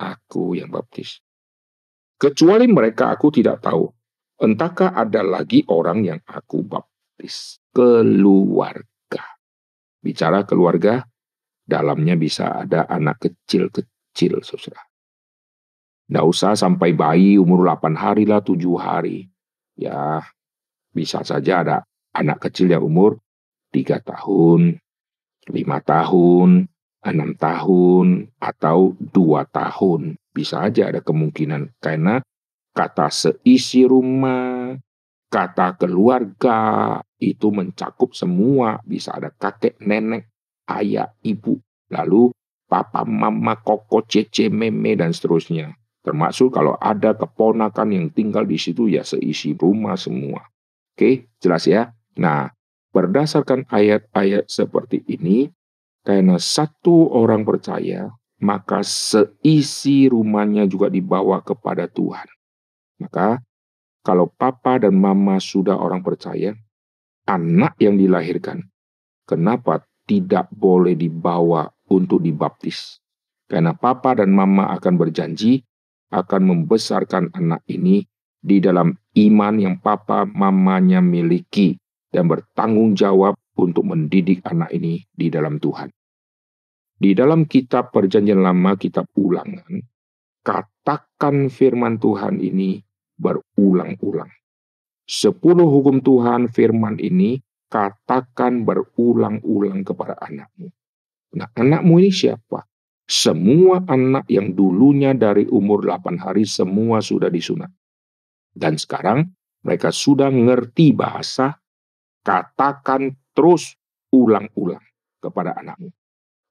aku 0.00 0.58
yang 0.58 0.72
baptis. 0.72 1.22
Kecuali 2.18 2.66
mereka 2.66 3.14
aku 3.14 3.30
tidak 3.30 3.62
tahu. 3.62 3.86
Entahkah 4.40 4.96
ada 4.96 5.20
lagi 5.20 5.62
orang 5.68 6.00
yang 6.02 6.20
aku 6.24 6.64
baptis? 6.64 7.60
Keluarga. 7.70 9.24
Bicara 10.00 10.48
keluarga, 10.48 11.04
dalamnya 11.60 12.16
bisa 12.16 12.64
ada 12.64 12.88
anak 12.88 13.20
kecil-kecil, 13.20 14.40
saudara. 14.40 14.89
Nggak 16.10 16.26
usah 16.26 16.58
sampai 16.58 16.90
bayi 16.90 17.38
umur 17.38 17.62
8 17.62 17.94
hari 17.94 18.26
lah, 18.26 18.42
7 18.42 18.58
hari. 18.74 19.30
Ya, 19.78 20.26
bisa 20.90 21.22
saja 21.22 21.62
ada 21.62 21.76
anak 22.10 22.50
kecil 22.50 22.66
yang 22.74 22.82
umur 22.82 23.22
3 23.70 24.02
tahun, 24.02 24.82
5 25.46 25.78
tahun, 25.86 26.66
6 27.06 27.30
tahun, 27.38 28.06
atau 28.42 28.98
2 28.98 29.46
tahun. 29.54 30.18
Bisa 30.34 30.66
aja 30.66 30.90
ada 30.90 30.98
kemungkinan. 30.98 31.78
Karena 31.78 32.18
kata 32.74 33.06
seisi 33.14 33.86
rumah, 33.86 34.74
kata 35.30 35.78
keluarga, 35.78 36.98
itu 37.22 37.54
mencakup 37.54 38.18
semua. 38.18 38.82
Bisa 38.82 39.14
ada 39.14 39.30
kakek, 39.30 39.78
nenek, 39.78 40.26
ayah, 40.66 41.14
ibu, 41.22 41.54
lalu 41.86 42.34
papa, 42.66 43.06
mama, 43.06 43.58
koko, 43.62 44.02
cece, 44.02 44.50
meme, 44.50 44.98
dan 44.98 45.14
seterusnya. 45.14 45.79
Termasuk 46.00 46.56
kalau 46.56 46.80
ada 46.80 47.12
keponakan 47.12 47.92
yang 47.92 48.06
tinggal 48.08 48.48
di 48.48 48.56
situ 48.56 48.88
ya 48.88 49.04
seisi 49.04 49.52
rumah 49.52 50.00
semua. 50.00 50.48
Oke, 50.96 51.28
jelas 51.36 51.68
ya? 51.68 51.92
Nah, 52.16 52.48
berdasarkan 52.92 53.68
ayat-ayat 53.68 54.48
seperti 54.48 55.04
ini, 55.06 55.52
karena 56.00 56.40
satu 56.40 57.12
orang 57.12 57.44
percaya, 57.44 58.08
maka 58.40 58.80
seisi 58.80 60.08
rumahnya 60.08 60.64
juga 60.64 60.88
dibawa 60.88 61.44
kepada 61.44 61.84
Tuhan. 61.84 62.24
Maka 63.00 63.44
kalau 64.00 64.32
papa 64.32 64.80
dan 64.80 64.96
mama 64.96 65.36
sudah 65.36 65.76
orang 65.76 66.00
percaya, 66.00 66.56
anak 67.28 67.76
yang 67.76 68.00
dilahirkan, 68.00 68.64
kenapa 69.28 69.84
tidak 70.08 70.48
boleh 70.48 70.96
dibawa 70.96 71.68
untuk 71.92 72.24
dibaptis? 72.24 72.96
Karena 73.44 73.76
papa 73.76 74.16
dan 74.16 74.32
mama 74.32 74.72
akan 74.72 74.94
berjanji 74.96 75.60
akan 76.10 76.42
membesarkan 76.42 77.30
anak 77.32 77.62
ini 77.70 78.04
di 78.40 78.58
dalam 78.58 78.94
iman 79.14 79.54
yang 79.58 79.76
papa 79.78 80.26
mamanya 80.26 80.98
miliki 80.98 81.78
dan 82.10 82.26
bertanggung 82.26 82.98
jawab 82.98 83.38
untuk 83.54 83.86
mendidik 83.86 84.42
anak 84.42 84.74
ini 84.74 85.06
di 85.10 85.30
dalam 85.30 85.62
Tuhan. 85.62 85.92
Di 87.00 87.16
dalam 87.16 87.48
kitab 87.48 87.96
Perjanjian 87.96 88.44
Lama, 88.44 88.76
kitab 88.76 89.08
Ulangan, 89.16 89.80
katakan 90.44 91.48
firman 91.48 91.96
Tuhan 91.96 92.40
ini 92.40 92.80
berulang-ulang. 93.16 94.28
Sepuluh 95.08 95.66
hukum 95.66 96.04
Tuhan 96.04 96.52
firman 96.52 97.00
ini 97.00 97.40
katakan 97.70 98.66
berulang-ulang 98.66 99.82
kepada 99.86 100.18
anakmu. 100.18 100.68
Nah, 101.38 101.48
anakmu 101.54 102.02
ini 102.02 102.10
siapa? 102.10 102.69
Semua 103.10 103.82
anak 103.90 104.30
yang 104.30 104.54
dulunya 104.54 105.10
dari 105.10 105.42
umur 105.50 105.82
8 105.82 106.14
hari 106.22 106.46
semua 106.46 107.02
sudah 107.02 107.26
disunat. 107.26 107.74
Dan 108.54 108.78
sekarang 108.78 109.26
mereka 109.66 109.90
sudah 109.90 110.30
ngerti 110.30 110.94
bahasa, 110.94 111.58
katakan 112.22 113.18
terus 113.34 113.74
ulang-ulang 114.14 114.82
kepada 115.18 115.58
anakmu. 115.58 115.90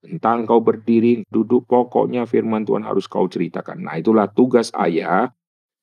Tentang 0.04 0.44
kau 0.44 0.60
berdiri, 0.60 1.24
duduk, 1.32 1.64
pokoknya 1.64 2.28
firman 2.28 2.68
Tuhan 2.68 2.84
harus 2.84 3.08
kau 3.08 3.24
ceritakan. 3.24 3.80
Nah 3.80 3.96
itulah 3.96 4.28
tugas 4.28 4.68
ayah 4.76 5.32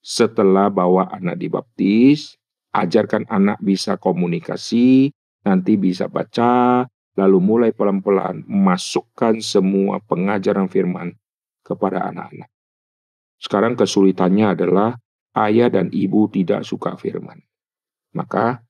setelah 0.01 0.69
bawa 0.69 1.09
anak 1.09 1.41
dibaptis, 1.41 2.37
ajarkan 2.73 3.25
anak 3.29 3.57
bisa 3.65 3.97
komunikasi, 3.97 5.09
nanti 5.41 5.73
bisa 5.77 6.05
baca, 6.05 6.85
lalu 7.17 7.41
mulai 7.41 7.71
pelan-pelan 7.73 8.45
masukkan 8.45 9.41
semua 9.41 9.97
pengajaran 10.05 10.69
firman 10.69 11.17
kepada 11.65 12.05
anak-anak. 12.13 12.47
Sekarang 13.41 13.73
kesulitannya 13.73 14.53
adalah 14.53 14.95
ayah 15.33 15.73
dan 15.73 15.89
ibu 15.89 16.29
tidak 16.29 16.61
suka 16.61 16.93
firman. 16.95 17.41
Maka 18.13 18.61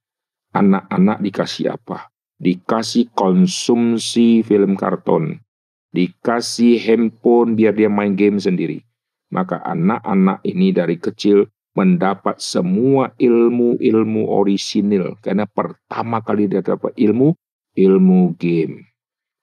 anak-anak 0.56 1.20
dikasih 1.20 1.76
apa? 1.76 2.08
Dikasih 2.40 3.12
konsumsi 3.12 4.40
film 4.46 4.78
karton, 4.78 5.42
dikasih 5.92 6.78
handphone 6.78 7.58
biar 7.58 7.74
dia 7.74 7.90
main 7.90 8.14
game 8.14 8.38
sendiri. 8.38 8.80
Maka 9.28 9.60
anak-anak 9.60 10.40
ini 10.46 10.72
dari 10.72 10.96
kecil 10.96 11.50
mendapat 11.76 12.42
semua 12.42 13.12
ilmu-ilmu 13.20 14.26
orisinil 14.26 15.14
karena 15.22 15.46
pertama 15.46 16.18
kali 16.24 16.50
dia 16.50 16.58
dapat 16.58 16.90
ilmu 16.98 17.38
ilmu 17.78 18.34
game. 18.34 18.90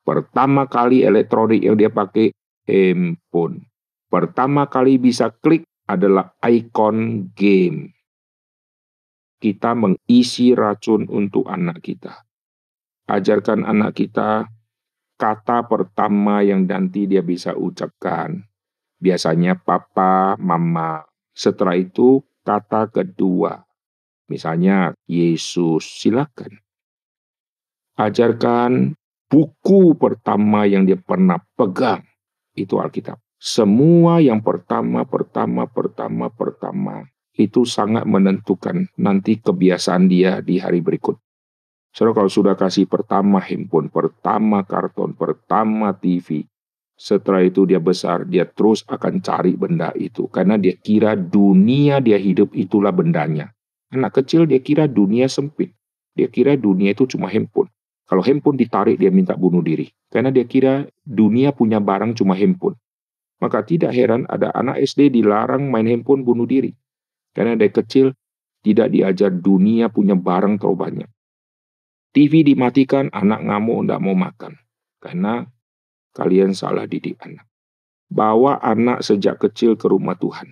Pertama 0.03 0.67
kali 0.67 1.07
elektronik 1.07 1.63
yang 1.63 1.79
dia 1.79 1.87
pakai 1.87 2.35
handphone. 2.67 3.71
Pertama 4.11 4.67
kali 4.67 4.99
bisa 4.99 5.31
klik 5.31 5.63
adalah 5.87 6.35
ikon 6.43 7.31
game. 7.33 7.95
Kita 9.39 9.73
mengisi 9.73 10.53
racun 10.53 11.07
untuk 11.09 11.47
anak 11.47 11.81
kita. 11.81 12.27
Ajarkan 13.09 13.65
anak 13.65 13.97
kita 13.97 14.45
kata 15.15 15.65
pertama 15.65 16.43
yang 16.43 16.67
nanti 16.67 17.07
dia 17.07 17.21
bisa 17.25 17.53
ucapkan. 17.53 18.45
Biasanya 19.01 19.57
papa, 19.57 20.37
mama. 20.37 21.05
Setelah 21.35 21.77
itu 21.77 22.23
kata 22.45 22.89
kedua. 22.89 23.61
Misalnya 24.25 24.97
Yesus, 25.05 25.85
silakan 26.01 26.64
ajarkan 27.95 28.95
buku 29.31 29.95
pertama 29.95 30.67
yang 30.67 30.83
dia 30.87 30.99
pernah 30.99 31.39
pegang 31.55 32.03
itu 32.55 32.79
Alkitab. 32.79 33.19
Semua 33.35 34.23
yang 34.23 34.39
pertama, 34.39 35.03
pertama, 35.03 35.67
pertama, 35.67 36.31
pertama 36.31 37.03
itu 37.35 37.67
sangat 37.67 38.07
menentukan 38.07 38.87
nanti 38.95 39.37
kebiasaan 39.43 40.07
dia 40.07 40.39
di 40.39 40.55
hari 40.55 40.79
berikut. 40.79 41.19
Saudara 41.91 42.23
kalau 42.23 42.31
sudah 42.31 42.55
kasih 42.55 42.87
pertama 42.87 43.39
handphone, 43.39 43.91
pertama 43.91 44.63
karton, 44.63 45.15
pertama 45.15 45.95
TV, 45.95 46.47
setelah 46.95 47.43
itu 47.43 47.67
dia 47.67 47.79
besar, 47.83 48.23
dia 48.23 48.47
terus 48.47 48.87
akan 48.87 49.19
cari 49.19 49.55
benda 49.59 49.91
itu. 49.99 50.31
Karena 50.31 50.55
dia 50.55 50.79
kira 50.79 51.15
dunia 51.15 51.99
dia 51.99 52.15
hidup 52.15 52.55
itulah 52.55 52.95
bendanya. 52.95 53.51
Anak 53.91 54.23
kecil 54.23 54.47
dia 54.47 54.63
kira 54.63 54.87
dunia 54.87 55.27
sempit. 55.27 55.75
Dia 56.15 56.31
kira 56.31 56.55
dunia 56.55 56.95
itu 56.95 57.03
cuma 57.03 57.27
handphone. 57.27 57.67
Kalau 58.05 58.21
handphone 58.21 58.57
ditarik 58.57 59.01
dia 59.01 59.09
minta 59.09 59.33
bunuh 59.33 59.65
diri. 59.65 59.89
Karena 60.13 60.29
dia 60.29 60.45
kira 60.45 60.85
dunia 61.01 61.49
punya 61.51 61.81
barang 61.81 62.13
cuma 62.13 62.37
handphone. 62.37 62.77
Maka 63.41 63.65
tidak 63.65 63.91
heran 63.91 64.29
ada 64.29 64.53
anak 64.53 64.79
SD 64.79 65.09
dilarang 65.11 65.67
main 65.67 65.89
handphone 65.89 66.21
bunuh 66.21 66.45
diri. 66.45 66.71
Karena 67.35 67.57
dari 67.57 67.73
kecil 67.73 68.13
tidak 68.63 68.93
diajar 68.93 69.29
dunia 69.33 69.91
punya 69.91 70.15
barang 70.15 70.61
terlalu 70.61 70.77
banyak. 70.77 71.09
TV 72.15 72.47
dimatikan, 72.47 73.11
anak 73.11 73.43
ngamuk, 73.43 73.83
tidak 73.83 73.99
mau 73.99 74.15
makan. 74.15 74.53
Karena 75.03 75.43
kalian 76.15 76.55
salah 76.55 76.87
didik 76.87 77.19
anak. 77.19 77.43
Bawa 78.07 78.63
anak 78.63 79.03
sejak 79.03 79.37
kecil 79.37 79.75
ke 79.75 79.91
rumah 79.91 80.15
Tuhan. 80.15 80.47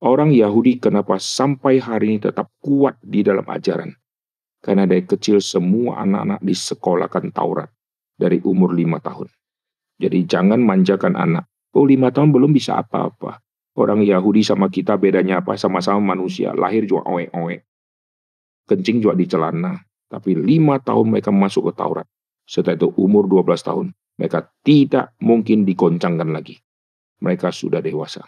Orang 0.00 0.32
Yahudi 0.32 0.80
kenapa 0.80 1.20
sampai 1.20 1.76
hari 1.76 2.16
ini 2.16 2.24
tetap 2.24 2.48
kuat 2.62 2.96
di 3.04 3.20
dalam 3.20 3.44
ajaran? 3.44 3.92
Karena 4.60 4.84
dari 4.84 5.08
kecil 5.08 5.40
semua 5.40 6.04
anak-anak 6.04 6.44
disekolahkan 6.44 7.32
Taurat 7.32 7.72
dari 8.20 8.44
umur 8.44 8.76
lima 8.76 9.00
tahun. 9.00 9.32
Jadi 9.96 10.28
jangan 10.28 10.60
manjakan 10.60 11.16
anak. 11.16 11.48
Oh 11.72 11.88
lima 11.88 12.12
tahun 12.12 12.32
belum 12.32 12.52
bisa 12.52 12.76
apa-apa. 12.76 13.40
Orang 13.80 14.04
Yahudi 14.04 14.44
sama 14.44 14.68
kita 14.68 15.00
bedanya 15.00 15.40
apa? 15.40 15.56
Sama-sama 15.56 16.12
manusia. 16.12 16.52
Lahir 16.52 16.84
juga 16.84 17.08
oe-oe. 17.08 17.64
Kencing 18.68 19.00
juga 19.00 19.16
di 19.16 19.24
celana. 19.24 19.80
Tapi 20.10 20.36
lima 20.36 20.76
tahun 20.82 21.16
mereka 21.16 21.32
masuk 21.32 21.70
ke 21.70 21.72
Taurat. 21.80 22.04
Setelah 22.44 22.76
itu 22.76 22.88
umur 22.98 23.30
12 23.30 23.62
tahun. 23.62 23.86
Mereka 24.20 24.38
tidak 24.66 25.16
mungkin 25.22 25.64
dikoncangkan 25.64 26.28
lagi. 26.28 26.60
Mereka 27.24 27.48
sudah 27.54 27.80
dewasa. 27.80 28.26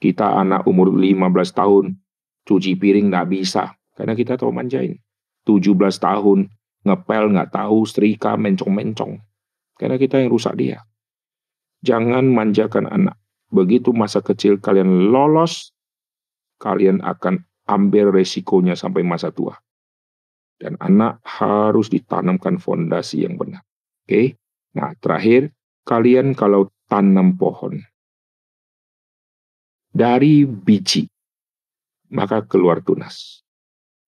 Kita 0.00 0.34
anak 0.34 0.66
umur 0.66 0.90
15 0.90 1.30
tahun. 1.54 1.94
Cuci 2.42 2.74
piring 2.74 3.12
nggak 3.12 3.28
bisa. 3.30 3.76
Karena 3.94 4.16
kita 4.18 4.34
terlalu 4.34 4.64
manjain. 4.64 4.94
17 5.44 5.76
tahun, 6.00 6.48
ngepel 6.84 7.24
nggak 7.32 7.52
tahu, 7.52 7.84
setrika, 7.88 8.36
mencong-mencong. 8.36 9.20
Karena 9.76 9.96
kita 10.00 10.20
yang 10.20 10.32
rusak 10.32 10.54
dia. 10.56 10.84
Jangan 11.84 12.24
manjakan 12.28 12.88
anak. 12.88 13.16
begitu 13.54 13.94
masa 13.94 14.18
kecil 14.18 14.58
kalian 14.58 15.14
lolos, 15.14 15.70
kalian 16.58 16.98
akan 17.06 17.46
ambil 17.70 18.10
resikonya 18.10 18.74
sampai 18.74 19.06
masa 19.06 19.30
tua. 19.30 19.54
Dan 20.58 20.74
anak 20.82 21.22
harus 21.22 21.86
ditanamkan 21.86 22.58
fondasi 22.58 23.22
yang 23.22 23.38
benar. 23.38 23.62
Oke, 24.02 24.34
nah 24.74 24.90
terakhir, 24.98 25.54
kalian 25.86 26.34
kalau 26.34 26.66
tanam 26.90 27.38
pohon, 27.38 27.78
dari 29.94 30.42
biji, 30.42 31.06
maka 32.10 32.42
keluar 32.42 32.82
tunas. 32.82 33.43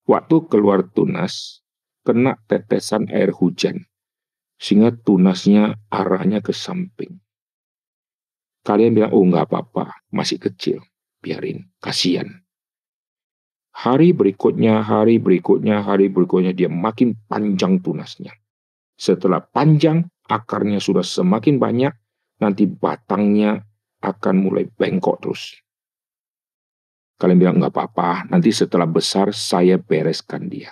Waktu 0.07 0.47
keluar 0.47 0.87
tunas, 0.95 1.67
kena 2.07 2.39
tetesan 2.47 3.11
air 3.11 3.35
hujan, 3.35 3.91
sehingga 4.55 4.95
tunasnya 4.95 5.83
arahnya 5.91 6.39
ke 6.39 6.55
samping. 6.55 7.19
Kalian 8.63 8.95
bilang, 8.95 9.11
oh 9.11 9.27
nggak 9.27 9.51
apa-apa, 9.51 10.07
masih 10.15 10.39
kecil, 10.39 10.79
biarin, 11.19 11.67
kasihan. 11.83 12.31
Hari 13.75 14.15
berikutnya, 14.15 14.81
hari 14.87 15.19
berikutnya, 15.19 15.83
hari 15.83 16.07
berikutnya, 16.07 16.55
dia 16.55 16.71
makin 16.71 17.19
panjang 17.27 17.83
tunasnya. 17.83 18.31
Setelah 18.95 19.43
panjang, 19.43 20.07
akarnya 20.31 20.79
sudah 20.79 21.05
semakin 21.05 21.59
banyak, 21.59 21.93
nanti 22.41 22.65
batangnya 22.65 23.67
akan 24.01 24.35
mulai 24.39 24.71
bengkok 24.71 25.19
terus. 25.21 25.59
Kalian 27.17 27.41
bilang 27.41 27.57
nggak 27.57 27.73
apa-apa, 27.73 28.29
nanti 28.29 28.53
setelah 28.53 28.85
besar 28.85 29.33
saya 29.33 29.81
bereskan 29.81 30.53
dia. 30.53 30.69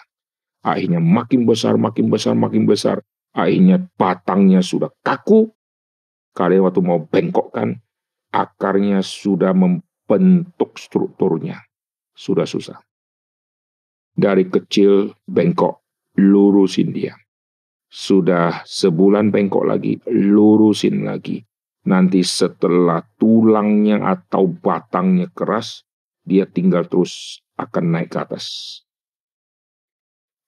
Akhirnya 0.60 1.00
makin 1.00 1.48
besar, 1.48 1.80
makin 1.80 2.12
besar, 2.12 2.36
makin 2.36 2.64
besar. 2.68 3.00
Akhirnya 3.32 3.80
batangnya 3.96 4.60
sudah 4.60 4.92
kaku. 5.00 5.48
Kalian 6.36 6.68
waktu 6.68 6.80
mau 6.84 7.00
bengkokkan, 7.00 7.80
akarnya 8.32 9.00
sudah 9.00 9.56
membentuk 9.56 10.76
strukturnya. 10.76 11.64
Sudah 12.12 12.44
susah. 12.44 12.80
Dari 14.14 14.46
kecil 14.46 15.16
bengkok, 15.26 15.82
lurusin 16.20 16.94
dia. 16.94 17.16
Sudah 17.90 18.62
sebulan 18.66 19.30
bengkok 19.30 19.64
lagi, 19.64 19.98
lurusin 20.10 21.06
lagi. 21.06 21.42
Nanti 21.84 22.24
setelah 22.24 23.04
tulangnya 23.18 24.00
atau 24.02 24.48
batangnya 24.48 25.28
keras, 25.30 25.84
dia 26.24 26.48
tinggal 26.48 26.88
terus 26.88 27.44
akan 27.60 27.94
naik 27.94 28.16
ke 28.16 28.18
atas. 28.18 28.44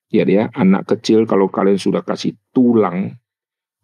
Ya 0.09 0.25
dia, 0.25 0.49
anak 0.57 0.89
kecil 0.97 1.29
kalau 1.29 1.53
kalian 1.53 1.77
sudah 1.77 2.01
kasih 2.01 2.35
tulang, 2.57 3.21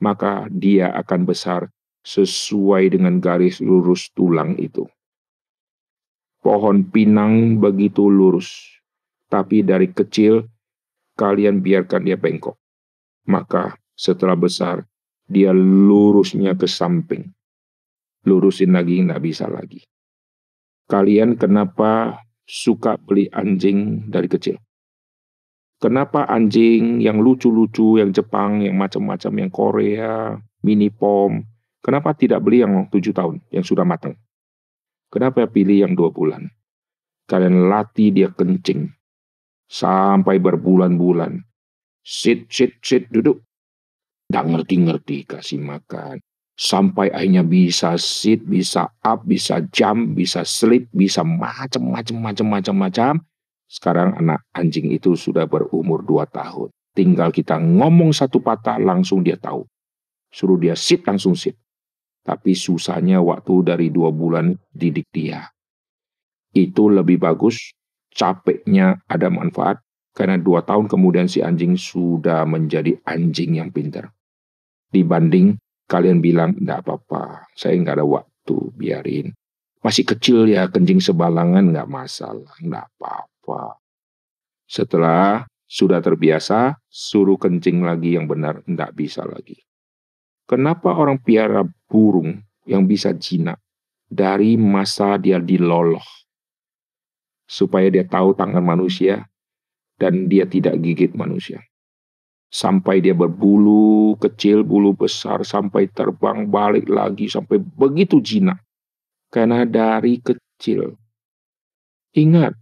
maka 0.01 0.49
dia 0.49 0.90
akan 0.97 1.28
besar 1.28 1.68
sesuai 2.03 2.97
dengan 2.99 3.20
garis 3.20 3.61
lurus 3.61 4.11
tulang 4.16 4.57
itu. 4.59 4.88
Pohon 6.43 6.82
pinang 6.90 7.61
begitu 7.62 8.11
lurus, 8.11 8.51
tapi 9.30 9.62
dari 9.62 9.93
kecil 9.93 10.43
kalian 11.14 11.62
biarkan 11.62 12.03
dia 12.03 12.18
bengkok. 12.18 12.59
Maka 13.30 13.78
setelah 13.95 14.34
besar, 14.34 14.82
dia 15.30 15.55
lurusnya 15.55 16.59
ke 16.59 16.66
samping. 16.66 17.30
Lurusin 18.26 18.74
lagi, 18.74 18.99
nggak 19.03 19.22
bisa 19.22 19.47
lagi 19.47 19.82
kalian 20.91 21.39
kenapa 21.39 22.22
suka 22.47 22.99
beli 22.99 23.30
anjing 23.33 24.09
dari 24.11 24.28
kecil? 24.28 24.59
Kenapa 25.83 26.30
anjing 26.30 27.03
yang 27.03 27.18
lucu-lucu, 27.18 27.99
yang 27.99 28.14
Jepang, 28.14 28.62
yang 28.62 28.78
macam-macam, 28.78 29.33
yang 29.35 29.51
Korea, 29.51 30.39
mini 30.62 30.95
pom, 30.95 31.43
kenapa 31.83 32.14
tidak 32.14 32.39
beli 32.47 32.62
yang 32.62 32.87
tujuh 32.87 33.11
tahun, 33.11 33.43
yang 33.51 33.66
sudah 33.66 33.83
matang? 33.83 34.14
Kenapa 35.11 35.45
pilih 35.51 35.83
yang 35.83 35.99
dua 35.99 36.14
bulan? 36.14 36.47
Kalian 37.26 37.66
latih 37.66 38.14
dia 38.14 38.30
kencing. 38.30 38.95
Sampai 39.66 40.39
berbulan-bulan. 40.39 41.43
Sit, 42.05 42.47
sit, 42.53 42.78
sit, 42.80 43.11
duduk. 43.11 43.43
Tidak 44.30 44.45
ngerti-ngerti 44.49 45.28
kasih 45.28 45.61
makan 45.61 46.22
sampai 46.57 47.09
akhirnya 47.11 47.43
bisa 47.43 47.97
sit, 47.97 48.45
bisa 48.45 48.93
up, 49.01 49.25
bisa 49.25 49.65
jump, 49.73 50.15
bisa 50.17 50.45
sleep, 50.45 50.89
bisa 50.93 51.25
macam-macam 51.25 52.33
macam-macam 52.33 52.77
macam. 52.77 53.13
Sekarang 53.69 54.13
anak 54.21 54.45
anjing 54.53 54.93
itu 54.93 55.17
sudah 55.17 55.49
berumur 55.49 56.05
2 56.05 56.29
tahun. 56.29 56.69
Tinggal 56.93 57.33
kita 57.33 57.57
ngomong 57.57 58.13
satu 58.13 58.45
patah 58.45 58.77
langsung 58.77 59.25
dia 59.25 59.41
tahu. 59.41 59.65
Suruh 60.29 60.61
dia 60.61 60.77
sit 60.77 61.01
langsung 61.09 61.33
sit. 61.33 61.57
Tapi 62.21 62.53
susahnya 62.53 63.19
waktu 63.25 63.65
dari 63.65 63.89
dua 63.89 64.13
bulan 64.13 64.55
didik 64.71 65.09
dia. 65.11 65.49
Itu 66.53 66.93
lebih 66.93 67.17
bagus, 67.17 67.73
capeknya 68.13 69.01
ada 69.09 69.33
manfaat, 69.33 69.81
karena 70.13 70.37
dua 70.37 70.63
tahun 70.63 70.87
kemudian 70.87 71.27
si 71.27 71.41
anjing 71.41 71.75
sudah 71.81 72.45
menjadi 72.45 73.01
anjing 73.09 73.57
yang 73.57 73.73
pintar. 73.73 74.13
Dibanding 74.93 75.57
kalian 75.91 76.22
bilang, 76.22 76.55
enggak 76.59 76.87
apa-apa, 76.87 77.49
saya 77.57 77.78
nggak 77.78 77.97
ada 78.03 78.07
waktu, 78.07 78.57
biarin. 78.76 79.28
Masih 79.83 80.07
kecil 80.07 80.47
ya, 80.47 80.70
kencing 80.70 81.03
sebalangan 81.03 81.74
nggak 81.74 81.91
masalah, 81.91 82.55
nggak 82.62 82.87
apa-apa. 82.97 83.83
Setelah 84.68 85.45
sudah 85.66 85.99
terbiasa, 85.99 86.78
suruh 86.87 87.41
kencing 87.41 87.83
lagi 87.83 88.14
yang 88.14 88.28
benar, 88.28 88.62
enggak 88.68 88.95
bisa 88.95 89.26
lagi. 89.26 89.59
Kenapa 90.47 90.93
orang 90.93 91.18
piara 91.18 91.64
burung 91.89 92.39
yang 92.68 92.87
bisa 92.87 93.11
jinak 93.16 93.59
dari 94.07 94.55
masa 94.61 95.16
dia 95.18 95.41
diloloh? 95.41 96.05
Supaya 97.49 97.91
dia 97.91 98.05
tahu 98.07 98.33
tangan 98.33 98.64
manusia 98.64 99.28
dan 99.99 100.30
dia 100.30 100.49
tidak 100.49 100.78
gigit 100.80 101.12
manusia 101.12 101.61
sampai 102.53 103.01
dia 103.01 103.17
berbulu 103.17 104.15
kecil, 104.21 104.61
bulu 104.61 104.93
besar, 104.93 105.41
sampai 105.41 105.89
terbang 105.89 106.45
balik 106.45 106.85
lagi, 106.87 107.27
sampai 107.33 107.57
begitu 107.57 108.21
jinak. 108.21 108.61
Karena 109.33 109.65
dari 109.65 110.21
kecil. 110.21 110.93
Ingat, 112.13 112.53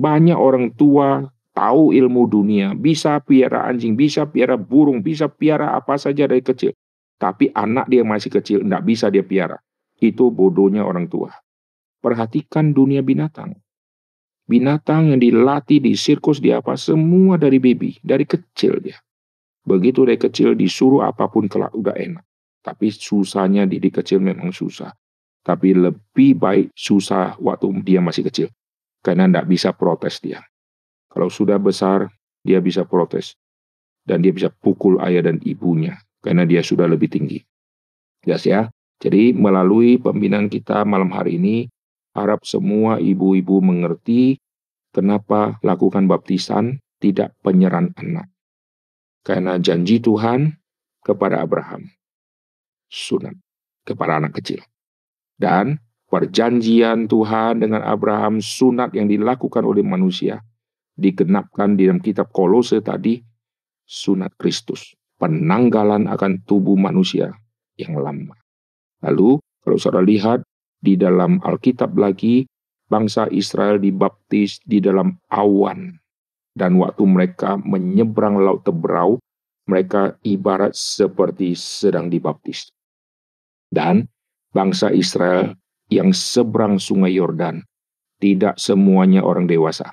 banyak 0.00 0.38
orang 0.40 0.72
tua 0.72 1.28
tahu 1.52 1.92
ilmu 1.92 2.24
dunia, 2.24 2.72
bisa 2.72 3.20
piara 3.20 3.68
anjing, 3.68 3.92
bisa 3.92 4.24
piara 4.24 4.56
burung, 4.56 5.04
bisa 5.04 5.28
piara 5.28 5.76
apa 5.76 6.00
saja 6.00 6.24
dari 6.24 6.40
kecil. 6.40 6.72
Tapi 7.20 7.52
anak 7.52 7.92
dia 7.92 8.00
masih 8.08 8.32
kecil, 8.32 8.64
tidak 8.64 8.82
bisa 8.88 9.12
dia 9.12 9.20
piara. 9.20 9.60
Itu 10.00 10.32
bodohnya 10.32 10.88
orang 10.88 11.10
tua. 11.10 11.34
Perhatikan 12.00 12.72
dunia 12.72 13.04
binatang. 13.04 13.58
Binatang 14.48 15.12
yang 15.12 15.20
dilatih 15.20 15.84
di 15.84 15.92
sirkus 15.92 16.40
di 16.40 16.54
apa 16.54 16.78
semua 16.78 17.36
dari 17.36 17.60
baby, 17.60 18.00
dari 18.00 18.24
kecil 18.24 18.80
dia. 18.80 18.96
Begitu 19.68 20.08
dari 20.08 20.16
kecil 20.16 20.56
disuruh 20.56 21.04
apa 21.04 21.28
pun 21.28 21.44
kelak 21.44 21.76
udah 21.76 21.92
enak. 21.92 22.24
Tapi 22.64 22.88
susahnya 22.88 23.68
didik 23.68 24.00
kecil 24.00 24.24
memang 24.24 24.48
susah. 24.48 24.96
Tapi 25.44 25.76
lebih 25.76 26.40
baik 26.40 26.72
susah 26.72 27.36
waktu 27.36 27.84
dia 27.84 28.00
masih 28.00 28.24
kecil. 28.32 28.48
Karena 29.04 29.28
tidak 29.28 29.46
bisa 29.52 29.76
protes 29.76 30.24
dia. 30.24 30.40
Kalau 31.12 31.28
sudah 31.28 31.60
besar, 31.60 32.08
dia 32.40 32.64
bisa 32.64 32.88
protes. 32.88 33.36
Dan 34.08 34.24
dia 34.24 34.32
bisa 34.32 34.48
pukul 34.48 34.96
ayah 35.04 35.28
dan 35.28 35.36
ibunya. 35.44 36.00
Karena 36.24 36.48
dia 36.48 36.64
sudah 36.64 36.88
lebih 36.88 37.12
tinggi. 37.12 37.40
Yes 38.24 38.48
ya. 38.48 38.72
Jadi 38.98 39.36
melalui 39.36 40.00
pembinaan 40.00 40.50
kita 40.50 40.82
malam 40.82 41.12
hari 41.14 41.38
ini, 41.38 41.68
harap 42.16 42.42
semua 42.42 42.98
ibu-ibu 42.98 43.62
mengerti 43.62 44.40
kenapa 44.90 45.60
lakukan 45.62 46.10
baptisan 46.10 46.82
tidak 46.98 47.36
penyerahan 47.46 47.94
anak. 47.94 48.26
Karena 49.28 49.60
janji 49.60 50.00
Tuhan 50.00 50.56
kepada 51.04 51.44
Abraham. 51.44 51.84
Sunat 52.88 53.36
kepada 53.84 54.24
anak 54.24 54.40
kecil. 54.40 54.64
Dan 55.36 55.76
perjanjian 56.08 57.04
Tuhan 57.12 57.60
dengan 57.60 57.84
Abraham 57.84 58.40
sunat 58.40 58.96
yang 58.96 59.12
dilakukan 59.12 59.68
oleh 59.68 59.84
manusia 59.84 60.40
digenapkan 60.96 61.76
di 61.76 61.84
dalam 61.84 62.00
kitab 62.00 62.32
Kolose 62.32 62.80
tadi 62.80 63.20
sunat 63.84 64.32
Kristus, 64.40 64.96
penanggalan 65.20 66.08
akan 66.08 66.48
tubuh 66.48 66.80
manusia 66.80 67.36
yang 67.76 68.00
lama. 68.00 68.32
Lalu 69.04 69.36
kalau 69.60 69.76
saudara 69.76 70.08
lihat 70.08 70.40
di 70.80 70.96
dalam 70.96 71.36
Alkitab 71.44 71.92
lagi 72.00 72.48
bangsa 72.88 73.28
Israel 73.28 73.76
dibaptis 73.76 74.56
di 74.64 74.80
dalam 74.80 75.20
awan 75.28 76.00
dan 76.58 76.74
waktu 76.82 77.06
mereka 77.06 77.54
menyeberang 77.54 78.42
laut 78.42 78.66
Tebrau, 78.66 79.22
mereka 79.70 80.18
ibarat 80.26 80.74
seperti 80.74 81.54
sedang 81.54 82.10
dibaptis. 82.10 82.66
Dan 83.70 84.10
bangsa 84.50 84.90
Israel 84.90 85.54
yang 85.86 86.10
seberang 86.10 86.82
sungai 86.82 87.14
Yordan, 87.14 87.62
tidak 88.18 88.58
semuanya 88.58 89.22
orang 89.22 89.46
dewasa. 89.46 89.86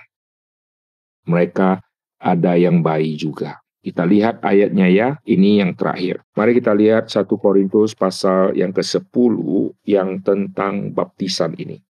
Mereka 1.30 1.86
ada 2.18 2.58
yang 2.58 2.82
bayi 2.82 3.14
juga, 3.14 3.62
Kita 3.86 4.02
lihat 4.02 4.42
ayatnya 4.42 4.90
ya, 4.90 5.22
ini 5.30 5.62
yang 5.62 5.78
terakhir. 5.78 6.26
Mari 6.34 6.58
kita 6.58 6.74
lihat 6.74 7.06
1 7.06 7.30
Korintus 7.38 7.94
pasal 7.94 8.58
yang 8.58 8.74
ke-10 8.74 9.38
yang 9.86 10.26
tentang 10.26 10.90
baptisan 10.90 11.54
ini. 11.54 11.85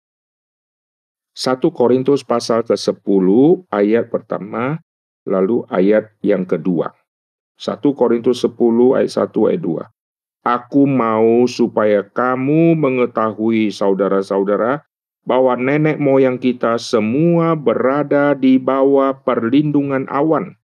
1 1.32 1.64
Korintus 1.72 2.20
pasal 2.20 2.60
ke-10 2.68 3.26
ayat 3.72 4.12
pertama, 4.12 4.84
lalu 5.24 5.64
ayat 5.72 6.12
yang 6.20 6.44
kedua. 6.44 6.92
1 7.56 7.80
Korintus 7.96 8.44
10 8.44 8.52
ayat 9.00 9.32
1 9.32 9.48
ayat 9.48 9.62
2. 9.64 9.88
Aku 10.42 10.84
mau 10.84 11.48
supaya 11.48 12.04
kamu 12.04 12.76
mengetahui 12.76 13.72
saudara-saudara 13.72 14.84
bahwa 15.22 15.54
nenek 15.54 16.02
moyang 16.02 16.36
kita 16.36 16.76
semua 16.76 17.54
berada 17.54 18.34
di 18.34 18.58
bawah 18.58 19.14
perlindungan 19.22 20.10
awan 20.10 20.58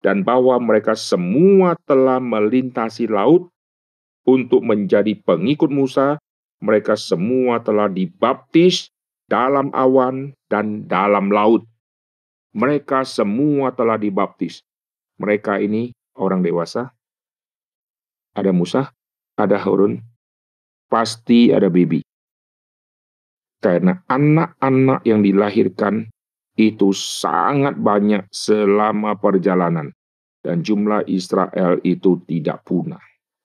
dan 0.00 0.24
bahwa 0.24 0.56
mereka 0.56 0.96
semua 0.96 1.76
telah 1.84 2.16
melintasi 2.16 3.06
laut 3.06 3.52
untuk 4.24 4.64
menjadi 4.64 5.12
pengikut 5.20 5.68
Musa, 5.68 6.16
mereka 6.58 6.96
semua 6.96 7.60
telah 7.60 7.92
dibaptis 7.92 8.88
dalam 9.30 9.70
awan 9.70 10.34
dan 10.50 10.90
dalam 10.90 11.30
laut. 11.30 11.62
Mereka 12.50 13.06
semua 13.06 13.70
telah 13.70 13.94
dibaptis. 13.94 14.66
Mereka 15.22 15.62
ini 15.62 15.94
orang 16.18 16.42
dewasa. 16.42 16.90
Ada 18.34 18.50
Musa, 18.50 18.90
ada 19.38 19.54
Harun, 19.54 20.02
pasti 20.90 21.54
ada 21.54 21.70
Bibi. 21.70 22.02
Karena 23.62 24.02
anak-anak 24.10 25.06
yang 25.06 25.22
dilahirkan 25.22 26.10
itu 26.58 26.90
sangat 26.90 27.78
banyak 27.78 28.26
selama 28.32 29.14
perjalanan, 29.14 29.94
dan 30.42 30.64
jumlah 30.64 31.06
Israel 31.06 31.78
itu 31.86 32.18
tidak 32.26 32.66
punah. 32.66 33.02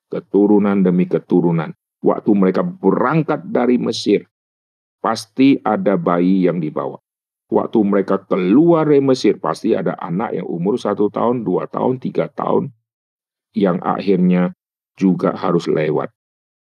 Keturunan 0.10 0.82
demi 0.82 1.06
keturunan, 1.06 1.76
waktu 2.02 2.32
mereka 2.32 2.64
berangkat 2.64 3.44
dari 3.52 3.76
Mesir, 3.76 4.24
pasti 5.06 5.62
ada 5.62 6.02
bayi 6.02 6.50
yang 6.50 6.58
dibawa. 6.58 6.98
Waktu 7.46 7.78
mereka 7.86 8.26
keluar 8.26 8.90
dari 8.90 9.06
Mesir, 9.06 9.38
pasti 9.38 9.78
ada 9.78 9.94
anak 10.02 10.34
yang 10.34 10.50
umur 10.50 10.82
satu 10.82 11.14
tahun, 11.14 11.46
dua 11.46 11.70
tahun, 11.70 12.02
tiga 12.02 12.26
tahun, 12.34 12.74
yang 13.54 13.78
akhirnya 13.86 14.58
juga 14.98 15.38
harus 15.38 15.70
lewat. 15.70 16.10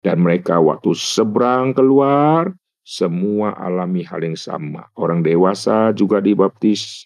Dan 0.01 0.25
mereka 0.25 0.57
waktu 0.57 0.97
seberang 0.97 1.77
keluar, 1.77 2.57
semua 2.81 3.53
alami 3.53 4.01
hal 4.01 4.25
yang 4.25 4.33
sama. 4.33 4.89
Orang 4.97 5.21
dewasa 5.21 5.93
juga 5.93 6.17
dibaptis, 6.17 7.05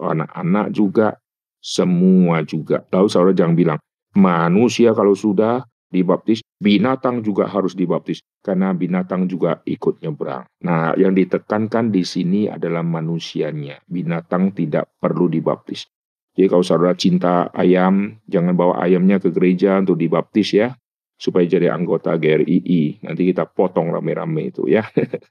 anak-anak 0.00 0.72
juga, 0.72 1.20
semua 1.60 2.40
juga. 2.48 2.80
Lalu 2.88 3.08
saudara 3.12 3.36
jangan 3.36 3.54
bilang, 3.54 3.78
manusia 4.16 4.96
kalau 4.96 5.12
sudah 5.12 5.68
dibaptis, 5.92 6.40
binatang 6.58 7.20
juga 7.20 7.46
harus 7.46 7.76
dibaptis. 7.76 8.24
Karena 8.40 8.72
binatang 8.72 9.28
juga 9.28 9.60
ikut 9.68 10.00
nyebrang. 10.00 10.48
Nah, 10.64 10.96
yang 10.96 11.12
ditekankan 11.12 11.92
di 11.92 12.02
sini 12.02 12.48
adalah 12.48 12.82
manusianya. 12.82 13.84
Binatang 13.84 14.56
tidak 14.56 14.96
perlu 14.98 15.28
dibaptis. 15.28 15.86
Jadi 16.32 16.48
kalau 16.48 16.64
saudara 16.64 16.96
cinta 16.96 17.52
ayam, 17.52 18.16
jangan 18.24 18.56
bawa 18.56 18.80
ayamnya 18.80 19.20
ke 19.20 19.28
gereja 19.28 19.76
untuk 19.76 20.00
dibaptis 20.00 20.56
ya 20.56 20.72
supaya 21.20 21.46
jadi 21.46 21.70
anggota 21.70 22.18
GRII. 22.18 23.06
Nanti 23.06 23.22
kita 23.30 23.46
potong 23.46 23.94
rame-rame 23.94 24.50
itu 24.50 24.66
ya. 24.66 24.82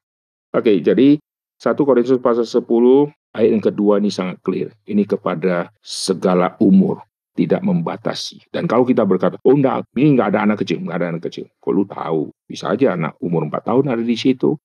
Oke, 0.57 0.79
jadi 0.79 1.19
1 1.59 1.75
Korintus 1.83 2.21
pasal 2.23 2.47
10 2.47 2.63
ayat 3.35 3.49
yang 3.51 3.63
kedua 3.63 3.99
ini 3.99 4.07
sangat 4.07 4.39
clear. 4.39 4.71
Ini 4.87 5.03
kepada 5.03 5.73
segala 5.83 6.55
umur 6.63 7.03
tidak 7.31 7.63
membatasi. 7.63 8.43
Dan 8.51 8.67
kalau 8.67 8.83
kita 8.83 9.07
berkata, 9.07 9.39
oh 9.47 9.55
enggak, 9.55 9.87
ini 9.95 10.19
enggak 10.19 10.35
ada 10.35 10.39
anak 10.43 10.63
kecil, 10.63 10.83
enggak 10.83 10.97
ada 10.99 11.07
anak 11.15 11.23
kecil. 11.31 11.47
Kok 11.63 11.71
lu 11.71 11.83
tahu? 11.87 12.21
Bisa 12.43 12.75
aja 12.75 12.95
anak 12.99 13.15
umur 13.23 13.47
4 13.47 13.63
tahun 13.63 13.85
ada 13.95 14.03
di 14.03 14.17
situ, 14.19 14.59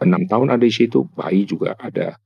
6 0.00 0.08
tahun 0.32 0.48
ada 0.56 0.64
di 0.64 0.72
situ, 0.72 1.04
bayi 1.12 1.44
juga 1.44 1.76
ada 1.76 2.16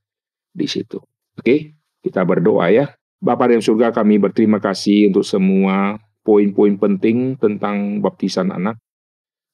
di 0.55 0.67
situ. 0.71 1.03
Oke, 1.35 1.75
kita 2.07 2.23
berdoa 2.23 2.71
ya. 2.71 2.95
Bapak 3.19 3.51
yang 3.51 3.65
surga 3.65 3.91
kami 3.91 4.23
berterima 4.23 4.63
kasih 4.63 5.11
untuk 5.11 5.27
semua 5.27 5.99
poin-poin 6.23 6.79
penting 6.79 7.35
tentang 7.35 7.99
baptisan 7.99 8.55
anak. 8.55 8.79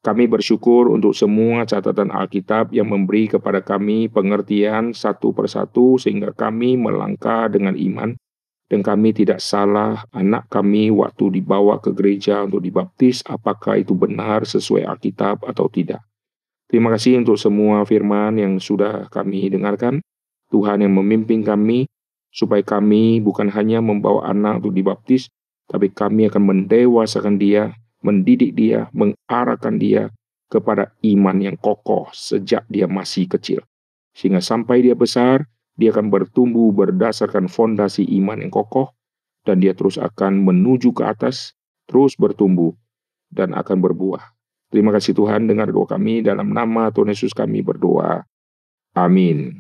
Kami 0.01 0.25
bersyukur 0.33 0.89
untuk 0.89 1.12
semua 1.12 1.68
catatan 1.68 2.09
Alkitab 2.09 2.73
yang 2.73 2.89
memberi 2.89 3.29
kepada 3.29 3.61
kami 3.61 4.09
pengertian 4.09 4.97
satu 4.97 5.37
persatu 5.37 6.01
sehingga 6.01 6.33
kami 6.33 6.81
melangkah 6.81 7.53
dengan 7.53 7.77
iman 7.77 8.16
dan 8.71 8.87
kami 8.87 9.11
tidak 9.11 9.43
salah 9.43 10.07
anak 10.14 10.47
kami 10.47 10.95
waktu 10.95 11.43
dibawa 11.43 11.83
ke 11.83 11.91
gereja 11.91 12.47
untuk 12.47 12.62
dibaptis 12.62 13.27
apakah 13.27 13.83
itu 13.83 13.99
benar 13.99 14.47
sesuai 14.47 14.87
Alkitab 14.87 15.43
atau 15.43 15.66
tidak. 15.66 16.07
Terima 16.71 16.95
kasih 16.95 17.18
untuk 17.18 17.35
semua 17.35 17.83
firman 17.83 18.39
yang 18.39 18.62
sudah 18.62 19.11
kami 19.11 19.51
dengarkan. 19.51 19.99
Tuhan 20.55 20.87
yang 20.87 20.95
memimpin 20.95 21.43
kami 21.43 21.91
supaya 22.31 22.62
kami 22.62 23.18
bukan 23.18 23.51
hanya 23.51 23.83
membawa 23.83 24.31
anak 24.31 24.62
untuk 24.62 24.79
dibaptis, 24.79 25.27
tapi 25.66 25.91
kami 25.91 26.31
akan 26.31 26.43
mendewasakan 26.43 27.43
dia, 27.43 27.75
mendidik 28.07 28.55
dia, 28.55 28.87
mengarahkan 28.95 29.83
dia 29.83 30.14
kepada 30.47 30.95
iman 31.03 31.37
yang 31.43 31.59
kokoh 31.59 32.07
sejak 32.14 32.62
dia 32.71 32.87
masih 32.87 33.27
kecil. 33.27 33.66
Sehingga 34.14 34.39
sampai 34.39 34.83
dia 34.87 34.95
besar, 34.95 35.47
dia 35.79 35.95
akan 35.95 36.11
bertumbuh 36.11 36.71
berdasarkan 36.75 37.47
fondasi 37.47 38.07
iman 38.21 38.41
yang 38.43 38.53
kokoh, 38.53 38.95
dan 39.45 39.62
dia 39.62 39.73
terus 39.73 39.97
akan 39.97 40.45
menuju 40.45 40.93
ke 40.93 41.03
atas, 41.07 41.57
terus 41.89 42.14
bertumbuh, 42.18 42.75
dan 43.33 43.57
akan 43.57 43.81
berbuah. 43.81 44.23
Terima 44.71 44.95
kasih 44.95 45.18
Tuhan 45.18 45.51
dengar 45.51 45.71
doa 45.75 45.87
kami 45.91 46.23
dalam 46.23 46.55
nama 46.55 46.95
Tuhan 46.95 47.11
Yesus 47.11 47.35
kami 47.35 47.62
berdoa. 47.64 48.23
Amin. 48.95 49.59